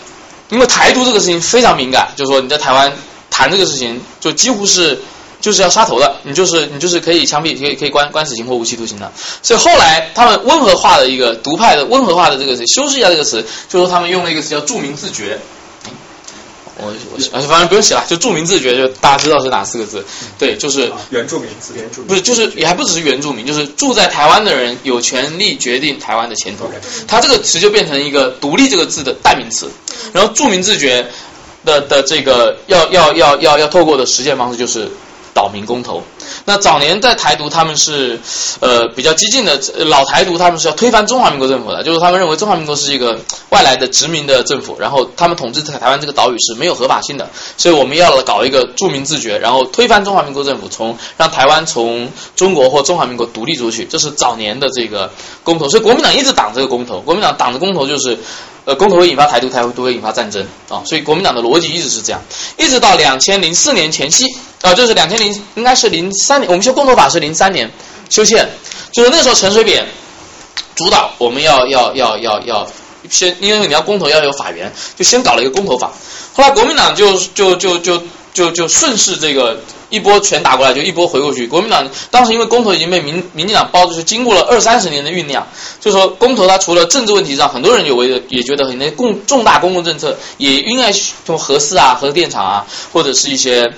[0.51, 2.93] 因为台独这个事情非常敏感，就是说你在台湾
[3.29, 5.03] 谈这个事情，就几乎是
[5.41, 9.11] 就是要杀头的，你就是你就是可以枪毙，可以可以关关死刑或无期徒刑的。
[9.43, 15.41] 所以后来他们温和化的一个独派的温和化的这个修饰一下这个词，就说他们用了一个词叫著名自觉。
[16.77, 20.05] 我我反正不用写了，就著名自觉，就大家知道是哪四个字？
[20.39, 26.69] 对，就是原住民自原住民不是，就是也还不只是原住民，就是住在台湾的人有权利决定台湾的前途。
[27.07, 29.71] 它这个词就变成一个独立这个字的代名词。
[30.13, 31.07] 然后著名自觉
[31.65, 34.91] 的的这个要要要要要透过的实践方式就是
[35.35, 36.03] 岛民公投。
[36.47, 38.21] 那早年在台独，他们是
[38.61, 43.19] 呃比较激进的老台独，他们是要推翻中华民国政府的，就是他们认为中华民国是一个
[43.51, 55.11] 外来的殖民的政府，然后他们统治台湾这个岛屿是没有合法性的，所以我们要搞一个著名自觉，然后推翻中华民国政府，从让台湾从中国或中华民国独立出去，这是早年的这个
[55.43, 58.19] 公投，所以国民党一直挡这个公投，国民党挡的公投就是
[58.65, 62.23] 呃公投会引发台独，台独会引发战争啊，所以国民党的逻辑一直是这样，
[62.57, 64.25] 一直到两千零四年前夕
[64.63, 67.71] 啊，就是两千零应该是零三年，我们修公投法是零三年
[68.09, 68.49] 修宪，
[68.93, 69.87] 就是那时候陈水扁
[70.75, 72.67] 主导，我们要要要要要
[73.11, 75.93] 先，因为你要公投要有法源，就先搞了一个公投法，
[76.33, 79.61] 后来国民党就就就就就就顺势这个
[79.95, 81.47] 一波全打过来，就一波回过去。
[81.47, 85.47] 国民党当时因为公投已经被民民进党包住，是经过了二三十年的酝酿，
[85.81, 90.93] 就说公投它除了政治问题上，很多人有为也觉得很那共重大公共政策也应该
[91.25, 93.73] 从核四啊、核电厂啊，或者是一些。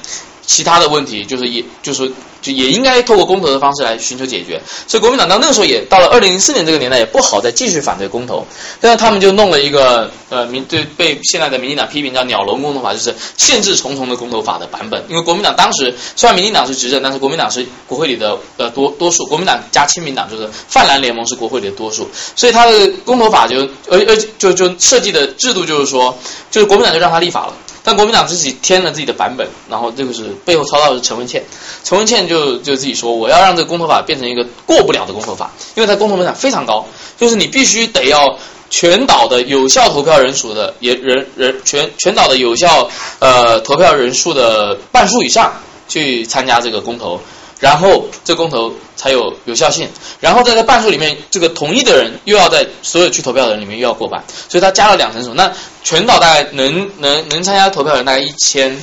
[0.46, 2.10] 其他的问题，就是也就是
[2.40, 4.62] 就也应该透过公投的方式来寻求解决。
[4.86, 8.46] 所以国民党到那个时候也到了二零零四年这个年代，也不好再继续反对公投，
[8.80, 15.04] 但是他们就弄了一个呃民对被现在的民进党批评叫“鸟笼公投法”，就是限制重重的公投法的版本。
[15.08, 26.16] 因为国民党当时虽然民进党是执政，但是国民党是国会里的呃多多数，国民党加亲民党就是泛蓝联盟是国会里的多数，所以他的公投法就而而就就设计的制度就是说，
[26.50, 27.54] 就是国民党就让他立法了。
[27.86, 31.44] 但国民党自己添了自己的版本，然后这个是背后操刀的是陈文茜，
[31.84, 36.84] 陈文茜就就自己说，我要让这个公投法变成一个过不了的公投法，因为它公投门槛非常高，
[37.16, 38.38] 就是你必须得要
[38.70, 42.90] 全岛的有效投票人数的也人人全全岛的有效
[43.20, 45.52] 呃投票人数的半数以上
[45.86, 47.20] 去参加这个公投，
[47.58, 49.88] 然后这公投才有有效性，
[50.20, 55.32] 然后在这半数里面，这个同意的人又要在所有去投票的人里面又要过半，所以他加了两层数。
[55.32, 55.50] 那
[55.82, 58.76] 全岛大概能能 能参加投票的人大概一千，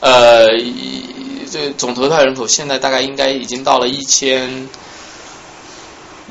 [0.00, 0.46] 呃，
[1.50, 4.68] 这总投票人口现在大概应该已经到了一千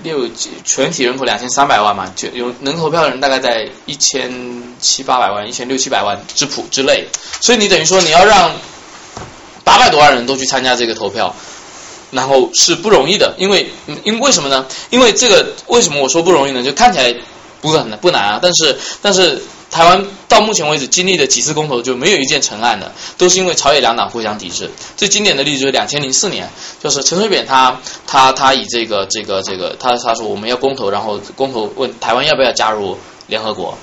[0.04, 0.30] 六，
[0.64, 4.32] 全体人口两千三百万嘛，就有能投票的人大概在一千
[4.80, 7.08] 七八百万、一千六七百万之谱之类，
[7.42, 8.52] 所以你等于说你要让
[9.64, 11.36] 八百多万人都去参加这个投票。
[12.12, 13.70] 然后是不容易的，因为
[14.04, 14.66] 因为为什么呢？
[14.90, 16.64] 因为这个为什么我说不容易呢？
[16.64, 17.16] 就看起来
[17.62, 24.70] 不很难不难啊，但是但是台湾到目前为止经历的几次公投就没有一件成案的，都是因为朝野两党互相抵制。
[24.96, 26.50] 最经典的例子就是两千零四年，
[26.82, 32.98] 就是陈水扁他他他以这个这个这个他他说我们要公投，然后公投问台湾要不要加入
[33.28, 33.78] 联合国。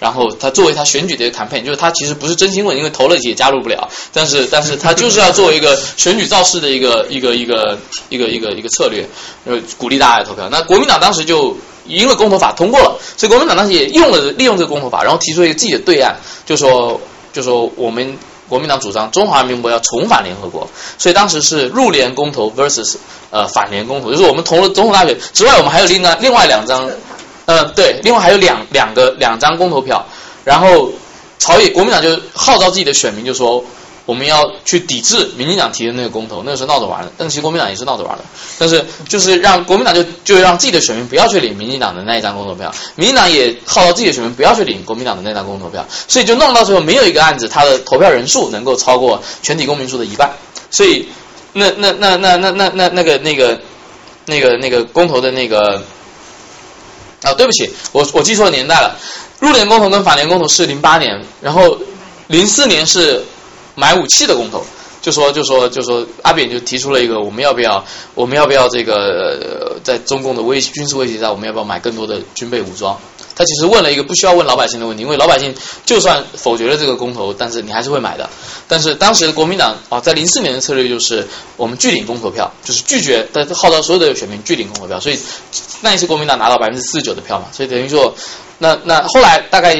[0.00, 3.86] 然后他作为他选举的一个 campaign，就是他其实不是真心问，因为投了也加入不了。
[4.14, 7.78] 但是，但是他就是要做一个选举造势的一个一个一个
[8.08, 9.06] 一个一个一个策略，
[9.44, 10.48] 呃，鼓励大家投票。
[10.50, 11.54] 那国民党当时就
[11.84, 16.16] 因为公投法通过了，所以国民党当时也用了利用这个公投法，然后提出一个自己的对案，
[16.46, 16.98] 就说
[17.34, 18.16] 就说我们
[18.48, 20.66] 国民党主张中华民国要重返联合国，
[20.96, 22.96] 所以当时是入联公投 versus
[23.28, 26.90] 呃反联公投，就是我们投了总统大选之外，我们还有另外另外两张。
[27.46, 30.06] 呃，对，另外还有两两个两张公投票，
[30.44, 30.92] 然后
[31.38, 33.64] 朝野国民党就号召自己的选民，就说
[34.06, 38.24] 我们要去抵制民进党提的那个公投，那个是闹着玩的，但其实国民党也是闹着玩的，
[38.58, 50.30] 但是就是让国民党就就让自己的选民不要去领民进党的那一张公投票，民进党也号召自己的选民不要去领国民党的那张公投票，所以就弄到最后没有一个案子，他的投票人数能够超过全体公民数的一半，
[50.70, 51.08] 所以
[51.52, 53.60] 那那那那那那那那个那个
[54.26, 55.82] 那个那个公投的那个。
[57.22, 58.96] 啊，对不起，我我记错年代了。
[59.40, 61.78] 入联公投跟法联公投是零八年，然后
[62.26, 63.22] 零四年是
[63.74, 64.62] 买武器的公投，
[65.00, 67.82] 就说就说就说阿扁就提出了一个，我们要不要
[68.14, 72.98] 我们要不要这个在中共的威军事威胁下，我们要不要买更多的军备武装？
[73.40, 75.54] 他其实问了一个不需要问老百姓的问题，因为老百姓
[75.86, 78.28] 就算否决了这个公投，但是你还是会买的。
[78.68, 81.26] 但是当时的国民党啊，在零四年的策略就是
[81.56, 85.18] 我们拒领公投票，就是拒绝，但是号召所有的选民拒领公投票，所以
[85.80, 88.14] 那一次国民党拿到百分之四十九的票嘛，所以等于说，
[88.58, 89.74] 那那后来大概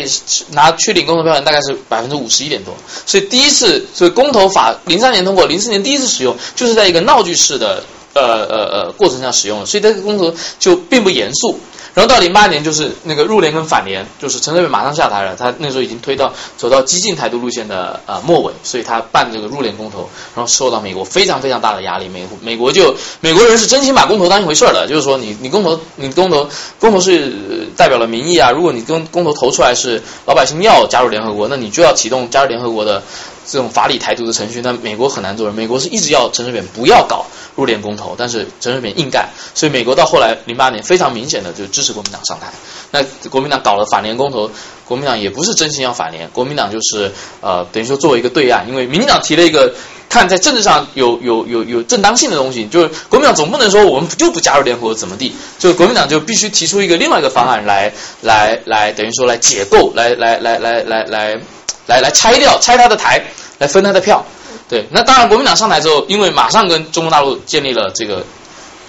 [0.52, 2.74] 拿去领公投票大概是百分之五十一点多，
[3.04, 7.84] 所以第一次所以公投法零三年通过，零四年第一次使用，就是在一个闹剧式的
[8.14, 11.60] 呃呃呃过程下使用的，所以这个公投就并不严肃。
[11.94, 26.48] 然后到零八年就是那个入联跟反联，就是陈水扁马上下台了，他那时候已经推到走到激进台独路线的呃末尾，所以他办这个入联公投，然后受到美国非常非常大的压力，美美国就美国人是真心把公投当一回事儿的，就是说你你公投你公投
[26.78, 33.02] 公投是代表了民意啊，如果你公公投投出来是老百姓要加入联合国，那你就要启动加入联合国的。
[33.46, 35.56] 这种法理台独的程序，那美国很难做人。
[35.56, 37.26] 美国是一直要陈水扁不要搞
[37.60, 42.46] 入联公投，但是陈水扁硬干，所以美国到后来零八年非常明显的就支持国民党上台。
[42.90, 44.50] 那国民党搞了反联公投，
[44.84, 49.72] 国民党也不是真心要反联，国民党就是呃等于说作为一个对岸，因为民进党提了一个
[50.08, 57.92] 看在政治上有有有有正当性的东西，就是国民党总不能说我们就不加入联合国怎么地，就国民党就必须提出一个另外一个方案来
[58.22, 61.40] 来来等于说来解构，来来来来来来
[61.86, 63.22] 来来拆掉拆他的台。
[63.60, 64.24] 来分他的票，
[64.70, 68.24] 对，那当然，国民党上台之后，因为马上跟中国大陆建立了这个，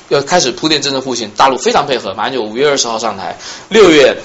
[0.09, 3.35] 要开始铺垫政治互信，大陆非常配合，马英九五月二十号上台，
[3.67, 4.15] 六月，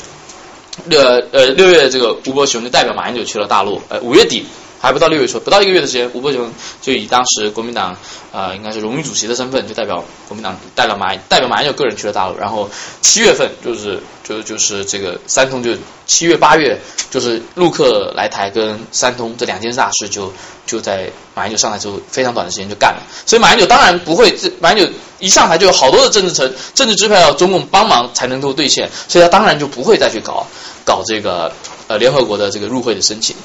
[0.91, 4.47] 呃呃六月这个吴伯雄就代表马英九去了大陆，呃五月底。
[4.87, 6.51] 还不到六月初，不到一个月的时间，吴伯雄
[6.81, 7.97] 就以当时国民党
[8.33, 12.39] 啊，应该是荣誉主席的身份，就代表国民党代表马代表马英九个人去了大陆。
[12.39, 12.71] 然后
[13.03, 15.73] 七月份就是就就是这个三通就
[16.07, 16.81] 七月八月
[17.11, 20.33] 就是陆客来台跟三通这两件大事就
[20.65, 23.03] 就在马英九上台之后非常短的时间就干了。
[23.27, 30.47] 所以马英九当然不会，马英九一上台就有好多的政治层政治支票要中共帮忙才能够兑现，所以他当然就不会再去搞
[30.85, 31.53] 搞这个。
[31.89, 33.37] 呃联合国的这个入会的申请。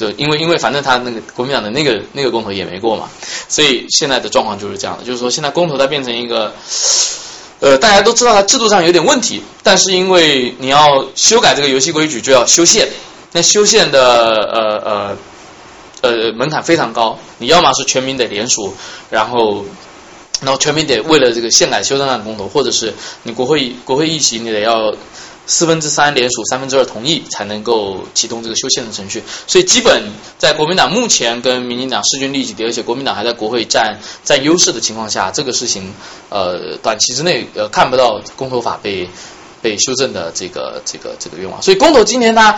[0.00, 3.10] 对，因为因为反正他那个国民党的那个那个公投也没过嘛，
[3.48, 6.54] 所以现在的状况就是这样的，就是说现在公投它变成一个，
[7.60, 12.88] 呃，大家都知道它制度上有点问题，但是因为你要修改这个游戏规矩就要修宪，
[13.32, 15.16] 那修宪的呃呃
[16.00, 18.72] 呃门槛非常高，你要么是全民得联署，
[19.10, 19.66] 然后。
[20.42, 22.94] 然后全民得为了这个宪改修正案公投，或者是
[23.24, 24.90] 你国会国会议席你得要
[25.50, 29.22] 四分之三联署三分之二同意才能够启动这个修宪的程序。
[29.48, 35.92] 所以基本在国民党目前跟民进党势均力敌，而且国民党还在国会占占优势的情况下，这个事情
[36.28, 39.10] 呃短期之内呃看不到公投法被
[39.60, 41.60] 被修正的这个这个这个愿望。
[41.60, 42.54] 所以公投今年呢。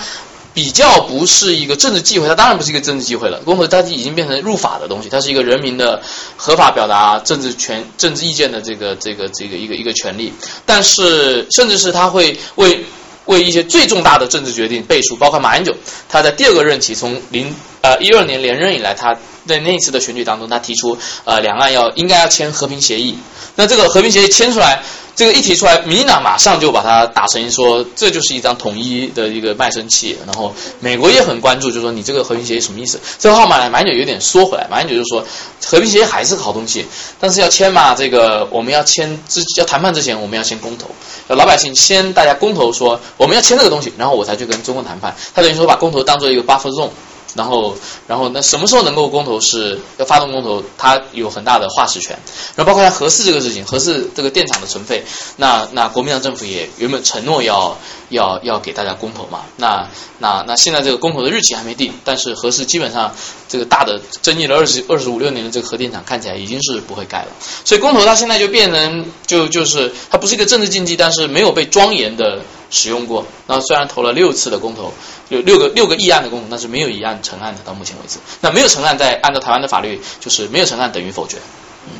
[0.54, 3.40] 比较不是一个政治忌讳，它当然不是一个政治忌讳了。
[3.44, 6.02] 公投它已经变成入法的东西，它是一个人民的
[6.36, 10.32] 合法表达政治权、政治意见的这个这个这个一个一个权利。
[10.66, 12.84] 但是，甚至是它会为
[13.26, 15.74] 为一些最重大的政治决定背书，包括马英九，
[16.08, 19.16] 他在第二个任期从零呃一二年连任以来，他
[19.46, 23.16] 在那一次的选举当中，他提出呃两岸要应该要签和平协议。
[23.56, 24.82] 那这个和平协议签出来。
[25.14, 30.16] 这个一提出来，米娜马上就把它打成说，这就是一张统一的一个卖身契。
[30.26, 32.98] 然后美国也很关注，就说你这个和平协议什么意思？
[33.18, 35.24] 这个号码呢马英九有点缩回来，马英九就说，
[35.64, 36.86] 和平协议还是个好东西，
[37.20, 40.86] 但是要签嘛，这个我们要签之要谈判之前，我们要先公投，
[41.28, 45.14] 老百姓先大家公投说我们要签这个东西，然后我才去跟中共谈判。
[45.34, 46.90] 他等于说把公投当做一个 buffer zone。
[47.34, 47.74] 然后，
[48.06, 52.18] 然后那什么时候能够公投是要发动公投，它有很大的话事权。
[52.54, 55.04] 然后包括像核四这个事情，核四这个电厂的存废，
[55.36, 57.76] 那那国民党政府也原本承诺要
[58.10, 59.44] 要要给大家公投嘛。
[59.56, 59.88] 那
[60.18, 63.14] 那那现在这个公投的日期还没定，但是核四基本上
[63.48, 67.28] 这个大的争议了二十二十五六年的这个核电厂看起来已经是不会盖了。
[67.64, 72.40] 所以公投它现在就变成就就是它不是一个政治禁忌，但是没有被庄严的
[72.73, 73.24] 使用过。
[73.47, 74.93] 那虽然投了六次的公投。
[75.28, 78.19] 有六个六个议案的公投，但是没有一案成案的，到目前为止。
[78.43, 81.39] 那没有成案，在按照台湾的法律，就是没有成案等于否决。
[81.86, 81.97] 嗯，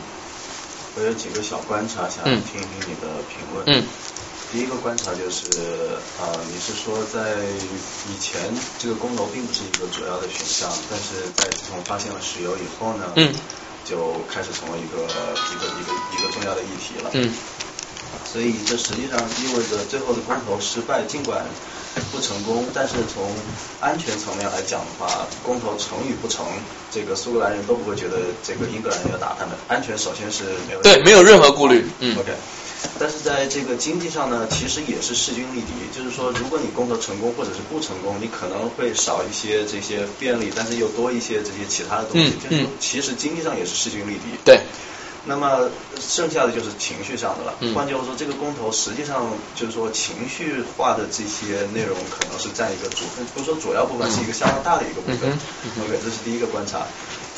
[0.97, 3.65] 我有几个小观察，想听听你的评论。
[3.65, 3.83] 嗯，
[4.53, 5.49] 第一个观察就是，
[6.21, 7.41] 呃，你是说在
[8.13, 8.39] 以前
[8.79, 13.33] 这个公投并不是一个主要的选项，但是在自从发现了石油以后呢，嗯，
[13.87, 17.09] 就开始成为一个一个一个一个重要的议题了。
[17.15, 17.33] 嗯，
[18.31, 21.45] 所以这实际上意味着最后的公投失败，尽管。
[22.11, 23.31] 不成功，但是从
[23.79, 26.47] 安全层面来讲的话，公投成与不成，
[26.91, 29.55] 这个苏格兰人都不会觉得这个英格兰人要打他们。
[29.69, 31.85] 安全首先是没有对，没有任何顾虑。
[31.99, 32.33] 嗯，OK。
[32.99, 35.73] 但是在这个经济上呢，其实也是势均力敌。
[35.95, 42.33] 就是说，如果你公投成功或者是不成功，你可能会少一些这些便利，但是又多一些这些其他的东西。
[42.43, 44.39] 就是，其实经济上也是势均力敌。
[44.47, 44.63] 对。
[45.25, 45.71] 那么
[46.01, 47.55] 剩下的就是情绪上的了。
[47.75, 55.31] 换句话说，这个公投实际上就是说情绪化的这些内容可能是占一个主分，不是说主要部分，是一个相当大的一个部分。
[55.85, 56.83] OK，这是第一个观察。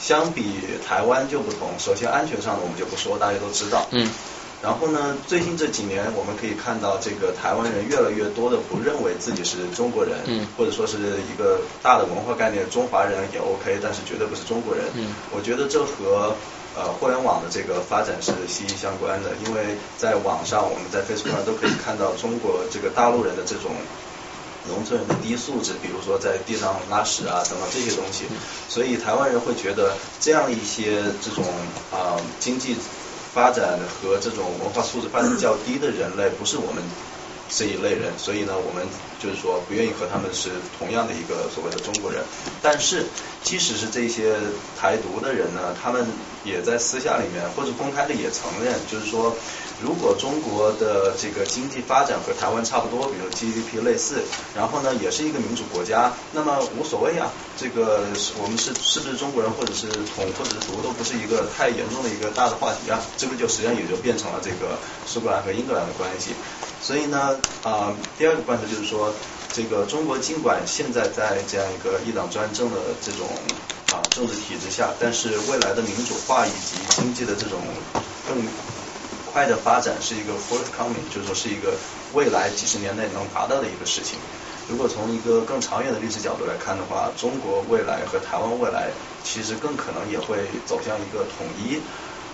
[0.01, 3.87] 相比台湾就不同，首先安全上的我们就不说，大家都知道。
[3.91, 4.09] 嗯。
[4.63, 10.17] 然后呢，最近这几年我们可以看到，这个台湾人越来越多的不认为自己是中国人，
[10.57, 10.97] 或者说是
[11.31, 14.85] 一个大的文化概念，中华人也 OK，但是绝对不是中国人。
[14.95, 15.15] 嗯。
[15.31, 16.35] 我觉得这和
[16.77, 23.71] 呃，互联网的这个发展是息息相关的，因为在网上，我们在 Facebook 上都可以看到中国这个大陆人的这种
[24.69, 28.25] 农村人的低素质，比如说在地上拉屎啊等等这些东西，
[28.69, 31.45] 所以台湾人会觉得这样一些这种
[31.93, 32.77] 啊经济
[33.33, 36.83] 发展和这种文化素质发展较低的人类不是我们。
[37.49, 38.87] 这一类人，所以呢，我们
[39.21, 42.23] 就是说不愿意和他们是同样的一个所谓的中国人。
[42.63, 43.07] 但是，
[43.43, 44.35] 即使是这些
[44.81, 46.07] 台独的人呢，他们
[46.45, 49.37] 也在私下里面或者公开的也承认，就是说，
[49.83, 54.23] 如果中国的这个经济发展和台湾差不多，比如 GDP 类似，
[54.57, 57.31] 然后呢，也是一个民主国家，那么无所谓啊。
[57.57, 58.03] 这个
[58.43, 63.01] 我们是是不是中国人，或者是统或者是独，都不是一个太严重的一个大的话题啊。
[63.17, 64.77] 这个就实际上也就变成了这个
[65.07, 66.33] 苏格兰和英格兰的关系。
[66.85, 69.11] 所以呢，啊，第二个观察就是说，
[69.55, 73.27] 这个中国尽管现在在这样一个一党专政的这种
[73.89, 77.59] 啊政治体制下，但是未来的民主化以及经济的这种
[78.29, 78.37] 更
[79.33, 81.73] 快的发展是一个 forthcoming，就是说是一个
[82.13, 84.19] 未来几十年内能达到的一个事情。
[84.69, 88.91] 如果从一个更长远的历史角度来看的话，中国未来和台湾未来
[89.25, 90.37] 其实更可能也会
[90.67, 91.81] 走向一个统一。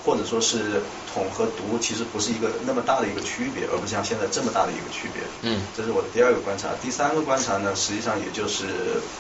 [0.05, 0.83] 或者说是
[1.13, 5.23] 统和独，其实不是一个那么大的一个区别，而不像现在这么大的一个区别。
[5.43, 6.69] 嗯，这是我的第二个观察。
[6.81, 8.65] 第三个观察呢，实际上也就是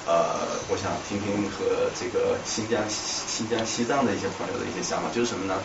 [0.07, 5.61] 呃，我想听听和这个新疆、新疆、西藏的一些朋友的一些想法，就是什么呢？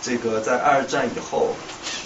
[0.00, 1.56] 这个在二战以后，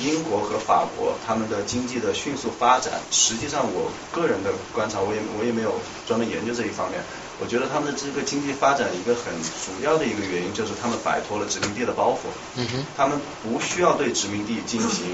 [0.01, 5.79] 英国和法国他们的经济的迅速发展，实际上我个人的观察，我也我也没有
[6.09, 7.03] 专门研究这一方面。
[7.41, 9.33] 我觉得他们的这个经济发展一个很
[9.65, 12.31] 主要的一个原因，就是他们摆脱了殖民地的包袱。
[12.57, 12.87] 嗯哼。
[12.97, 15.07] 他们不需要对殖民地进行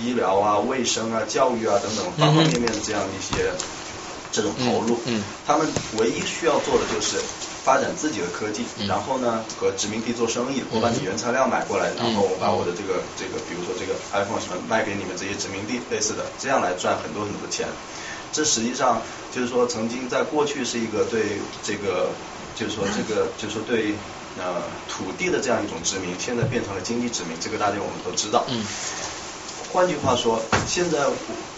[0.00, 3.52] 医疗啊、卫生啊、教育啊等等方方面面的这样一些
[4.32, 4.98] 这种投入。
[5.04, 5.22] 嗯。
[5.46, 5.66] 他们
[5.98, 7.18] 唯一需要做的就是
[7.62, 10.62] 发展自己的科技，然后呢和殖民地做生意。
[10.70, 17.68] 我把你原材料买过来，然后我把我的这个这个，比如说这个 iPhone 什么卖给你们这些殖民地，类似的，这样来赚很多很多钱。
[18.32, 22.10] 这实际上就是说，曾经在过去是一个对这个，
[22.54, 23.96] 就是说这个，就是说对
[24.36, 28.44] 呃土地的这样一种殖民，现在变成了经济殖民，这个大家我们都知道。
[28.48, 28.64] 嗯。
[29.72, 31.06] 换句话说，现在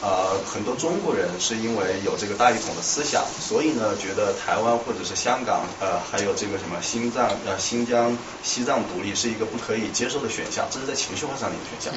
[0.01, 11.93] 呃很多中国人是因为有这个大一统的思想，所以呢觉得台湾或者是香港呃还有这个什么新藏呃新疆西藏独立是一个不可以接受的选项，这是在情绪化上的一个选项。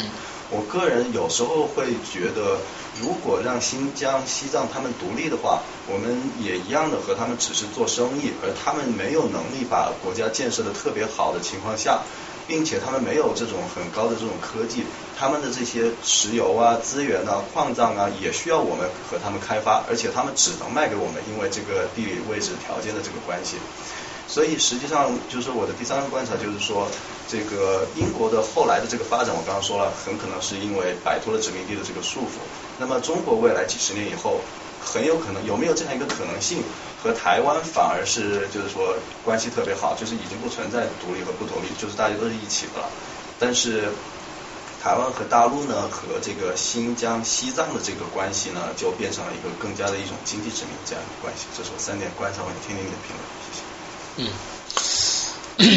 [0.50, 2.58] 我个人有时候会觉得，
[3.00, 12.02] 如果让新疆西藏他们独立的话，我们也一样的和他们只是做生意，而他们没有能力把国家建设的特别好的情况下。
[12.52, 14.84] 并且他们没有这种很高的这种科技，
[15.18, 23.56] 他们的这些石油啊、资源啊、矿藏啊，也需要我们和他们开发，而且他们只能卖给我们，因为这个地理位置条件的这个关系。
[24.28, 26.90] 所以实际上就是我的第三个观察，就是说
[27.26, 32.44] 这个英国的后来的这个发展，我刚刚说了，很可能是因为摆脱了殖民地的这个束缚。
[32.78, 34.42] 那么中国未来几十年以后。
[34.84, 36.62] 很有可能有没有这样一个可能性，
[37.02, 42.90] 和台湾反而是就是说关系特别好，就是已经不存在独立和不独立，就是大家都是一起的了。
[43.40, 43.94] 但是
[44.82, 51.46] 台湾和大陆呢，和这个新疆、西藏的这个关系呢，就变成了一个更加的一种经济殖民这样一个关系。
[51.56, 53.62] 这是我三点观察，我想听听你的评论，谢谢。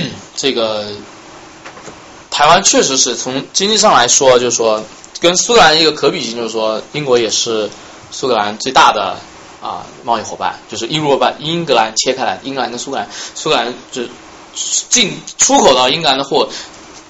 [0.02, 0.90] 嗯，这个
[2.30, 4.82] 台湾确实是从经济上来说，就是说
[5.20, 7.68] 跟苏格兰一个可比性，就是说英国也是。
[8.14, 9.16] 苏格兰最大的
[9.60, 14.02] 啊贸易伙伴就是英国把英格兰切开来，英格兰跟苏格兰，苏格兰就
[14.54, 16.48] 进出口到英格兰的货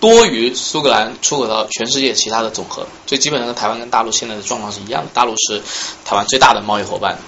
[0.00, 5.10] 多于苏格兰出口到全世界其他的总和，所以基本上跟台湾跟大陆现在的状况是一样的。
[5.12, 5.62] 大陆是
[6.06, 7.18] 台湾最大的贸易伙伴，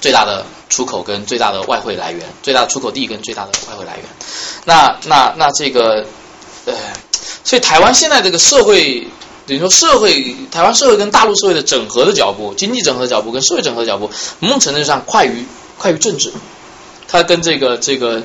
[0.00, 4.04] 最大的出口跟最大的外汇来源，最大的出口地跟最大的外汇来源。
[4.64, 6.04] 那那那这个
[6.66, 6.74] 呃，
[7.44, 9.06] 所以台湾现在这个社会。
[9.46, 15.44] 等于说，社会台湾社会跟大陆社会的整合的脚步，经济整合的脚步跟社会整合的脚步，某种程度上快于
[15.76, 16.32] 快于政治。
[17.06, 18.22] 它跟这个这个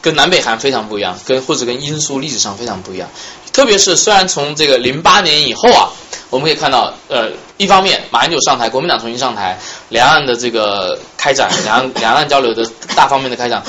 [0.00, 3.08] 跟南北韩非常不一样，跟或者跟英苏历史上非常不一样。
[3.52, 5.90] 特别是虽然从这个零八年以后啊，
[6.30, 9.60] 我们可以看到，呃，一方面马英九上台，国民党重新上台，
[9.90, 13.62] 两岸的这个开展，两岸两岸交流的大方面的开展，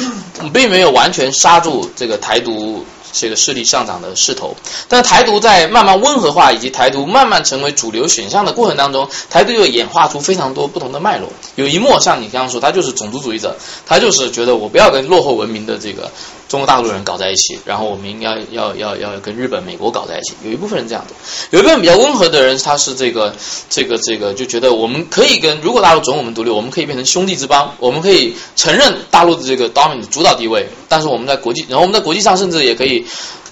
[0.54, 2.86] 并没有完全刹住这个台独。
[3.14, 4.56] 这个势力上涨的势头，
[4.90, 11.30] 但台独在慢慢温和化以及台独慢慢成为主流选项的过程当中，台独又演化出非常多不同的脉络。
[11.56, 16.11] 有一幕像你刚刚说，他就是种族主义者，他就是觉得我不要跟落后文明的这个
[16.54, 20.36] 中国大陆人搞在一起，然后我们应该要要要跟日本、美国搞在一起。
[20.44, 21.16] 有一部分人这样的，
[21.50, 23.34] 有一部分比较温和的人，他是这个
[23.72, 33.04] 这个这个就觉得我们可以跟如果大陆准我们独立，我们可以变成兄弟之邦，我们可以承认大陆的这个 dominant 主导地位，但是我们在国际，然后我们在国际上甚至也可以。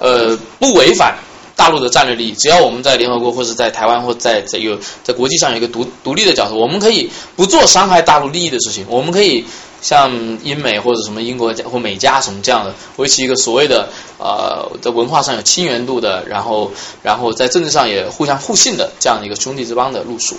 [0.03, 1.15] 呃，不违反
[1.55, 8.83] 大陆的战略利益，只要我们在联合国或者在台湾或在在有在国际上有一个独独立的角色，我们可以不做伤害大陆利益的事情。
[8.89, 9.45] 我们可以
[9.81, 10.11] 像
[10.43, 20.37] 英美或者什么英国或美加什么这样的，维持一个所谓的呃在文化上有亲缘度的，然后然后在政治上也互相互信的这样的一个兄弟之邦的路数。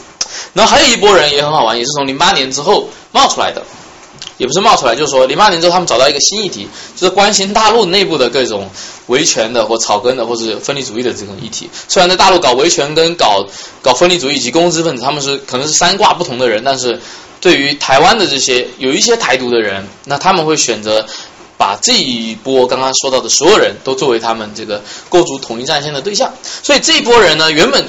[0.53, 3.63] 那还有一波人也很好玩，也是从零八年之后冒出来的。
[4.39, 8.69] 也不是冒出来，就是说零八年之后他们找到一个新议题，就是关心大陆内部的各种
[9.07, 11.69] 维权的或草根的或者分离主义的这种议题。
[11.89, 13.47] 虽然在大陆搞维权跟搞
[13.81, 17.01] 搞分离主义以及公知分子他们是可能是三挂不同的人，但是
[17.41, 21.07] 对于台湾的这些有一些台独的人，那他们会选择
[21.57, 26.33] 把这一波刚刚说到的所有人都作为他们这个构筑统一战线的对象。
[26.63, 27.85] 所以这一波人呢，原本。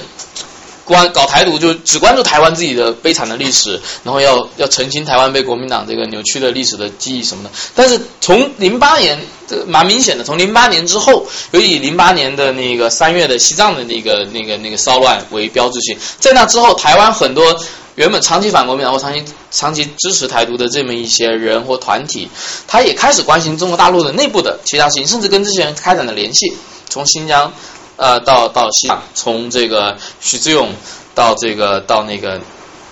[0.86, 7.50] 关搞台独就只关注台湾自己的悲惨的历史，然后要要澄清台湾被国民党这个扭曲的历史的记忆什么的。
[7.74, 17.58] 但是从零八年，这蛮明显的，从零八年之后，有以零八年的那个三月的西藏的那个那个那个骚乱为标志性，在那之后，台湾很多
[17.96, 22.28] 原本长期反国民党或长期长期支持台独的这么一些人或团体，
[22.68, 26.54] 他也开始关心中国大陆的内部的其他事情，甚至跟这些人开展了联系，
[26.90, 27.54] 从新疆。
[27.96, 30.70] 呃，到到西藏，从这个徐志勇
[31.14, 32.42] 到这个到那个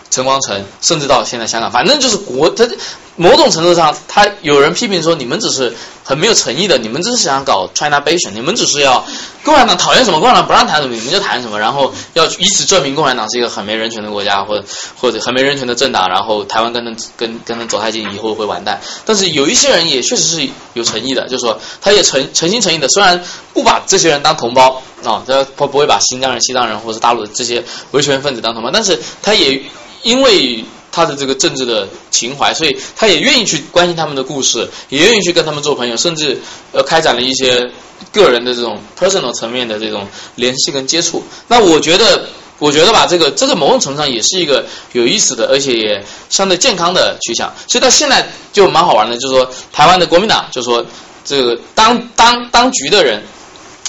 [0.09, 2.67] 陈光诚，甚至到现在香港，反正就是国，他
[3.15, 9.05] 某种程度上，他有人批评说，你们只是很没有诚意的，你们只是想搞 China Bation，你们只是要
[9.43, 14.65] 共产党讨厌什么，共产党不让谈什么，你们就谈什么，然后要以此证明共产党是一个很没人权的国家，或者
[14.99, 18.81] 或者很没人权的政党，然后台湾跟他跟跟他走太近，以后会完蛋。
[19.05, 23.23] 但是有一些人也确实是有诚意的，就是说他也诚诚心诚意的，虽然
[23.53, 29.61] 不把这些人当同胞啊，他不不会把新疆人、西藏人或者大陆的这些维权分子当同胞，但是他也
[30.03, 30.65] 因为。
[30.91, 36.37] 他的这个政治的情怀，所以他也愿意去关心他们的故事，也愿意去跟他们做朋友，甚至
[36.73, 37.71] 呃开展了一些
[38.11, 40.05] 个人的这种 personal 层面的这种
[40.35, 41.23] 联系跟接触。
[41.47, 42.27] 那我觉得，
[42.59, 47.53] 我觉得吧，这个这个某种程度上也是一个有意思的，而且也相对健康的趋向。
[47.67, 50.85] 所以到现在就蛮好玩的，就是说台湾的国民党，就是说
[51.23, 53.23] 这个当当当局的人，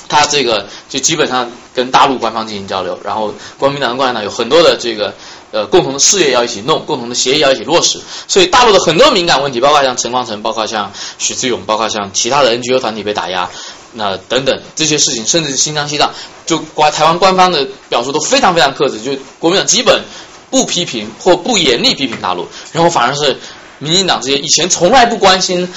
[0.08, 5.12] 他这个就基本上跟大陆官方进行交流，然后国民党跟共产党有很多的这个。
[5.52, 8.00] 呃，共同的事业要一起弄，共同的协议要一起落实。
[8.26, 13.50] 所以大陆的很多敏感问题，包括像陈光诚，包括像许志勇，包括像其他的 NGO 团体被打压，
[13.92, 16.10] 那等等这些事情，甚至是新疆、西藏，
[16.47, 20.02] 就关台湾官方的表述都非常非常克制，就国民党基本
[20.50, 23.39] 不批评或不严厉批评大陆，然后反而是
[23.78, 25.70] 民进党这些以前从来不关心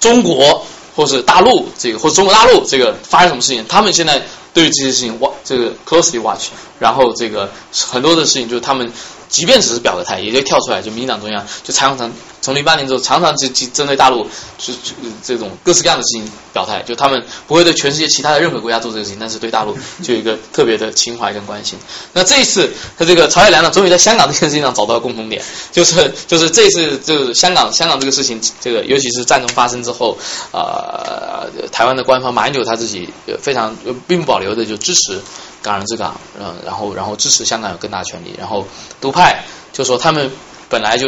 [0.00, 4.20] 中国或是大陆这个或者中国大陆这个发生什么事情，他们现在。
[4.54, 6.46] 对于这些事情，watch 这个 closely watch，
[6.78, 7.50] 然后这个
[7.90, 8.90] 很多的事情就是他们。
[9.34, 14.24] 即便只是表个态，也就跳出来，就民进党中央就常常从零八年之后，常常就就针对大陆
[14.58, 14.92] 就就
[15.24, 21.76] 这种各式各样的事情表态，就他们不会对全世界其他的任何国家做这个事情，但是对大陆就有一个特别的情怀跟关心。
[22.12, 30.16] 那这一次，他这个朝野两党终于在香港这件事情上找到共同点，就是就是这次就是香港香港这个事情，这个尤其是战争发生之后，
[30.52, 33.08] 呃，台湾的官方马英九他自己
[33.42, 35.20] 非常并不保留的就支持。
[35.64, 38.64] 港人治港，嗯，然后然后支持香港有更大权利，然后
[39.00, 40.30] 独派就说他们
[40.68, 41.06] 本来就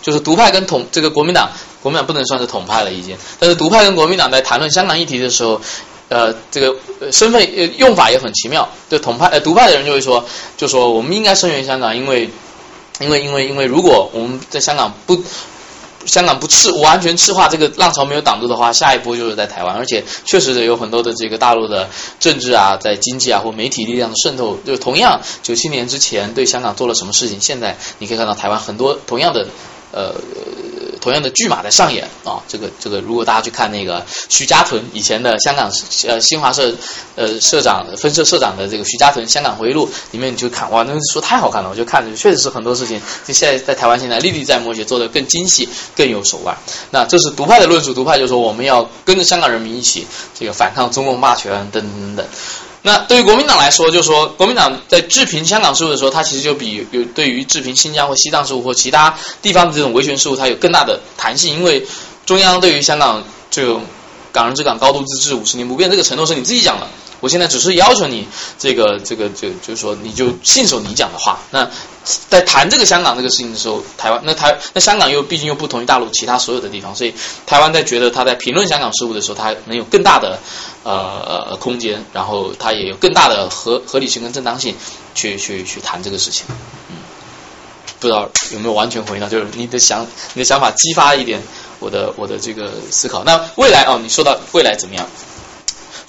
[0.00, 1.50] 就是独派跟统这个国民党，
[1.82, 5.60] 国民党不能算是统派了已经，但是独派跟国民党在谈论香港议题的时候，
[6.08, 6.74] 呃，这个
[7.12, 10.24] 身份用法也很奇妙，就统派呃独派的人就会说，
[10.56, 12.30] 就说我们应该声援香港，因为
[12.98, 15.22] 因为因为因为如果我们在香港不。
[16.06, 21.88] 香港不赤完全赤化这个浪潮没有挡住的话，下一波就是在台湾，而且确实有很多的这个大陆的
[22.20, 29.46] 政治啊，在经济啊或媒体力量的渗透，就同样九七年之前对香港做了什么事情，现在你可以看到台湾很多同样的
[29.92, 30.14] 呃。
[31.00, 35.70] 同样的剧码在上演啊，这个这个，如果大家去看那个徐家屯以前的香港
[36.08, 36.74] 呃新华社
[37.14, 46.58] 呃社长分社社长的这个徐家屯香港回忆录里面，你就看哇，那书太好看了，我就看着确实是很多事情，就现在在台湾现在历历在目，且做的更精细更有手腕。
[46.90, 52.26] 那这是独派的论述，独派就说我们要跟着香港人民一起这个反抗中共霸权等等等等。
[52.82, 61.86] 那对于国民党来说，就是说国民党在治平香港事务的时候，它其实就比有对于治平新疆或西藏事务或其他地方的这种维权事务，它有更大的弹性，因为
[62.24, 63.82] 中央对于香港这种
[64.32, 66.86] 港人治港、高度自治、五十年不变这个承诺是你自己讲的。
[67.20, 68.28] 我现在只是要求你，
[68.60, 71.40] 这个这个就就是说，你就信守你讲的话。
[71.50, 71.68] 那
[72.30, 77.14] 在谈这个香港这个事情的时候，台湾那台那香港又毕竟又不同于大陆其他所有的地方，所以
[77.46, 80.38] 台湾在觉得他在评论香港事务的时候，他能有更大的
[80.84, 84.74] 呃空间，然后他也有更大的合合理性跟正当性
[85.14, 86.46] 去去去谈这个事情。
[86.88, 86.96] 嗯，
[88.00, 91.42] 不知道有没有完全回答，就是你的想你的想法激发一点
[91.78, 93.22] 我的我的这个思考。
[93.24, 95.06] 那未来哦，你说到未来怎么样？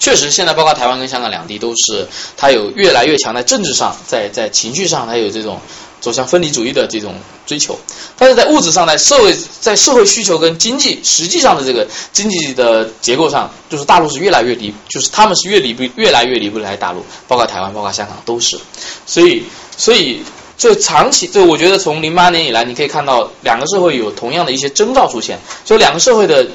[0.00, 5.60] 确实，现在包括台湾跟香港两地都是，它有越来越强在政治上，在在情绪上，它有这种
[6.00, 7.14] 走向分离主义的这种
[7.46, 7.78] 追求。
[8.16, 18.58] 但是在物质上，在社会在社会需求跟经济实际上的这个经济的结构上，就是大陆是越来越离，就是他们是越离不越来越离不开大陆，包括台湾，包括香港都是。
[19.04, 19.44] 所以，
[19.76, 20.22] 所以
[20.56, 26.46] 就长期，就我觉得从零八年以来，你可以看到两个社会有同样的一些征兆出现，就两个社会的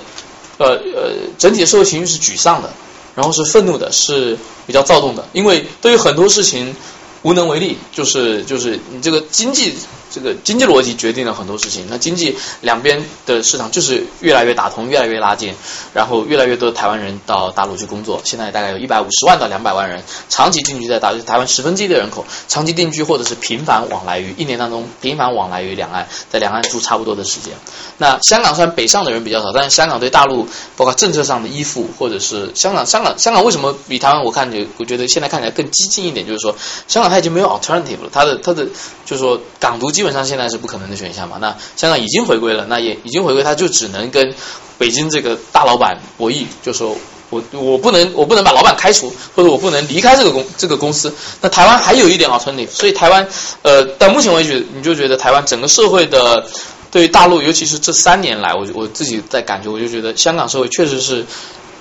[0.58, 2.74] 呃呃整体的社会情绪是沮丧的。
[3.16, 4.38] 然后是愤怒的，是
[4.68, 6.76] 比较躁动的，因为对于很多事情
[7.24, 9.74] 无能为力，就是就是你这个经济。
[10.16, 11.88] 这个经济逻辑决定了很多事情。
[11.90, 15.54] 那经济两边的市场就是越来越打通，越来越拉近，
[15.94, 18.22] 然后越来越多的台湾人到大陆去工作。
[18.24, 27.54] 现在大概有一百五十万到两百万人长期定居在大陆，台湾十分之一的人口长期定居或者是频繁往来于一年当中频繁往来于两岸，在两岸住差不多的时间。
[27.98, 36.56] 那香港虽然北上的人比较少，但是香港对大陆包括政策上的依附，或者是香港香港香港为什么比台湾我看就我觉得现在看起来更激进一点，就是说
[36.88, 38.66] 香港它已经没有 alternative 了，它的它的
[39.06, 41.38] 就是说港独基基本上现在是不可能的选项嘛。
[41.42, 44.36] 那香港已经回归了，那也已经回归，他就只能跟
[44.78, 46.96] 北京这个大老板博弈，就说
[47.32, 51.12] 我我不能我不能把老板开除，或者我不能离开这个公这个公司。
[51.42, 53.28] 那台湾还有一点啊，春丽所以台湾
[53.64, 56.46] 呃到目前为止，你就觉得台湾整个社会的
[56.92, 61.26] 对于大陆，尤其是这三年来，我我自己在感觉，我就觉得香港社会确实是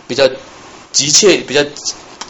[0.08, 0.26] 比较
[0.92, 1.62] 急切、比较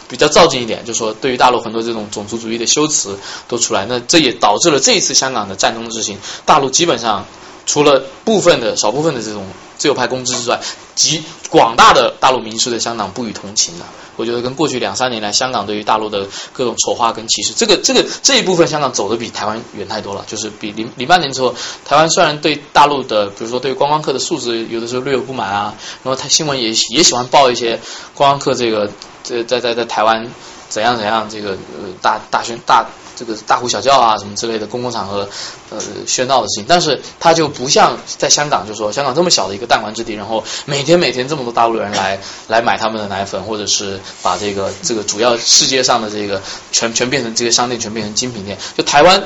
[0.07, 3.17] 比较照进一点，就是说对于大陆很多这种种族主义的修辞
[3.47, 7.25] 都出来，那这也导致了这一次香港的战争之行，大陆基本上
[7.65, 9.45] 除了部分的少部分的这种
[9.77, 10.59] 自由派公知之外，
[10.95, 13.85] 及广大的大陆民是对香港不予同情的。
[14.17, 20.23] 我觉得跟过去两三年来香港对于大陆的各种丑化跟歧视，这个这个这一部分香港走的比台湾远太多了。
[20.25, 27.79] 就是比零零八年之后，台湾虽然对大陆的，比如说对观光客的素质有的时候略有不满啊，然后他新闻也也喜欢报一些
[28.13, 28.89] 观光客这个
[29.23, 30.31] 这在在在台湾
[30.69, 35.27] 怎样怎样这个呃大大宣大这个大呼小叫啊什么之类的公共场合
[35.69, 49.23] 呃喧闹的事情，但是它就不像在香港，就说香港这么小的一个弹丸之地，然后每天每天这么多大陆人来来买他们的奶粉，或者是把这个这个主要世界上的这个全全变成这些商店全变成精品店，就台湾。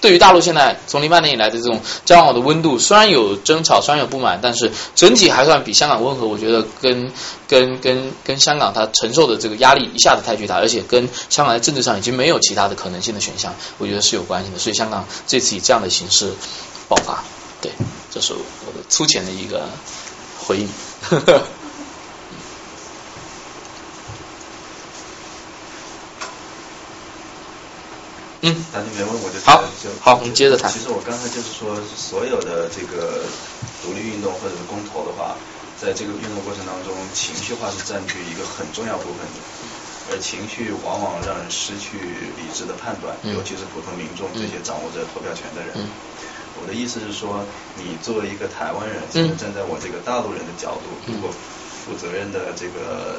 [0.00, 6.26] 对于大陆现在从零八年以来的这种交往的温度，虽然有争吵，虽然有不满，但是整体还算比香港温和。
[6.26, 7.10] 我觉得跟
[7.48, 14.58] 跟跟跟香港它承受的这个压力一下子太巨大，而且跟香港在政治上已经没有其他的可能性的选项，我觉得是有关系的。
[14.58, 16.32] 所以香港这次以这样的形式
[16.88, 17.24] 爆发，
[17.60, 17.72] 对，
[18.10, 19.68] 这是我的粗浅的一个
[20.38, 20.68] 回应。
[28.40, 30.70] 嗯，那你没问我就好就好我们接着谈。
[30.70, 33.18] 其实我刚才就是说，所有的这个
[33.82, 35.34] 独立运动或者是公投的话，
[35.74, 39.38] 在这个运动过程当中，情绪化是占据一个很重要部分的，
[40.10, 41.98] 而情绪往往让人失去
[42.38, 43.34] 理智的判断，嗯。
[43.34, 45.74] 尤其是普通民众这些掌握着投票权的人。
[45.74, 45.90] 嗯。
[46.62, 47.42] 我的意思是说，
[47.74, 49.02] 你作为一个台湾人，
[49.34, 53.18] 站在我这个大陆人的角度，如果负责任的这个。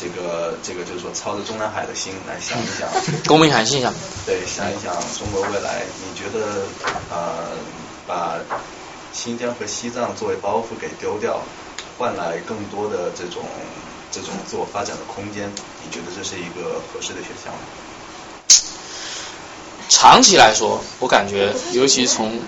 [0.00, 2.88] 这个这个就是说，操着中南海的心来想一想，
[3.26, 3.92] 公民海信想，
[4.24, 6.62] 对，想一想中国未来，你觉得
[7.10, 7.50] 呃，
[8.06, 8.38] 把
[9.12, 11.42] 新疆和西藏作为包袱给丢掉，
[11.98, 13.42] 换来更多的这种
[14.12, 15.50] 这种自我发展的空间，
[15.82, 17.58] 你觉得这是一个合适的选项吗？
[19.88, 22.38] 长期来说，我感觉，尤其从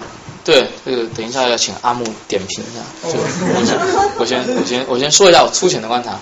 [0.45, 3.11] 对这个，等一下要请阿木点评一下。
[3.11, 3.77] 就我先
[4.19, 6.21] 我先我先我先说一下我粗浅的观察。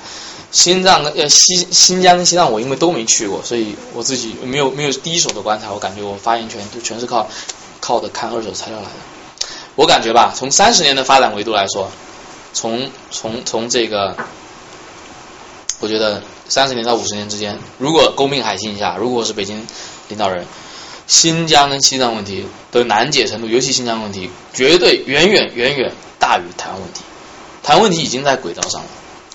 [0.51, 7.29] 新藏呃西新疆跟西藏，我因为都没去过，所以我自己没有没有第一手的观察，我感觉我发言权就全是靠
[7.81, 8.91] 靠的看二手材料来的。
[9.77, 11.91] 我感觉吧，从三十年的发展维度来说，
[12.53, 14.17] 从从从这个，
[15.81, 19.67] 我觉得三十年到五十年之间，如果公民海信下，如果是北京
[20.09, 20.47] 领导人，
[21.07, 27.03] 新疆跟西藏问题的难解程度，尤其新疆问题，绝对远远远远大于台湾问题。
[27.63, 28.89] 台湾问题已经在轨道上了。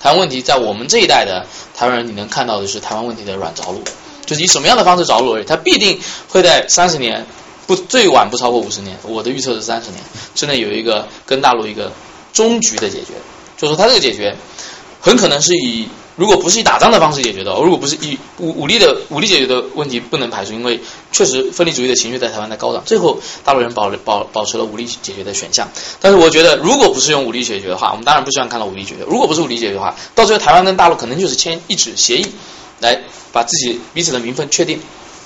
[0.04, 3.82] 台湾问题在我们这一代的台湾人，你能看到的是台湾问题的软着陆，
[4.26, 5.46] 就是以什么样的方式着陆而已。
[5.46, 7.26] 它必定会在三十年，
[7.68, 8.98] 不最晚不超过五十年。
[9.04, 10.04] 我的预测是三十年
[10.36, 11.90] 之内有一个跟大陆一个
[12.34, 13.14] 终局的解决，
[13.56, 14.36] 就是说它这个解决
[15.04, 20.80] 很可能是以如果不是以打仗的方式解决的，如果不是以武武力的武力解决的问题不能排除，因为
[21.12, 25.68] 确实分离主义的情绪在台湾在高涨，最后大陆人保保保持了武力解决的选项。
[26.00, 29.04] 但是我觉得，如果不是用武力解决的话，我们当然不希望看到武力解决。
[29.06, 32.28] 如果不是武力解决的话，到最后台湾跟大陆可能就是签一纸协议，
[32.80, 33.02] 来
[33.34, 34.80] 把自己彼此的名分确定，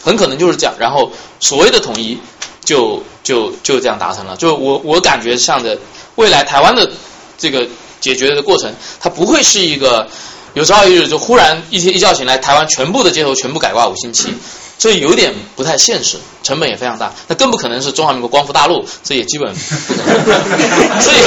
[0.04, 0.74] 很可能就是这样。
[0.80, 2.18] 然后所谓的统一
[2.64, 4.36] 就就就这样达成了。
[4.38, 5.78] 就我我感觉像的
[6.16, 6.90] 未来台湾的
[7.38, 7.68] 这个
[8.00, 10.08] 解决的过程，它不会是一个。
[10.54, 14.34] 有朝一日就忽然一天一觉醒来，台湾全部的街头全部改挂五星旗，
[14.80, 17.14] 这有点不太现实，成本也非常大。
[17.28, 20.48] 那更不可能是中华民国光复大陆，这也基本不可能。
[21.00, 21.18] 所以，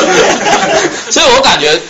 [1.13, 1.81] 所以我感觉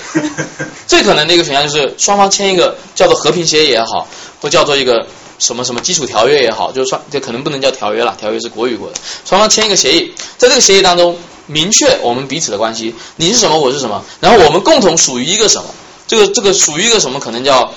[0.86, 4.06] 最可能的一个选项就是双方签一个叫做和平协议也好，
[4.42, 5.06] 或叫做一个
[5.38, 8.96] 什么什么基础条约也好，就是说这可能不能叫条约了，条约是国与国的。
[9.24, 11.16] 双方签一个协议，在这个协议当中
[11.50, 15.68] 明确我们彼此的关系，你是什么，我是什么，然后我们共同属于一个什么。
[16.06, 17.18] 这个这个属于一个什么？
[17.18, 17.72] 可能叫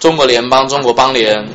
[0.00, 1.50] 中国联邦、中国邦联，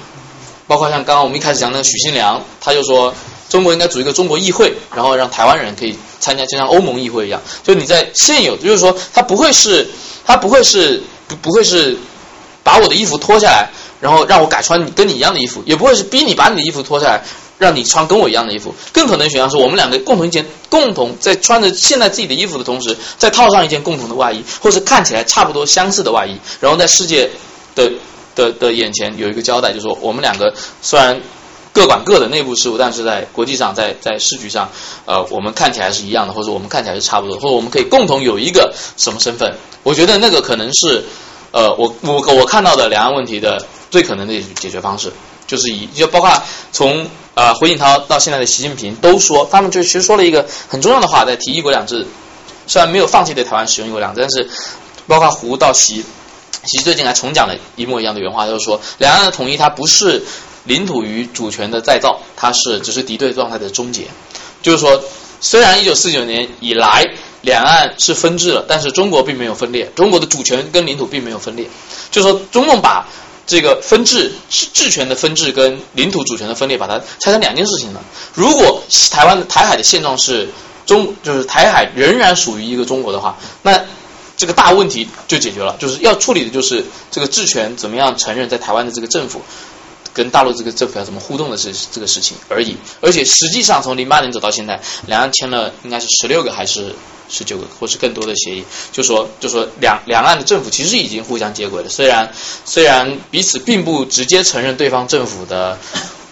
[0.68, 3.14] 包括像刚刚我们一开始讲那个许信良，他就说
[3.50, 7.42] 中国应该组一个中国议会，然后让台湾人可以参加，就像欧盟议会一样。
[7.64, 9.90] 就你在现有，就是说他不会是，
[10.26, 11.98] 他不会是不不会是
[12.64, 13.69] 把我的衣服脱下来，
[14.03, 17.23] 然后让我改穿你跟你一样的衣服，也不会是逼你把你的衣服脱下来。
[17.59, 27.30] 让你穿跟我一样的衣服，更可能选项是我们两个共同一件，共同在穿着现在自己的衣服的同时，再套上一件共同的外衣，或是看起来差不多相似的外衣，然后在世界
[27.75, 27.90] 的
[28.35, 31.22] 的的眼前有一个交代，就是说我们两个虽然
[31.72, 34.69] 各管各的内部事务，但是在国际上，在在视觉上，
[35.06, 39.56] 呃，我们看起来是一样的，或者我们看起来是差不多，或者我们可以共同有一个什么身份？
[39.83, 41.06] 我觉得那个可能是
[41.53, 45.14] 呃，我我我看到的两岸问题的最可能的解决方式，
[45.45, 46.41] 就是以就包括
[46.72, 52.07] 从呃胡锦涛到现在的习近平都说，他们就其实说了一个很重要的话，在提一国两制，
[52.65, 54.49] 虽然没有放弃对台湾使用一国两制，但是
[55.06, 56.03] 包括胡到习，
[56.64, 60.23] 习最近还重讲了一模一样的原话，就是说两岸的统一它不是
[60.64, 64.07] 领土与主权的再造，它是只是敌对状态的终结，
[64.64, 64.99] 就是说
[65.40, 67.03] 虽然一九四九年以来。
[67.44, 71.68] 两岸是分治了，但是中国并没有分裂，中国的主权跟领土并没有分裂。
[72.10, 73.06] 就说，中共把
[73.46, 78.02] 这个分治、治权的分治跟领土主权的分裂，把它拆成两件事情了。
[78.34, 78.82] 如果
[79.12, 80.48] 台湾台海的现状是
[80.86, 83.84] 中，就是台海仍然属于一个中国的话，那
[84.38, 85.76] 这个大问题就解决了。
[85.78, 89.42] 就是要处理的就是这个治权怎么样承认在台湾的这个政府。
[90.14, 96.93] 跟大陆这个政府要怎么互动的这这个事情而已，而且实际上从零八年走到现在，两岸签了应该是十六个还是
[97.30, 102.32] 十九个，或是更多的协议，就说就说两两岸的政府其实已经互相接轨了，虽然
[102.64, 105.77] 虽然彼此并不直接承认对方政府的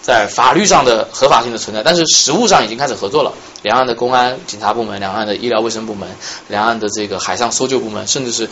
[0.02, 3.34] 在法律上的合法性的存在，但是实务上已经开始合作了。
[3.64, 6.08] 两岸的公安警察部门、两岸的医疗卫生部门、
[6.50, 8.48] 两岸的这个海上搜救部门，甚至是。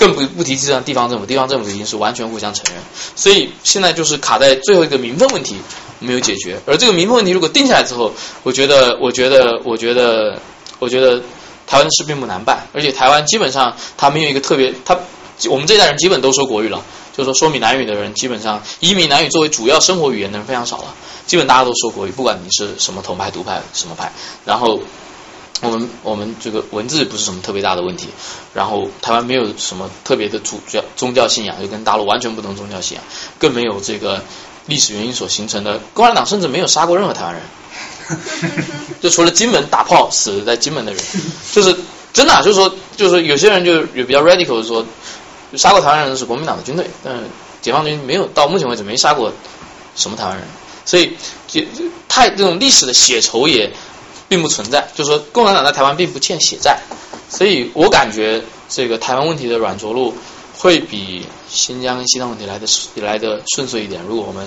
[0.00, 2.82] 更不不提这样地方政府，地方政府已经是完全互相承认，
[3.14, 5.56] 所以现在就是卡在最后一个民愤问题
[5.98, 6.58] 没有解决。
[6.64, 8.10] 而这个民愤问题如果定下来之后，
[8.42, 10.40] 我觉得，我觉得，我觉得，
[10.78, 11.20] 我觉得
[11.66, 12.66] 台湾的事并不难办。
[12.72, 14.98] 而且台湾基本上他没有一个特别，他
[15.50, 16.82] 我们这一代人基本都说国语了，
[17.14, 20.94] 就是说说闽南语的人基本上以闽南语作为主要生活语言的人非常少了，
[21.26, 24.10] 基本大家都说国语，不管你是什么统派、独派什么派，
[24.46, 24.80] 然后。
[25.62, 28.08] 我们我们这个文字不是什么特别大的问题，
[28.54, 33.04] 然后台湾没有什么特别的主教宗教信仰，就跟大陆完全不同宗教信仰，
[33.38, 34.22] 更没有这个
[34.64, 35.78] 历史原因所形成的。
[35.92, 37.42] 共产党甚至没有杀过任何台湾人，
[39.02, 41.04] 就除了金门打炮死在金门的人，
[41.52, 41.76] 就是
[42.14, 44.86] 真的，就是说，就是说有些人就有比较 radical 的说，
[45.56, 47.24] 杀过台湾人的是国民党的军队，但是
[47.60, 49.30] 解放军没有到目前为止没杀过
[49.94, 50.46] 什么台湾人，
[50.86, 51.12] 所以
[51.46, 51.60] 就
[52.08, 53.70] 太这种历史的血仇也。
[54.30, 56.78] 并不存在，就是说共产党在台湾并不欠血债，
[57.28, 60.14] 所以我感觉这个台湾问题的软着陆
[60.56, 64.00] 会比新疆跟西藏问题来的来的顺遂一点。
[64.08, 64.46] 如果我们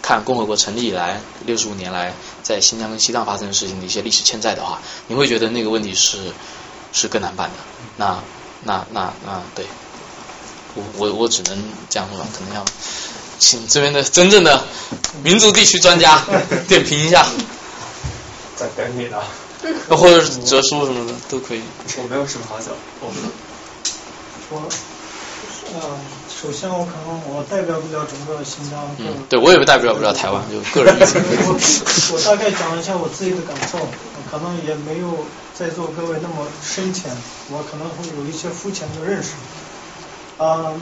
[0.00, 6.16] 看共和国成立以来六十五年来在新疆跟西藏发生的事情的一些历史欠债的话，你会觉得那个问题是
[6.94, 7.56] 是更难办的。
[7.98, 8.22] 那
[8.64, 9.66] 那那那对，
[10.74, 12.64] 我我我只能这样说，可能要
[13.38, 14.64] 请这边的真正的
[15.22, 16.24] 民族地区专家
[16.66, 17.26] 点评一下。
[18.58, 19.18] 在等你呢，
[19.88, 21.62] 或者是哲书什么的都可以。
[21.98, 23.16] 我没有什么好讲，我们。
[24.50, 24.62] 我，
[25.74, 25.80] 呃，
[26.28, 28.80] 首先我可能我代表不了整个新疆。
[28.98, 30.96] 嗯，对我也代表不了台湾，就个人。
[30.98, 31.54] 我
[32.14, 33.78] 我大概讲一下我自己的感受，
[34.30, 37.12] 可能也没有在座各位那么深浅，
[37.50, 39.30] 我可能会有一些肤浅的认识。
[40.38, 40.72] 啊，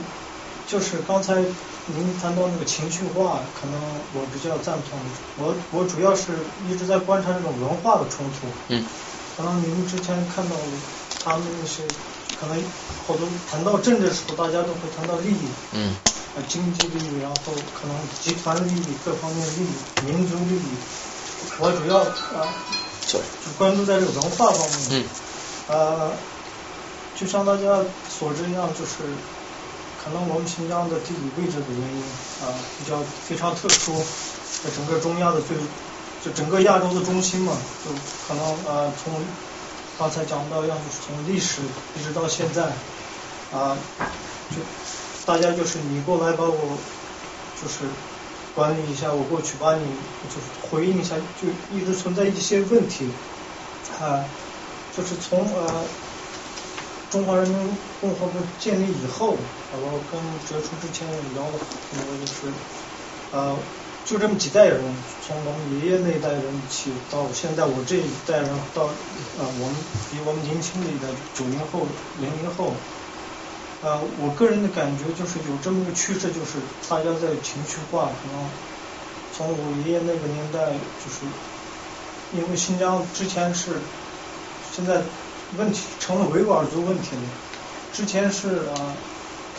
[0.67, 1.43] 就是刚才。
[1.89, 3.79] 您谈到那个情绪化，可能
[4.13, 4.99] 我比较赞同。
[5.37, 6.33] 我我主要是
[6.67, 8.47] 一直在观察这种文化的冲突。
[8.67, 8.83] 嗯。
[9.37, 10.55] 可能您之前看到
[11.23, 11.81] 他们那些，
[12.37, 12.61] 可能
[13.07, 15.47] 好多谈到政治的时候，大家都会谈到利益。
[15.71, 15.95] 嗯。
[16.35, 19.71] 啊，经济利益，然后可能集团利益、各方面利益、
[20.11, 20.67] 民族利益。
[21.59, 22.51] 我主要啊，
[23.07, 23.17] 就
[23.57, 24.79] 关注在这个文化方面。
[24.91, 25.05] 嗯。
[25.69, 26.11] 呃，
[27.15, 27.79] 就像大家
[28.09, 29.03] 所知一样，就是。
[30.07, 32.01] 可能我们新疆的地理位置的原因
[32.39, 32.47] 啊，
[32.79, 33.91] 比较非常特殊，
[34.63, 35.57] 在整个中亚的最，
[36.23, 37.51] 就整个亚洲的中心嘛，
[37.83, 37.91] 就
[38.25, 39.13] 可能啊，从
[39.99, 41.61] 刚才讲到，要是从历史
[41.99, 42.63] 一直到现在
[43.51, 43.75] 啊，
[44.49, 44.55] 就
[45.25, 46.77] 大家就是你过来把我
[47.61, 47.79] 就是
[48.55, 49.83] 管理一下，我过去把你
[50.29, 53.09] 就是回应一下，就一直存在一些问题
[53.99, 54.23] 啊，
[54.95, 55.83] 就是从呃。
[57.09, 59.37] 中华人民共和国建立以后，
[59.73, 61.59] 我跟哲出之前也聊了，
[61.91, 62.47] 很多就是，
[63.31, 63.57] 呃，
[64.05, 64.79] 就这么几代人，
[65.25, 68.83] 从我们爷爷那一代人起到现在我这一代人，到
[69.39, 69.75] 呃我们
[70.09, 71.85] 比我们年轻的一代九零后、
[72.19, 72.73] 零零后，
[73.83, 78.49] 呃，我个人的感觉就是有这么个趋势，就是大家在情绪化，可能
[79.35, 80.71] 从我爷爷那个年代，
[81.03, 81.27] 就是
[82.33, 83.79] 因为新疆之前是
[84.71, 85.01] 现在。
[85.57, 87.21] 问题成了维吾尔族问题了。
[87.93, 88.91] 之前是啊，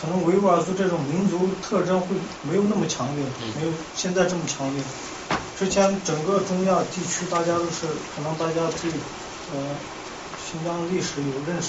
[0.01, 4.83] 可能维吾尔族这种民族特征会没有那么强烈，没有现在这么强烈。
[5.57, 8.89] 之前整个中亚地区大家都是可能大家对
[9.53, 9.75] 呃
[10.49, 11.67] 新疆历史有认识，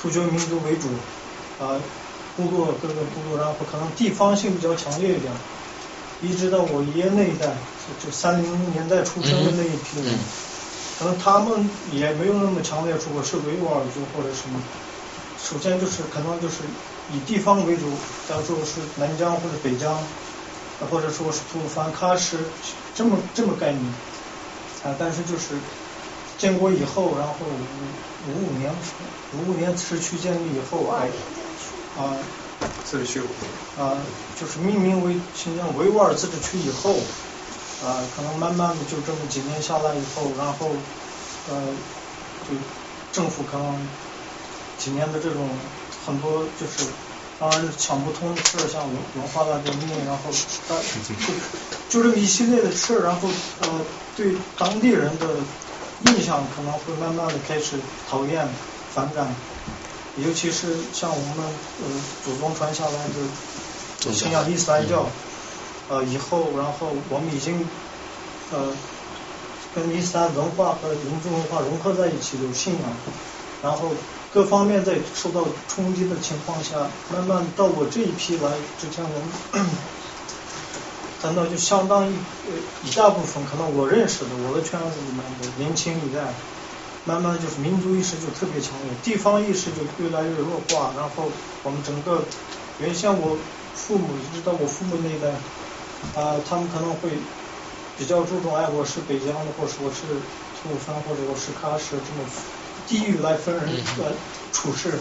[0.00, 0.88] 突厥民族为主
[1.58, 1.80] 啊，
[2.36, 5.32] 部落各个部落，然后可能地方性比较强烈一点。
[6.22, 7.52] 一直到我爷爷那一代，
[8.02, 10.14] 就三零年代出生的那一批人。
[10.98, 14.62] 可能他们也没有那么强烈说我是维吾尔族或者什么，
[15.42, 16.62] 首先就是可能就是
[17.12, 17.90] 以地方为主，
[18.28, 19.96] 假如说是南疆或者北疆，
[20.90, 22.38] 或者说是吐鲁番、喀什
[22.94, 23.84] 这么这么概念
[24.82, 25.54] 啊，但是就是
[26.38, 28.74] 建国以后，然后五五五年
[29.32, 31.08] 五五年市区建立以后，哎
[31.98, 32.16] 啊。
[32.84, 33.20] 自治区
[33.78, 33.96] 啊，
[34.38, 36.92] 就是命名为新疆维吾尔自治区以后，
[37.84, 40.68] 啊，可能慢慢的就这么几年下来以后，然后
[41.50, 41.64] 呃，
[42.48, 42.54] 就
[43.12, 43.88] 政府可能
[44.78, 45.48] 几年的这种
[46.04, 46.86] 很多就是
[47.38, 51.14] 让人想不通的事，像文文化大革命，然后就
[51.88, 53.28] 就这么一系列的事，然后
[53.62, 53.68] 呃
[54.16, 55.26] 对当地人的
[56.06, 58.48] 印象可能会慢慢的开始讨厌
[58.92, 59.34] 反感。
[60.16, 61.44] 尤其是像我们
[61.82, 61.90] 呃
[62.24, 65.06] 祖宗传下来的信仰伊斯兰教，
[65.88, 67.68] 呃以后然后我们已经
[68.52, 68.72] 呃
[69.74, 72.96] 跟伊斯兰文化和民族文化融合在一起有信仰，
[73.60, 73.90] 然后
[74.34, 79.68] 各方面在受到冲击的情况下，慢慢到我这一批来之前，我们
[81.22, 82.14] 谈到就相当一
[82.82, 86.34] 一大部分可能我认识的我的圈子里面的年轻一代。
[87.06, 91.30] 慢慢就是民族意识就特别强烈，地方意识就越来越弱化，然后
[91.62, 92.24] 我们整个
[92.80, 93.36] 原先我
[93.74, 95.28] 父母一直到我父母那一代，
[96.18, 97.10] 啊，他们可能会
[97.98, 100.00] 比较注重，哎，我是北疆的，或者我是
[100.56, 102.24] 吐鲁番，或者我是喀什，这么
[102.86, 103.64] 地域来分人
[103.98, 104.06] 来
[104.52, 104.92] 处事。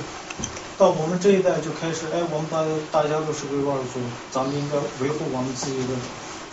[0.78, 4.00] 到我们这一代就开始，哎，我们大大家都是维吾尔族，
[4.32, 5.94] 咱们应该维护我们自己的。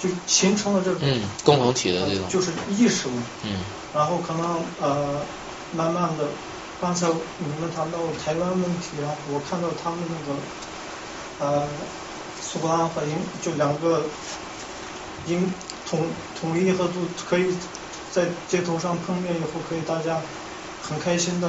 [0.01, 3.23] 就形成了这种共同体的这种，就是意识嘛。
[3.45, 3.53] 嗯。
[3.93, 5.21] 然后可能呃，
[5.77, 6.25] 慢慢的，
[6.81, 11.69] 刚才你们谈到台湾问题，啊我看到他们那个呃，
[12.41, 14.03] 苏格兰和英就两个
[15.27, 15.53] 英
[15.87, 16.01] 统
[16.41, 16.95] 统一和都
[17.29, 17.55] 可以
[18.11, 20.17] 在街头上碰面以后，可以大家
[20.91, 21.49] 很开心的，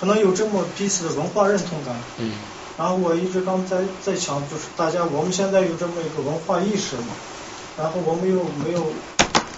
[0.00, 1.94] 可能有这么彼此的文化认同感。
[2.18, 2.32] 嗯。
[2.78, 7.12] 然后我一直刚才在想，就是大家我们现在有这么一个文化意识嘛。
[7.78, 8.92] 然后我们又没有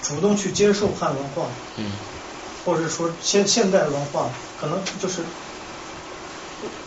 [0.02, 1.90] 主动去接受汉文化，嗯，
[2.64, 4.28] 或者说现现代文化，
[4.60, 5.22] 可能就是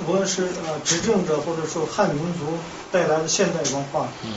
[0.07, 2.57] 无论是呃执政者或者说汉民族
[2.91, 4.31] 带来的现代文化，嗯，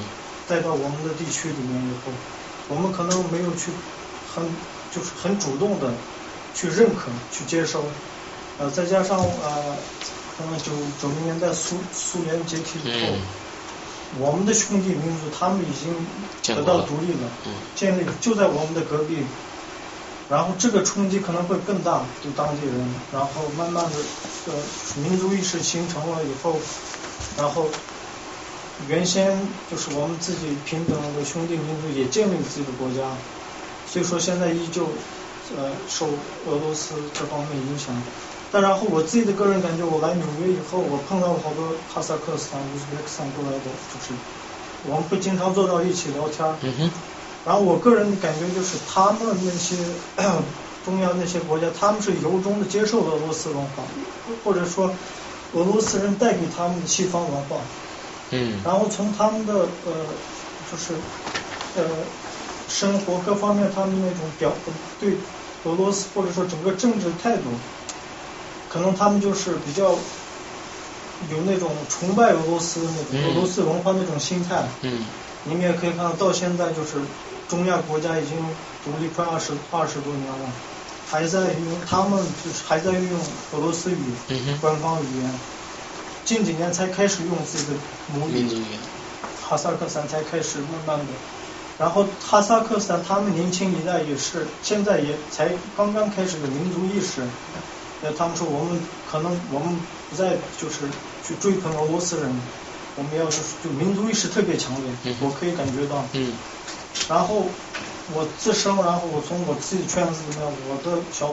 [0.49, 2.13] 带到我们的地区里面以后，
[2.69, 3.71] 我们可能没有去
[4.35, 4.45] 很
[4.91, 5.93] 就是很主动的
[6.55, 7.85] 去认可去接收，
[8.59, 9.77] 呃再加上呃
[10.37, 13.13] 可能九九零年代苏苏联解体以后。
[14.19, 15.95] 我们的兄弟民族，他们已经
[16.57, 17.29] 得到独立了，
[17.77, 19.19] 建立就在我们的隔壁，
[20.31, 23.29] 然后这个冲击可能会更大，对当地人，然后
[23.59, 23.91] 慢慢的，
[24.47, 24.55] 呃，
[25.03, 26.59] 民族意识形成了以后，
[27.37, 27.69] 然后
[28.89, 29.39] 原先
[29.71, 33.11] 就是我们自己平等的兄弟民族也建立自己的国家，
[33.87, 34.89] 所以说现在依旧
[35.57, 36.07] 呃受
[36.47, 37.95] 俄罗斯这方面影响。
[38.51, 44.15] 但然后我自己的个人感觉，我来纽约以后，我碰到了好多哈萨克斯坦、乌兹别克斯坦过来的，就是
[44.87, 46.47] 我们不经常坐到一起聊天。
[46.63, 46.91] 嗯哼。
[47.45, 49.77] 然后我个人的感觉就是，他们那些
[50.85, 53.85] 中央那些国家，他们是由衷的接受俄罗斯文化，
[54.45, 54.91] 或者说
[55.53, 57.57] 俄罗斯人带给他们的西方文化。
[58.31, 58.61] 嗯。
[58.65, 59.53] 然后从他们的
[59.85, 59.93] 呃，
[60.71, 60.95] 就是
[61.77, 61.85] 呃
[62.69, 64.53] 生活各方面，他们那种表
[64.99, 65.17] 对
[65.69, 67.43] 俄罗斯或者说整个政治态度。
[68.69, 69.93] 可能他们就是比较
[71.31, 74.69] 有那种崇拜俄罗斯的那种俄罗斯文化那种心态。
[74.83, 75.05] 嗯。
[75.45, 76.99] 你们也可以看到，到现在就是
[77.49, 78.37] 中亚国家已经
[78.85, 80.51] 独立快二十二十多年了，
[81.09, 83.19] 还在用他们就是还在运用
[83.53, 83.97] 俄罗斯语
[84.61, 85.31] 官方语言。
[86.27, 87.79] 近几年才开始用自己的
[88.13, 88.47] 母语。
[89.49, 91.07] 哈萨克斯坦才开始慢慢的，
[91.79, 97.23] 然后哈萨克斯坦他们年轻一代也是现在也才刚刚开始有民族意识。
[98.03, 99.79] 那他们说我们可能我们
[100.11, 100.89] 不再就是
[101.27, 102.31] 去追捧俄罗斯人，
[102.97, 104.73] 我们要就是就民族意识特别强
[105.05, 106.05] 烈，我可以感觉到。
[106.13, 106.33] 嗯。
[107.09, 107.47] 然后
[108.13, 111.29] 我自身，然后我从我自己圈子里面，我的小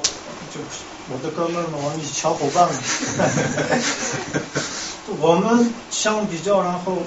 [0.53, 2.75] 就是我的哥们儿们，我们小伙伴们，
[5.21, 6.97] 我们相比较，然后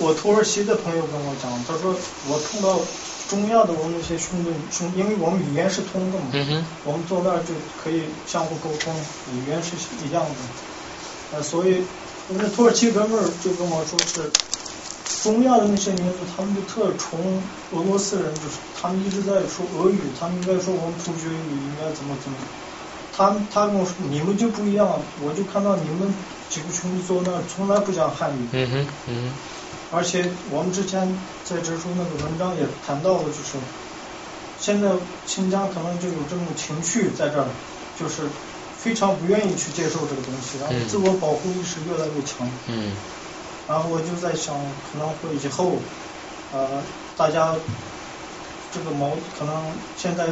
[0.00, 1.94] 我土耳其的朋友跟我讲，他说
[2.28, 2.78] 我碰到。
[3.28, 6.28] 中亚的我们那些兄弟兄，因为我们语言是通的嘛，
[6.84, 8.94] 我们坐那儿就可以相互沟通，
[9.32, 10.36] 语言是一样的，
[11.30, 11.82] 呃，所以
[12.28, 14.30] 那土耳其哥们儿就跟我说是，
[15.22, 22.36] 中亚的那些民族，他们就特崇俄罗斯人，就是他们一直在说俄语，他们应该说我们突厥语应该怎么怎么，
[23.16, 26.14] 他他跟我说你们就不一样，我就看到你们
[26.50, 28.48] 几个兄弟坐那儿从来不讲汉语。
[28.52, 29.32] 嗯哼，嗯。
[29.92, 33.58] 而且我们之前在指出那个文章也谈到了，就是
[34.56, 34.90] 现在
[35.26, 37.48] 新疆可能就有这种情绪在这儿，
[37.94, 38.22] 就是
[38.72, 42.48] 非常不愿意去接受这个东西，然后嗯自我保护意识越来越强。
[42.66, 42.96] 嗯
[43.68, 45.78] 然后我就在想，可能会以后，
[46.50, 46.82] 呃，
[47.16, 47.54] 大家
[48.70, 50.26] 这个矛可能现在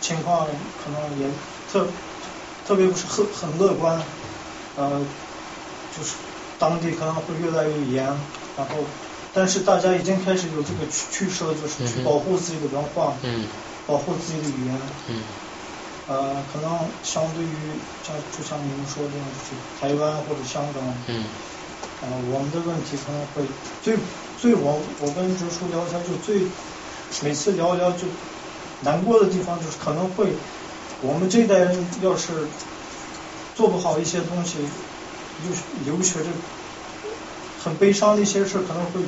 [0.00, 1.30] 情况可能也
[1.68, 1.86] 特
[2.64, 4.00] 特别不是很很乐观，
[4.74, 5.06] 呃，
[5.90, 6.16] 就是
[6.62, 8.04] 当地可能会越来越严，
[8.54, 8.86] 然后
[9.32, 13.48] 但是大家已经开始有这个趋趋势了，就是去保护自己的文化，嗯
[13.84, 14.80] 保护自己的语言。
[15.08, 15.24] 嗯
[16.06, 21.26] 呃，可能相对于像就像你们说的，就是台湾或者香港，嗯
[22.00, 23.42] 呃，我们的问题可能会
[23.80, 23.98] 最
[24.36, 26.48] 最我我跟哲叔聊天就最
[27.24, 28.06] 每次聊一聊就
[28.80, 30.38] 难过的地方就是可能会
[31.00, 32.48] 我们这一代人要是
[33.54, 34.58] 做不好一些东西，
[35.42, 35.52] 留
[35.94, 36.30] 留学这
[37.58, 39.02] 很悲伤的一些事可能会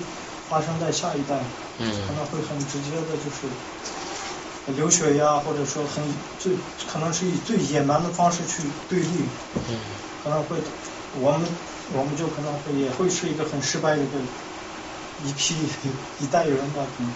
[0.48, 1.44] 发生在下一代，
[1.78, 3.48] 嗯可能会很直接的就是
[4.76, 6.02] 流血呀，或者说很
[6.38, 6.56] 最
[6.86, 9.80] 可能是以最野蛮的方式去对立，嗯
[10.22, 10.62] 可能会
[11.12, 11.48] 我们
[11.92, 14.20] 我们就可能会也会是一个很失败的一个
[15.18, 15.68] 一批
[16.18, 17.14] 一代人吧，可能。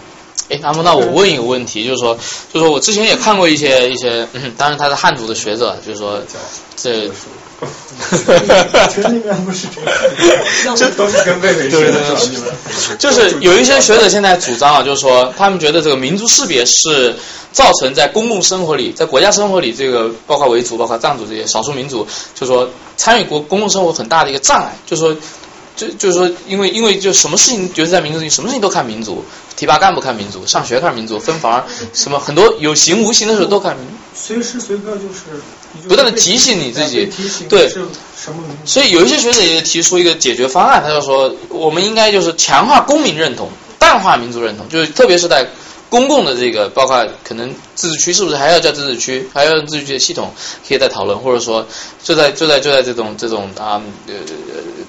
[0.49, 2.15] 哎，那么那我问一个问题，就是说，
[2.53, 6.19] 就是说我之前也看过一些一些，嗯，当然他是汉族的学者，就是说
[6.75, 7.09] 这。
[8.89, 9.81] 群里面不是这
[10.65, 12.95] 样， 这都是跟魏伟学的？
[12.97, 17.13] 就是 有一些学者现在主张啊，就是说他们觉得这个民族识别是
[17.51, 25.13] 造成在公共生活里，在国家生活里，这个包括维族、包括藏族这些少数民族，就是说参与国公共生活很大的一个障碍，就是说。
[25.79, 29.23] 就就是说，因为因为就什么事情，就是在民族里，什么事情都看民族，
[29.55, 33.93] 提拔干部看民族，上学看民族，分房什么很多有形无形的时候都看民族。
[34.13, 35.41] 随时随刻就是
[35.87, 37.71] 不断的提醒你自己提醒对
[38.65, 45.47] 所以有一些学者也提出一个解决方案，他就说我们应该就是强化公民认同，淡化民族认同，就是特别是在
[45.89, 50.31] 公共的这个，包括可能自治区是不是还要叫自治区，还要用自治区的系统，
[50.67, 51.65] 可以再讨论，或者说
[52.03, 54.13] 就在就在就在这种这种啊呃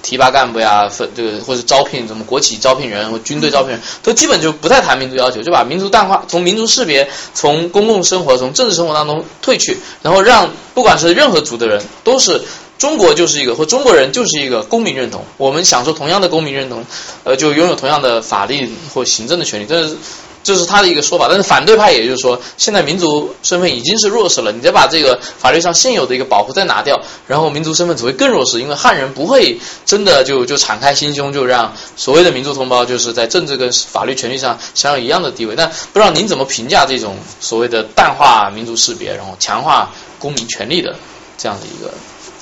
[0.03, 12.41] 提拔干部呀，分这个或者招聘什么国企招聘人或军队招聘人，都基本就不再谈民族要求，就把民族淡化，从民族识别从公共生活从政治生活当中退去，然后让不管是任何族的人都是。
[12.77, 16.83] 中国就是一个，或中国人就是一个公民认同，我们享受同样的公民认同，
[17.23, 19.95] 呃，就拥有同样的法律或行政的权利，这是
[20.43, 21.27] 这是他的一个说法。
[21.27, 35.55] 但是反对派也就是说，现在民族身份已经是弱势了，你再把这个法律上现有的一个保护再拿掉，然后民族身份只会更弱势，因为汉人不会真的就就敞开心胸，就让所谓的民族同胞就是在政治跟法律权利上享有一样的地位。
[35.55, 40.95] 但不知道您怎么评价这种所谓的淡化民族识别，然后强化公民权利的
[41.37, 41.91] 这样的一个？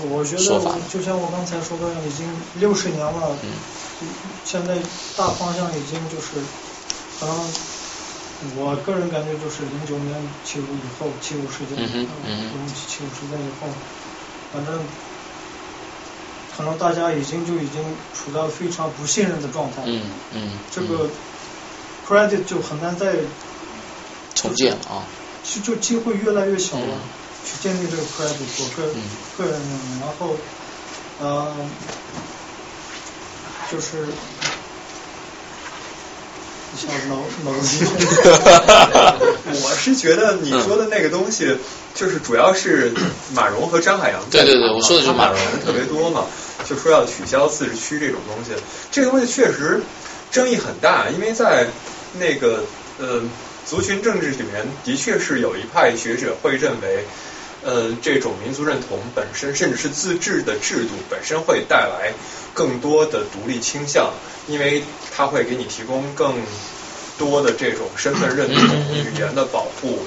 [0.10, 3.50] 我觉得说法就像我刚才说的，已经六十年了，嗯
[4.45, 4.78] 现在
[5.18, 6.28] 大方向已经就是，
[7.19, 7.36] 可能
[8.56, 12.59] 我个人感觉就是零九年七五以后，七五事件，嗯哼嗯哼。
[12.59, 13.68] 零七五事件以后，
[14.51, 14.80] 反正
[16.56, 20.01] 可能大家已经就已经处在非常不信任的状态，嗯
[20.34, 21.09] 嗯，这个。
[22.09, 23.14] credit 就很难再
[24.34, 25.06] 重建啊，
[25.43, 26.98] 就就机会越来越小了，
[27.45, 29.03] 去建立这个 credit，我个、嗯
[29.38, 30.35] 个人认为，然后，
[31.19, 31.56] 呃，
[33.69, 34.08] 就是，
[36.74, 37.86] 一下脑脑子
[39.62, 41.58] 我是觉得你说的那个东西，
[41.96, 42.94] 就是主要是
[43.34, 45.40] 马蓉和张海洋对对对我说的就是马蓉。
[45.66, 46.26] 特别多嘛，
[46.68, 48.52] 就说要取消自治区这种东西，
[48.92, 49.82] 这个东西确实
[50.32, 51.68] 争议很大，因为在
[52.20, 52.64] 那个
[53.00, 53.22] 呃
[53.66, 57.06] 族群政治里面，的确是有一派学者会认为。
[57.64, 62.14] 呃，这种民族认同本身，甚至是自治的制度本身，会带来
[62.54, 64.14] 更多的独立倾向，
[64.48, 64.84] 因为
[65.16, 66.36] 它会给你提供更
[67.18, 68.64] 多的这种身份认同、
[68.94, 70.00] 语言的保护、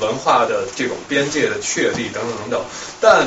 [0.00, 2.64] 文化的这种边界的确立等等等等。
[3.00, 3.26] 但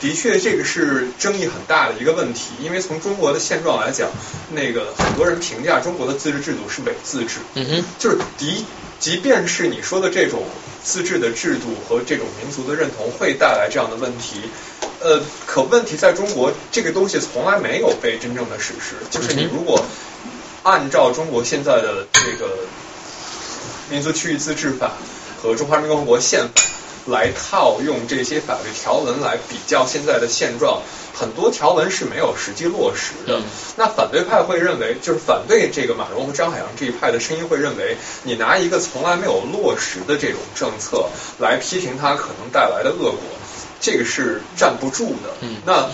[0.00, 4.10] 的确，这个是争议很大的一个问题，因为从中国的现状来讲，
[4.50, 8.24] 那个很多人评价中国的自治制度是伪自治，嗯哼，就是的
[8.98, 10.44] 即便是你说的这种
[10.84, 14.40] 自治的制度和这种民族的认同会带来这样的问题，
[15.00, 19.84] 呃，可问题在中国这个东西从来没有被真正的实施，就是你如果
[20.62, 22.56] 按照中国现在的这个
[23.90, 24.92] 民族区域自治法
[25.40, 26.62] 和中华人民共和国宪法
[27.06, 30.82] 来套用这些法律条文来比较现在的现状，
[31.12, 33.40] 很多条文是没有实际落实的。
[33.76, 41.06] 那反对派会认为，就是反对这个马蓉和张海洋这一派的声音会认为，你拿一个从来没有落实的这种政策
[41.38, 43.20] 来批评它可能带来的恶果，
[43.80, 45.34] 这个是站不住的。
[45.40, 45.90] 嗯，那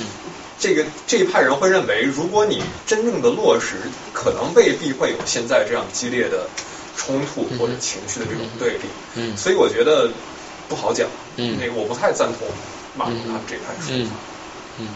[0.58, 3.76] 这个这一派人会认为，如果你真正的落实，
[4.12, 6.48] 可能未必会有现在这样激烈的
[6.96, 8.80] 冲突或者情绪的这种对立。
[9.14, 10.10] 嗯所以我觉得
[10.68, 11.06] 不好讲。
[11.36, 12.46] 嗯那个我不太赞同
[12.96, 14.10] 马他们这派说法
[14.78, 14.88] 嗯。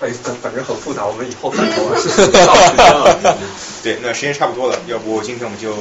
[0.00, 1.92] 哎，反反正很复杂，我们以后再说。
[3.84, 5.74] 对，那时间差不多了，要不今天我们就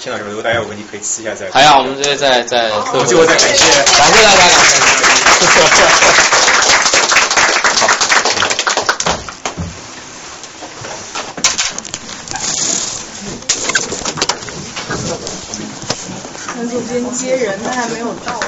[0.00, 0.28] 先到这儿。
[0.28, 1.48] 如果大家有问题，可以私下再。
[1.52, 2.68] 还好我们这再再。
[2.72, 3.64] 我最后再感谢，
[3.96, 6.30] 感谢大家，感谢。
[16.70, 18.40] 左边接人，他还没有到。